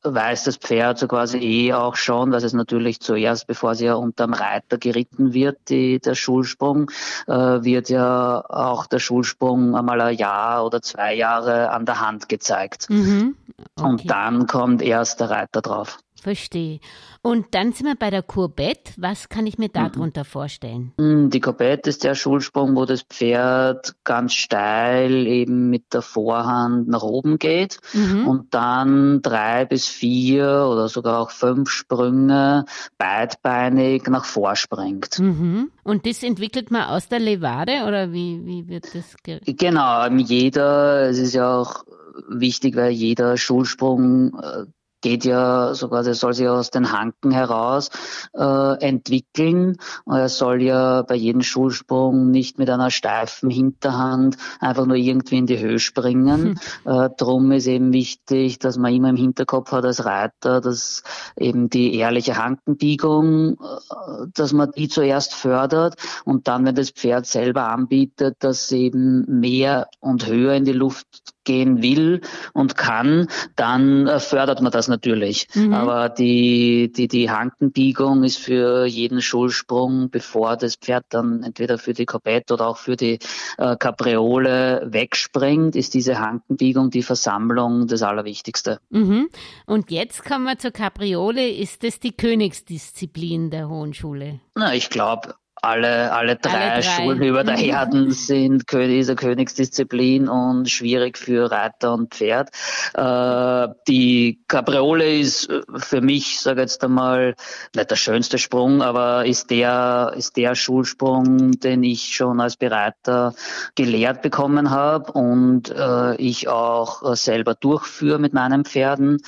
weiß 0.05 0.45
das 0.45 0.57
Pferd 0.57 0.99
so 0.99 1.09
quasi 1.09 1.39
eh 1.39 1.73
auch 1.73 1.97
schon, 1.97 2.31
dass 2.31 2.45
es 2.45 2.53
natürlich 2.53 3.01
zuerst, 3.01 3.47
bevor 3.47 3.75
sie 3.75 3.87
ja 3.87 3.95
unterm 3.95 4.35
Reiter 4.35 4.79
geritten 4.79 5.33
wird, 5.33 5.59
die, 5.69 5.99
der 5.99 6.15
Schulsprung, 6.15 6.91
äh, 7.27 7.33
wird 7.33 7.89
ja 7.89 8.45
auch 8.49 8.87
der 8.87 8.99
Schulsprung 8.99 9.75
einmal 9.75 10.01
ein 10.01 10.17
Jahr 10.17 10.65
oder 10.65 10.83
zwei 10.83 11.15
Jahre 11.15 11.71
an 11.71 11.87
der 11.87 12.01
Hand 12.01 12.29
gezeigt. 12.29 12.89
Mhm. 12.91 13.37
Okay. 13.77 13.89
Und 13.89 14.11
dann 14.11 14.47
kommt 14.47 14.83
erst 14.83 15.21
der 15.21 15.31
Reiter 15.31 15.63
drauf. 15.63 15.99
Verstehe. 16.25 16.81
Und 17.21 17.49
dann 17.51 17.73
sind 17.73 17.87
wir 17.87 17.97
bei 17.97 18.09
der 18.09 18.23
Courbette. 18.23 18.93
Was 18.97 19.29
kann 19.29 19.47
ich 19.47 19.59
mir 19.59 19.69
darunter 19.69 20.23
mhm. 20.23 20.27
vorstellen? 20.27 20.93
Hm, 20.99 21.29
die 21.29 21.41
Courbette 21.41 21.91
ist 21.91 22.03
der 22.03 22.15
Schulsprung, 22.15 22.75
wo 22.77 22.87
das 22.87 23.03
Pferd 23.03 23.95
ganz 24.05 24.33
steil 24.33 25.27
eben 25.27 25.69
mit 25.69 25.93
der 25.93 26.01
Vorhand 26.01 26.89
nach 26.89 27.03
oben 27.03 27.39
geht 27.39 27.79
mhm. 27.93 28.27
und 28.27 28.55
dann 28.55 29.21
drei 29.21 29.67
bis 29.67 29.87
vier 29.87 30.67
oder 30.67 30.89
sogar 30.89 31.21
auch 31.21 31.31
fünf 31.31 31.69
Sprünge 31.69 32.65
beidbeinig 32.97 34.07
nach 34.09 34.25
vorspringt. 34.25 35.19
Mhm. 35.19 35.73
Und 35.83 36.07
das 36.07 36.23
entwickelt 36.23 36.71
man 36.71 36.85
aus 36.85 37.09
der 37.09 37.19
Levade 37.19 37.85
oder 37.87 38.13
wie, 38.15 38.41
wie 38.47 38.67
wird 38.67 38.87
das? 38.95 39.15
Genau, 39.45 40.07
jeder, 40.09 41.11
es 41.11 41.19
ist 41.19 41.35
ja 41.35 41.55
auch 41.55 41.85
wichtig, 42.29 42.77
weil 42.77 42.93
jeder 42.93 43.37
Schulsprung 43.37 44.39
äh, 44.41 44.65
geht 45.05 45.27
ja 45.27 45.75
sogar, 45.75 46.03
der 46.03 46.15
soll 46.15 46.33
sich 46.33 46.49
aus 46.49 46.71
den 46.71 46.91
Hanken 46.91 47.31
heraus 47.31 47.91
äh, 48.33 48.83
entwickeln. 48.83 49.77
Er 50.07 50.31
soll 50.31 50.63
ja 50.63 51.03
bei 51.03 51.15
jedem 51.15 51.43
Schulsprung 51.43 52.31
nicht 52.31 52.59
mit 52.59 52.71
einer 52.71 52.91
steifen 52.91 53.51
Hinterhand 53.51 54.39
einfach 54.61 54.87
nur 54.87 54.97
irgendwie 54.97 55.37
in 55.37 55.45
die 55.45 55.59
Höhe 55.59 55.79
springen. 55.79 56.57
Mhm. 56.85 56.91
Äh, 56.91 57.11
drum 57.19 57.53
ist 57.53 57.67
eben 57.67 57.93
wichtig, 57.93 58.59
dass 58.61 58.79
man 58.79 58.95
immer 58.95 59.11
im 59.11 59.17
Hinterkopf 59.17 59.73
hat 59.73 59.85
als 59.85 60.07
Reiter, 60.07 60.63
dass 60.63 61.03
eben 61.37 61.69
die 61.69 61.95
ehrliche 61.97 62.43
Hankenbiegung, 62.43 63.59
äh, 63.61 64.27
dass 64.33 64.55
man 64.55 64.71
die 64.71 64.89
zuerst 64.89 65.35
fördert 65.35 65.97
und 66.25 66.49
dann, 66.49 66.65
wenn 66.65 66.77
das 66.77 66.89
Pferd 66.89 67.27
selber 67.27 67.69
anbietet, 67.69 68.37
dass 68.39 68.73
eben 68.73 69.27
mehr 69.41 69.89
und 70.01 70.27
höher 70.27 70.55
in 70.55 70.65
die 70.65 70.73
Luft 70.73 71.34
gehen 71.45 71.83
will 71.83 72.21
und 72.53 72.77
kann, 72.77 73.29
dann 73.57 74.07
äh, 74.07 74.21
fördert 74.21 74.61
man 74.61 74.73
das 74.73 74.89
natürlich. 74.89 75.49
Mhm. 75.55 75.73
Aber 75.73 76.09
die, 76.09 76.91
die, 76.93 77.09
die 77.09 77.31
Hankenbiegung 77.31 78.25
ist 78.25 78.39
für 78.39 78.87
jeden 78.87 79.23
Schulsprung, 79.23 80.11
bevor 80.11 80.57
das 80.57 80.77
Pferd 80.77 81.05
dann 81.11 81.43
entweder 81.43 81.79
für 81.79 81.93
die 81.93 82.07
Korbette 82.07 82.55
oder 82.55 82.69
auch 82.69 82.79
für 82.79 82.97
die 82.97 83.19
äh, 83.59 83.77
Kapriole 83.77 84.87
wegspringt, 84.87 85.77
ist 85.77 85.95
diese 85.95 86.19
Hankenbiegung, 86.19 86.91
die 86.91 87.03
Versammlung 87.03 87.87
das 87.87 88.03
Allerwichtigste. 88.03 88.81
Mhm. 88.91 89.29
Und 89.67 89.91
jetzt 89.91 90.25
kommen 90.25 90.45
wir 90.45 90.59
zur 90.59 90.71
Kapriole. 90.71 91.49
Ist 91.49 91.85
das 91.85 92.01
die 92.01 92.13
Königsdisziplin 92.13 93.51
der 93.51 93.69
Hohen 93.69 93.95
Schule? 93.95 94.41
Na, 94.55 94.75
ich 94.75 94.91
glaube, 94.91 95.35
alle, 95.65 96.13
alle 96.13 96.37
drei, 96.37 96.73
alle 96.73 96.83
drei. 96.83 96.83
Schulen 96.83 97.23
über 97.23 97.45
der 97.45 97.57
mhm. 97.57 97.61
Herden 97.61 98.11
sind 98.11 98.65
diese 98.73 99.17
Königsdisziplin 99.17 100.29
und 100.29 100.69
schwierig 100.71 101.19
für 101.19 101.51
Reiter 101.51 101.95
und 101.95 102.15
Pferd. 102.15 102.51
Äh, 102.95 103.69
die 103.89 104.41
Capriole 104.49 105.19
ist 105.19 105.49
für 105.77 106.01
mich, 106.01 106.41
sage 106.41 106.61
jetzt 106.61 106.85
einmal, 106.85 107.35
nicht 107.75 107.91
der 107.91 107.97
schönste 107.97 108.39
Sprung, 108.39 108.83
aber 108.83 109.25
ist 109.25 109.51
der, 109.51 110.13
ist 110.17 110.37
der 110.37 110.55
Schulsprung, 110.55 111.53
den 111.53 111.83
ich 111.83 112.15
schon 112.15 112.41
als 112.41 112.57
Bereiter 112.57 113.35
gelehrt 113.75 114.23
bekommen 114.23 114.71
habe 114.71 115.13
und 115.13 115.71
äh, 115.71 116.17
ich 116.17 116.49
auch 116.49 117.15
selber 117.17 117.55
durchführe 117.55 118.19
mit 118.19 118.33
meinen 118.33 118.65
Pferden. 118.65 119.19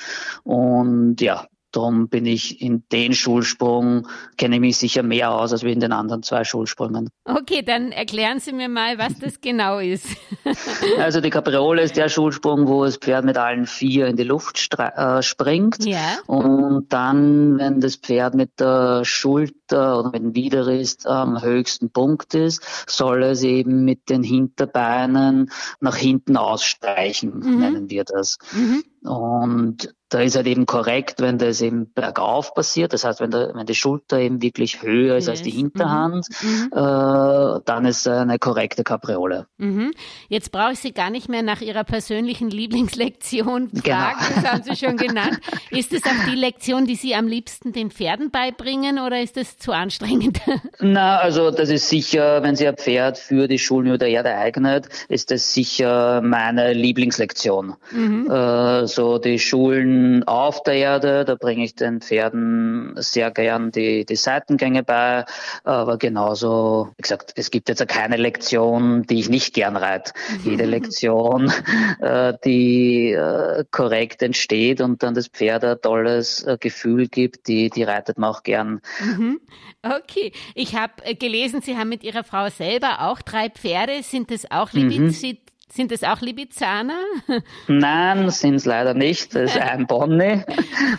Und 0.45 1.20
ja, 1.20 1.47
Darum 1.77 2.09
bin 2.09 2.24
ich 2.24 2.62
in 2.62 2.85
den 2.91 3.12
Schulsprung, 3.12 4.09
kenne 4.39 4.55
ich 4.55 4.61
mich 4.62 4.77
sicher 4.79 5.03
mehr 5.03 5.31
aus 5.31 5.53
als 5.53 5.62
in 5.62 5.79
den 5.79 5.93
anderen 5.93 6.22
zwei 6.22 6.43
Schulsprüngen. 6.43 7.11
Okay, 7.27 7.61
dann 7.62 7.93
erklären 7.93 8.41
Sie 8.41 8.55
mir 8.55 8.70
mal, 8.70 8.97
was 8.97 9.18
das 9.18 9.43
genau 9.43 9.79
ist. 9.79 10.07
also 10.99 11.20
die 11.20 11.29
Capriole 11.29 11.83
ist 11.83 11.99
der 11.99 12.09
Schulsprung, 12.09 12.66
wo 12.66 12.87
das 12.87 12.97
Pferd 12.97 13.27
mit 13.27 13.37
allen 13.37 13.66
vier 13.66 14.07
in 14.07 14.16
die 14.16 14.22
Luft 14.22 14.70
äh, 14.79 15.22
springt. 15.22 15.85
Ja. 15.85 16.16
Und 16.27 16.87
dann, 16.95 17.59
wenn 17.59 17.81
das 17.81 17.97
Pferd 17.97 18.35
mit 18.35 18.59
der 18.59 19.05
Schulter 19.05 20.01
oder 20.01 20.11
mit 20.12 20.22
dem 20.22 20.35
Widerrist 20.35 21.07
am 21.07 21.43
höchsten 21.43 21.91
Punkt 21.91 22.35
ist, 22.35 22.62
soll 22.89 23.22
es 23.22 23.43
eben 23.43 23.85
mit 23.85 24.09
den 24.09 24.22
Hinterbeinen 24.22 25.51
nach 25.81 25.97
hinten 25.97 26.39
ausstreichen, 26.39 27.39
mhm. 27.39 27.59
nennen 27.59 27.91
wir 27.91 28.05
das. 28.05 28.39
Mhm. 28.53 28.83
Und 29.07 29.95
da 30.09 30.20
ist 30.20 30.36
halt 30.36 30.46
eben 30.46 30.66
korrekt, 30.66 31.20
wenn 31.20 31.36
das 31.36 31.61
eben 31.61 31.92
bergauf 31.92 32.54
passiert, 32.54 32.92
das 32.92 33.04
heißt, 33.04 33.20
wenn, 33.20 33.32
der, 33.32 33.52
wenn 33.54 33.66
die 33.66 33.74
Schulter 33.74 34.20
eben 34.20 34.40
wirklich 34.40 34.82
höher 34.82 35.16
ist 35.16 35.24
yes. 35.24 35.30
als 35.30 35.42
die 35.42 35.50
Hinterhand, 35.50 36.28
mhm. 36.42 36.48
mhm. 36.48 36.70
äh, 36.72 37.61
dann 37.64 37.84
ist 37.86 38.07
eine 38.07 38.38
korrekte 38.38 38.84
Kapriole. 38.84 39.46
Mhm. 39.59 39.92
Jetzt 40.28 40.52
brauche 40.52 40.72
ich 40.72 40.78
Sie 40.78 40.92
gar 40.92 41.11
nicht 41.11 41.28
mehr 41.28 41.42
nach 41.42 41.61
Ihrer 41.61 41.82
persönlichen 41.82 42.50
Lieblingslektion 42.50 43.70
fragen, 43.70 43.82
genau. 43.82 44.14
das 44.34 44.44
haben 44.44 44.62
Sie 44.62 44.76
schon 44.76 44.96
genannt. 44.96 45.40
Ist 45.70 45.92
es 45.92 46.04
auch 46.04 46.30
die 46.30 46.36
Lektion, 46.36 46.86
die 46.86 46.94
Sie 46.94 47.16
am 47.16 47.26
liebsten 47.26 47.72
den 47.72 47.90
Pferden 47.90 48.30
beibringen 48.30 49.00
oder 49.00 49.20
ist 49.20 49.36
das 49.36 49.59
zu 49.59 49.72
anstrengend? 49.72 50.40
Na, 50.78 51.18
also 51.18 51.50
das 51.50 51.68
ist 51.68 51.88
sicher, 51.88 52.44
wenn 52.44 52.54
Sie 52.54 52.68
ein 52.68 52.76
Pferd 52.76 53.18
für 53.18 53.48
die 53.48 53.59
Schulen 53.59 53.88
über 53.88 53.98
der 53.98 54.09
Erde 54.09 54.36
eignet, 54.36 54.88
ist 55.09 55.32
das 55.32 55.52
sicher 55.52 56.20
meine 56.20 56.72
Lieblingslektion. 56.74 57.74
Mhm. 57.90 58.30
Äh, 58.30 58.86
so 58.86 59.18
die 59.18 59.40
Schulen 59.40 59.95
auf 60.26 60.62
der 60.62 60.74
Erde, 60.74 61.24
da 61.24 61.34
bringe 61.34 61.64
ich 61.64 61.74
den 61.74 62.01
Pferden 62.01 62.94
sehr 62.97 63.30
gern 63.30 63.70
die, 63.70 64.05
die 64.05 64.16
Seitengänge 64.16 64.82
bei, 64.82 65.24
aber 65.64 65.99
genauso, 65.99 66.90
wie 66.97 67.03
gesagt, 67.03 67.32
es 67.36 67.51
gibt 67.51 67.68
jetzt 67.68 67.86
keine 67.88 68.16
Lektion, 68.16 69.03
die 69.05 69.20
ich 69.20 69.28
nicht 69.28 69.55
gern 69.55 69.76
reite. 69.76 70.12
Jede 70.44 70.64
Lektion, 70.66 71.53
äh, 72.01 72.34
die 72.44 73.12
äh, 73.12 73.64
korrekt 73.70 74.22
entsteht 74.22 74.80
und 74.80 75.03
dann 75.03 75.14
das 75.14 75.28
Pferd 75.28 75.64
ein 75.64 75.80
tolles 75.80 76.42
äh, 76.42 76.57
Gefühl 76.59 77.09
gibt, 77.09 77.49
die, 77.49 77.70
die 77.70 77.82
reitet 77.82 78.18
man 78.18 78.30
auch 78.30 78.42
gern. 78.42 78.80
Mhm. 79.01 79.40
Okay, 79.82 80.32
ich 80.55 80.74
habe 80.74 81.14
gelesen, 81.14 81.61
Sie 81.62 81.76
haben 81.76 81.88
mit 81.88 82.03
Ihrer 82.03 82.24
Frau 82.24 82.49
selber 82.49 83.03
auch 83.03 83.22
drei 83.22 83.49
Pferde. 83.51 84.03
Sind 84.03 84.30
das 84.30 84.51
auch 84.51 84.72
Libizid? 84.72 85.38
Mhm. 85.38 85.55
Sind 85.69 85.91
es 85.91 86.05
auch 86.05 86.21
Libizzaner? 86.21 87.01
Nein, 87.67 88.31
sind 88.31 88.55
es 88.55 88.64
leider 88.64 88.95
nicht. 88.95 89.35
Das 89.35 89.55
ist 89.55 89.61
ein 89.61 89.87
Bonny 89.87 90.43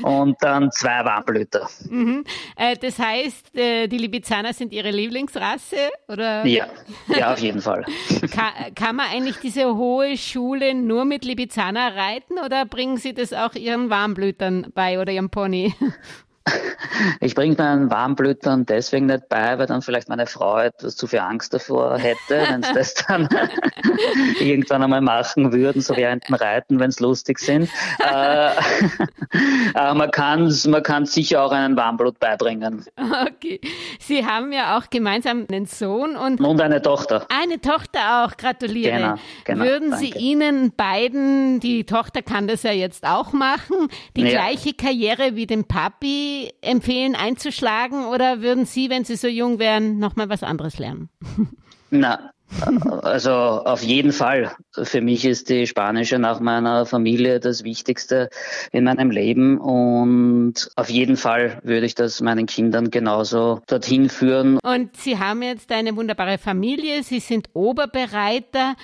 und 0.03 0.35
dann 0.41 0.71
zwei 0.71 1.05
Warmblüter. 1.05 1.69
Mhm. 1.89 2.25
Äh, 2.57 2.75
das 2.75 2.99
heißt, 2.99 3.57
äh, 3.57 3.87
die 3.87 3.97
Libizzaner 3.97 4.53
sind 4.53 4.73
Ihre 4.73 4.91
Lieblingsrasse? 4.91 5.77
Oder? 6.09 6.45
Ja, 6.45 6.67
ja, 7.07 7.33
auf 7.33 7.39
jeden 7.39 7.61
Fall. 7.61 7.85
Kann, 8.31 8.75
kann 8.75 8.95
man 8.97 9.07
eigentlich 9.07 9.37
diese 9.37 9.75
hohe 9.75 10.17
Schule 10.17 10.73
nur 10.73 11.05
mit 11.05 11.23
Libizzaner 11.23 11.95
reiten 11.95 12.37
oder 12.43 12.65
bringen 12.65 12.97
Sie 12.97 13.13
das 13.13 13.31
auch 13.33 13.55
Ihren 13.55 13.89
Warmblütern 13.89 14.67
bei 14.75 14.99
oder 14.99 15.13
Ihrem 15.13 15.29
Pony? 15.29 15.73
Ich 17.19 17.35
bringe 17.35 17.55
meinen 17.57 17.91
Warmblütern 17.91 18.65
deswegen 18.65 19.07
nicht 19.07 19.29
bei, 19.29 19.57
weil 19.57 19.67
dann 19.67 19.81
vielleicht 19.81 20.09
meine 20.09 20.25
Frau 20.25 20.59
etwas 20.59 20.95
zu 20.95 21.07
viel 21.07 21.19
Angst 21.19 21.53
davor 21.53 21.97
hätte, 21.97 22.17
wenn 22.49 22.63
sie 22.63 22.73
das 22.73 22.93
dann 22.93 23.27
irgendwann 24.39 24.83
einmal 24.83 25.01
machen 25.01 25.51
würden, 25.51 25.81
so 25.81 25.95
während 25.95 26.27
dem 26.27 26.35
Reiten, 26.35 26.79
wenn 26.79 26.89
es 26.89 26.99
lustig 26.99 27.39
sind. 27.39 27.69
Äh, 27.99 28.49
aber 29.73 29.93
man 29.93 30.11
kann 30.11 30.53
man 30.67 30.83
kann 30.83 31.05
sicher 31.05 31.43
auch 31.43 31.51
einen 31.51 31.75
Warmblut 31.75 32.19
beibringen. 32.19 32.85
Okay. 33.27 33.59
Sie 33.99 34.25
haben 34.25 34.51
ja 34.51 34.77
auch 34.77 34.89
gemeinsam 34.89 35.45
einen 35.49 35.65
Sohn 35.65 36.15
und, 36.15 36.39
und 36.39 36.61
eine 36.61 36.81
Tochter. 36.81 37.25
Eine 37.29 37.59
Tochter 37.61 38.25
auch, 38.25 38.37
gratuliere. 38.37 38.97
Genau, 38.97 39.15
genau, 39.43 39.65
Würden 39.65 39.91
danke. 39.91 40.05
Sie 40.05 40.11
Ihnen 40.13 40.71
beiden, 40.75 41.59
die 41.59 41.83
Tochter 41.83 42.21
kann 42.21 42.47
das 42.47 42.63
ja 42.63 42.71
jetzt 42.71 43.05
auch 43.05 43.33
machen, 43.33 43.87
die 44.15 44.23
ja. 44.23 44.29
gleiche 44.29 44.73
Karriere 44.73 45.35
wie 45.35 45.45
dem 45.45 45.65
Papi 45.65 46.36
empfehlen 46.61 47.15
einzuschlagen 47.15 48.05
oder 48.05 48.41
würden 48.41 48.65
Sie, 48.65 48.89
wenn 48.89 49.03
Sie 49.03 49.15
so 49.15 49.27
jung 49.27 49.59
wären, 49.59 49.99
nochmal 49.99 50.29
was 50.29 50.43
anderes 50.43 50.79
lernen? 50.79 51.09
Na, 51.89 52.31
also 53.01 53.31
auf 53.31 53.83
jeden 53.83 54.11
Fall. 54.11 54.55
Für 54.71 55.01
mich 55.01 55.25
ist 55.25 55.49
die 55.49 55.67
Spanische 55.67 56.17
nach 56.17 56.39
meiner 56.39 56.85
Familie 56.85 57.39
das 57.39 57.63
Wichtigste 57.63 58.29
in 58.71 58.85
meinem 58.85 59.11
Leben 59.11 59.57
und 59.57 60.69
auf 60.75 60.89
jeden 60.89 61.17
Fall 61.17 61.59
würde 61.63 61.85
ich 61.85 61.95
das 61.95 62.21
meinen 62.21 62.45
Kindern 62.45 62.89
genauso 62.89 63.61
dorthin 63.67 64.09
führen. 64.09 64.59
Und 64.63 64.95
Sie 64.95 65.19
haben 65.19 65.41
jetzt 65.41 65.71
eine 65.71 65.95
wunderbare 65.95 66.37
Familie, 66.37 67.03
Sie 67.03 67.19
sind 67.19 67.49
Oberbereiter. 67.53 68.75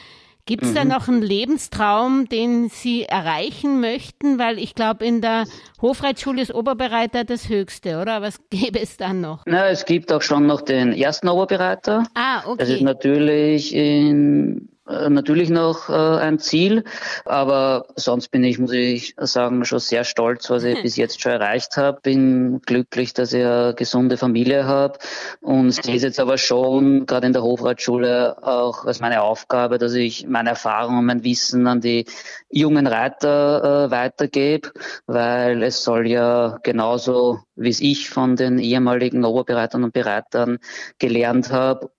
Gibt 0.46 0.64
es 0.64 0.72
mhm. 0.72 0.76
da 0.76 0.86
noch 0.86 1.08
einen 1.08 1.22
Lebenstraum, 1.22 2.28
den 2.28 2.68
Sie 2.68 3.04
erreichen 3.04 3.80
möchten? 3.80 4.39
Weil 4.39 4.60
ich 4.60 4.76
glaube, 4.76 5.06
in 5.06 5.22
der 5.22 5.46
Hofreitschule 5.82 6.41
ist 6.41 6.54
Oberbereiter 6.54 7.24
das 7.24 7.48
Höchste, 7.48 8.02
oder? 8.02 8.22
Was 8.22 8.39
gäbe 8.50 8.82
es 8.82 8.98
dann 8.98 9.22
noch? 9.22 9.44
Na, 9.46 9.70
es 9.70 9.86
gibt 9.86 10.12
auch 10.12 10.22
schon 10.22 10.46
noch 10.46 10.62
den 10.62 10.91
ersten 10.91 11.30
Oberbereiter. 11.30 12.04
Ah, 12.14 12.41
okay. 12.46 12.58
Das 12.60 12.70
ist 12.70 12.82
natürlich 12.82 13.74
in 13.74 14.68
natürlich 14.86 15.50
noch 15.50 15.90
äh, 15.90 15.94
ein 15.94 16.40
Ziel, 16.40 16.84
aber 17.26 17.88
sonst 17.96 18.30
bin 18.30 18.44
ich, 18.44 18.60
muss 18.60 18.72
ich 18.74 19.16
sagen, 19.18 19.64
schon 19.64 19.80
sehr 19.80 20.04
stolz, 20.04 20.50
was 20.50 20.64
ich 20.64 20.82
bis 20.82 20.98
jetzt 20.98 21.22
schon 21.22 21.32
erreicht 21.32 21.78
habe. 21.78 22.02
Bin 22.02 22.62
glücklich, 22.66 23.14
dass 23.14 23.32
ich 23.32 23.44
eine 23.44 23.74
gesunde 23.76 24.18
Familie 24.18 24.66
habe 24.66 25.00
und 25.42 25.72
sehe 25.72 25.96
es 25.96 26.04
jetzt 26.04 26.20
aber 26.20 26.38
schon 26.38 27.06
gerade 27.06 27.28
in 27.28 27.34
der 27.34 27.44
Hofreitschule 27.44 28.44
auch 28.44 28.86
als 28.86 29.00
meine 29.00 29.22
Aufgabe, 29.22 29.78
dass 29.78 29.94
ich 29.94 30.28
meine 30.28 30.50
Erfahrungen 30.50 31.00
und 31.00 31.06
mein 31.06 31.24
Wissen 31.24 31.66
an 31.68 31.80
die 31.80 32.06
jungen 32.50 32.88
Reiter 32.88 33.86
äh, 33.86 33.92
weitergebe, 33.92 34.72
weil 35.06 35.64
es 35.64 35.84
soll 35.84 36.08
ja 36.08 36.60
genauso, 36.64 37.40
wie 37.56 37.70
es 37.70 37.80
ich 37.80 38.10
von 38.10 38.36
den 38.36 38.60
ehemaligen 38.60 39.24
Oberbereitern 39.24 39.84
und 39.84 39.94
Bereitern 39.94 40.60
gelernt 41.00 41.52
habe, 41.52 41.90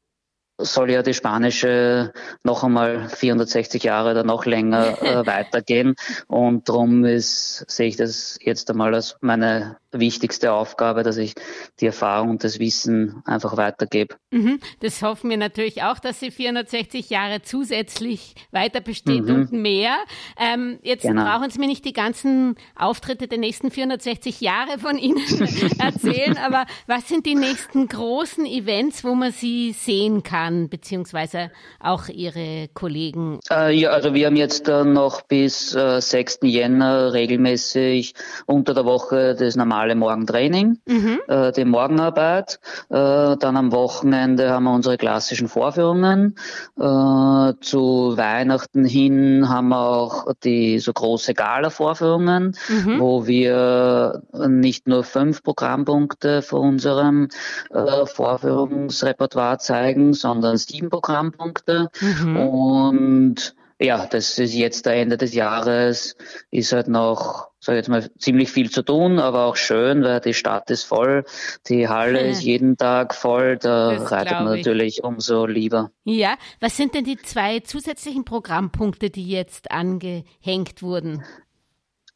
soll 0.59 0.91
ja 0.91 1.03
die 1.03 1.15
spanische 1.15 2.13
noch 2.43 2.63
einmal 2.63 3.09
460 3.09 3.83
Jahre 3.83 4.13
oder 4.13 4.25
noch 4.25 4.47
länger 4.47 4.99
äh, 5.03 5.27
weitergehen. 5.27 5.95
Und 6.29 6.69
darum 6.69 7.05
ist, 7.05 7.65
sehe 7.69 7.89
ich 7.89 7.97
das 7.97 8.39
jetzt 8.41 8.71
einmal 8.71 8.95
als 8.95 9.17
meine 9.21 9.77
wichtigste 9.99 10.53
Aufgabe, 10.53 11.03
dass 11.03 11.17
ich 11.17 11.35
die 11.81 11.87
Erfahrung 11.87 12.31
und 12.31 12.45
das 12.45 12.59
Wissen 12.59 13.23
einfach 13.25 13.57
weitergebe. 13.57 14.17
Mhm. 14.31 14.61
Das 14.81 15.03
hoffen 15.03 15.31
wir 15.31 15.37
natürlich 15.37 15.83
auch, 15.83 15.99
dass 15.99 16.21
sie 16.21 16.31
460 16.31 17.11
Jahre 17.11 17.43
zusätzlich 17.43 18.35
weiter 18.51 18.81
besteht 18.81 19.25
mhm. 19.25 19.35
und 19.35 19.53
mehr. 19.53 19.97
Ähm, 20.39 20.79
jetzt 20.83 21.03
genau. 21.03 21.25
brauchen 21.25 21.51
Sie 21.51 21.59
mir 21.59 21.67
nicht 21.67 21.85
die 21.85 21.93
ganzen 21.93 22.57
Auftritte 22.77 23.29
der 23.29 23.39
nächsten 23.39 23.71
460 23.71 24.41
Jahre 24.41 24.79
von 24.79 24.99
Ihnen 24.99 25.23
erzählen, 25.79 26.37
aber 26.39 26.67
was 26.87 27.09
sind 27.09 27.27
die 27.27 27.35
nächsten 27.35 27.89
großen 27.89 28.47
Events, 28.47 29.05
wo 29.05 29.15
man 29.15 29.33
Sie 29.33 29.73
sehen 29.73 30.23
kann, 30.23 30.69
beziehungsweise 30.69 31.51
auch 31.81 32.09
Ihre 32.09 32.69
Kollegen? 32.75 33.41
Äh, 33.51 33.75
ja, 33.75 33.91
also 33.91 34.15
wir 34.15 34.27
haben 34.27 34.37
jetzt 34.37 34.69
äh, 34.69 34.85
noch 34.85 35.23
bis 35.23 35.75
äh, 35.75 36.01
6. 36.01 36.41
Jänner 36.43 37.13
regelmäßig 37.13 38.15
unter 38.47 38.75
der 38.75 38.85
Woche 38.85 39.35
das 39.39 39.57
normale 39.57 39.84
normale 39.85 39.95
Morgentraining, 39.95 40.79
mhm. 40.87 41.21
äh, 41.29 41.53
die 41.53 41.65
Morgenarbeit. 41.65 42.59
Äh, 42.89 43.37
dann 43.37 43.57
am 43.57 43.73
Wochenende 43.73 44.51
haben 44.51 44.65
wir 44.65 44.73
unsere 44.73 44.97
klassischen 44.97 45.49
Vorführungen. 45.49 46.37
Äh, 46.77 47.53
zu 47.61 48.15
Weihnachten 48.17 48.85
hin 48.85 49.49
haben 49.49 49.69
wir 49.69 49.81
auch 49.81 50.33
die 50.43 50.79
so 50.79 50.93
große 50.93 51.35
Gala-Vorführungen, 51.35 52.57
mhm. 52.69 53.01
wo 53.01 53.27
wir 53.27 54.23
nicht 54.49 54.87
nur 54.87 55.05
fünf 55.05 55.43
Programmpunkte 55.43 56.43
von 56.43 56.69
unserem 56.69 57.29
äh, 57.71 58.07
Vorführungsrepertoire 58.07 59.59
zeigen, 59.59 60.15
sondern 60.15 60.57
sieben 60.57 60.89
Programmpunkte. 60.89 61.91
Mhm. 62.01 62.37
Und 62.37 63.55
ja, 63.81 64.07
das 64.07 64.39
ist 64.39 64.55
jetzt 64.55 64.87
der 64.87 64.95
Ende 64.95 65.17
des 65.17 65.35
Jahres, 65.35 66.17
ist 66.51 66.73
halt 66.73 66.89
noch, 66.89 67.49
sag 67.61 67.75
ich 67.75 67.79
jetzt 67.79 67.89
mal, 67.89 68.09
ziemlich 68.19 68.51
viel 68.51 68.71
zu 68.71 68.83
tun, 68.83 69.19
aber 69.19 69.47
auch 69.47 69.57
schön, 69.57 70.03
weil 70.03 70.21
die 70.21 70.35
Stadt 70.35 70.71
ist 70.71 70.85
voll, 70.85 71.25
die 71.69 71.89
Halle 71.89 72.21
ist 72.21 72.43
jeden 72.43 72.77
Tag 72.77 73.15
voll, 73.15 73.57
da 73.57 73.95
das 73.95 74.13
reitet 74.13 74.33
man 74.33 74.57
natürlich 74.57 75.03
umso 75.03 75.47
lieber. 75.47 75.91
Ja, 76.05 76.37
was 76.61 76.77
sind 76.77 76.95
denn 76.95 77.05
die 77.05 77.17
zwei 77.17 77.61
zusätzlichen 77.61 78.25
Programmpunkte, 78.25 79.11
die 79.11 79.29
jetzt 79.29 79.71
angehängt 79.71 80.83
wurden? 80.83 81.25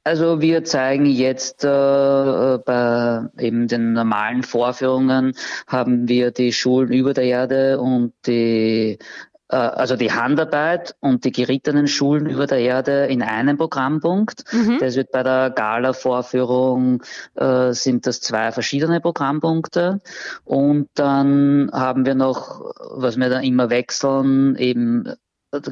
Also 0.09 0.41
wir 0.41 0.65
zeigen 0.65 1.05
jetzt 1.05 1.65
äh, 1.65 2.59
bei 2.65 3.27
eben 3.39 3.69
den 3.69 3.93
normalen 3.93 4.43
Vorführungen 4.43 5.35
haben 5.67 6.09
wir 6.09 6.31
die 6.31 6.55
Schulen 6.55 6.93
über 6.93 7.13
der 7.13 7.25
Erde 7.25 7.79
und 7.79 8.15
die 8.27 8.99
also 9.55 9.97
die 9.97 10.13
Handarbeit 10.13 10.95
und 11.01 11.25
die 11.25 11.33
gerittenen 11.33 11.87
Schulen 11.87 12.27
über 12.27 12.47
der 12.47 12.59
Erde 12.59 13.07
in 13.07 13.23
einem 13.23 13.57
Programmpunkt. 13.57 14.45
Mhm. 14.53 14.79
Das 14.79 14.97
wird 14.97 15.11
bei 15.11 15.23
der 15.23 15.51
Gala-Vorführung 15.51 17.03
äh, 17.35 17.73
sind 17.73 18.07
das 18.07 18.21
zwei 18.21 18.53
verschiedene 18.53 19.01
Programmpunkte. 19.01 20.01
Und 20.45 20.89
dann 20.95 21.71
haben 21.73 22.05
wir 22.05 22.15
noch, 22.15 22.75
was 22.91 23.17
wir 23.17 23.31
dann 23.31 23.45
immer 23.45 23.71
wechseln, 23.71 24.57
eben 24.57 25.05
da 25.05 25.15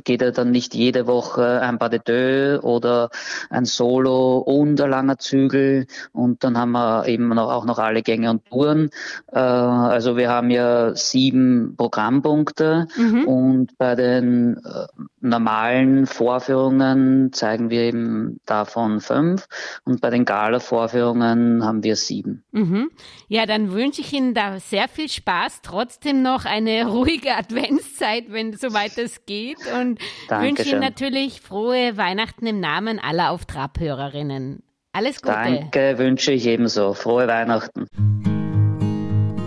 geht 0.04 0.22
ja 0.22 0.30
dann 0.30 0.50
nicht 0.50 0.74
jede 0.74 1.06
Woche 1.06 1.60
ein 1.60 1.78
Pas 1.78 1.90
de 1.90 2.00
deux 2.04 2.62
oder 2.62 3.10
ein 3.50 3.64
Solo 3.66 4.38
und 4.38 4.80
ein 4.80 4.90
langer 4.90 5.18
Zügel 5.18 5.86
und 6.12 6.44
dann 6.44 6.56
haben 6.56 6.72
wir 6.72 7.06
eben 7.06 7.28
noch, 7.28 7.50
auch 7.50 7.66
noch 7.66 7.78
alle 7.78 8.02
Gänge 8.02 8.30
und 8.30 8.44
Touren. 8.46 8.90
Äh, 9.32 9.38
also 9.38 10.16
wir 10.16 10.30
haben 10.30 10.50
ja 10.50 10.94
sieben 10.94 11.74
Programmpunkte 11.76 12.88
mhm. 12.96 13.24
und 13.24 13.78
bei 13.78 13.94
den 13.94 14.56
äh, 14.56 14.86
normalen 15.20 16.06
Vorführungen 16.06 17.32
zeigen 17.32 17.68
wir 17.68 17.82
eben 17.82 18.40
davon 18.46 19.00
fünf 19.00 19.46
und 19.84 20.00
bei 20.00 20.10
den 20.10 20.24
Gala-Vorführungen 20.24 21.64
haben 21.64 21.82
wir 21.84 21.96
sieben. 21.96 22.44
Mhm. 22.52 22.90
Ja, 23.28 23.44
dann 23.44 23.72
wünsche 23.72 24.00
ich 24.00 24.12
Ihnen 24.12 24.32
da 24.32 24.58
sehr 24.58 24.88
viel 24.88 25.08
Spaß, 25.08 25.60
trotzdem 25.62 26.22
noch 26.22 26.46
eine 26.46 26.86
ruhige 26.90 27.36
Adventszeit, 27.36 28.24
wenn 28.30 28.54
soweit 28.56 28.96
es 28.96 29.26
geht 29.26 29.65
und 29.66 29.98
Dankeschön. 30.28 30.56
wünsche 30.56 30.70
Ihnen 30.70 30.80
natürlich 30.80 31.40
frohe 31.40 31.96
Weihnachten 31.96 32.46
im 32.46 32.60
Namen 32.60 32.98
aller 32.98 33.30
Auftrabhörerinnen. 33.30 34.62
Alles 34.92 35.20
Gute. 35.20 35.34
Danke, 35.34 35.98
wünsche 35.98 36.32
ich 36.32 36.46
ebenso. 36.46 36.94
Frohe 36.94 37.28
Weihnachten. 37.28 37.86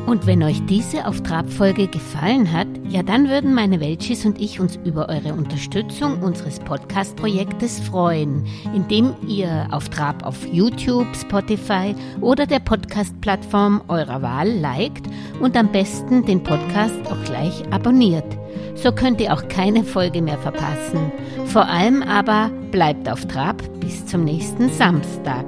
Und 0.09 0.25
wenn 0.25 0.41
euch 0.41 0.65
diese 0.65 1.05
auf 1.05 1.21
Trab-Folge 1.21 1.87
gefallen 1.87 2.51
hat, 2.51 2.67
ja 2.87 3.03
dann 3.03 3.29
würden 3.29 3.53
meine 3.53 3.79
Welchis 3.79 4.25
und 4.25 4.41
ich 4.41 4.59
uns 4.59 4.75
über 4.83 5.07
eure 5.07 5.33
Unterstützung 5.33 6.23
unseres 6.23 6.59
Podcast-Projektes 6.59 7.79
freuen, 7.79 8.43
indem 8.73 9.13
ihr 9.27 9.67
auf 9.69 9.87
Trab 9.89 10.25
auf 10.25 10.47
YouTube, 10.51 11.15
Spotify 11.15 11.93
oder 12.21 12.47
der 12.47 12.57
Podcast-Plattform 12.57 13.83
eurer 13.87 14.23
Wahl 14.23 14.49
liked 14.49 15.05
und 15.41 15.55
am 15.55 15.71
besten 15.71 16.25
den 16.25 16.41
Podcast 16.41 16.99
auch 17.05 17.23
gleich 17.25 17.61
abonniert. 17.71 18.38
So 18.75 18.91
könnt 18.91 19.19
ihr 19.21 19.33
auch 19.33 19.47
keine 19.47 19.83
Folge 19.83 20.21
mehr 20.21 20.37
verpassen. 20.37 21.11
Vor 21.45 21.67
allem 21.67 22.01
aber 22.03 22.49
bleibt 22.71 23.09
auf 23.09 23.25
Trab 23.25 23.61
bis 23.79 24.05
zum 24.05 24.23
nächsten 24.23 24.69
Samstag. 24.69 25.45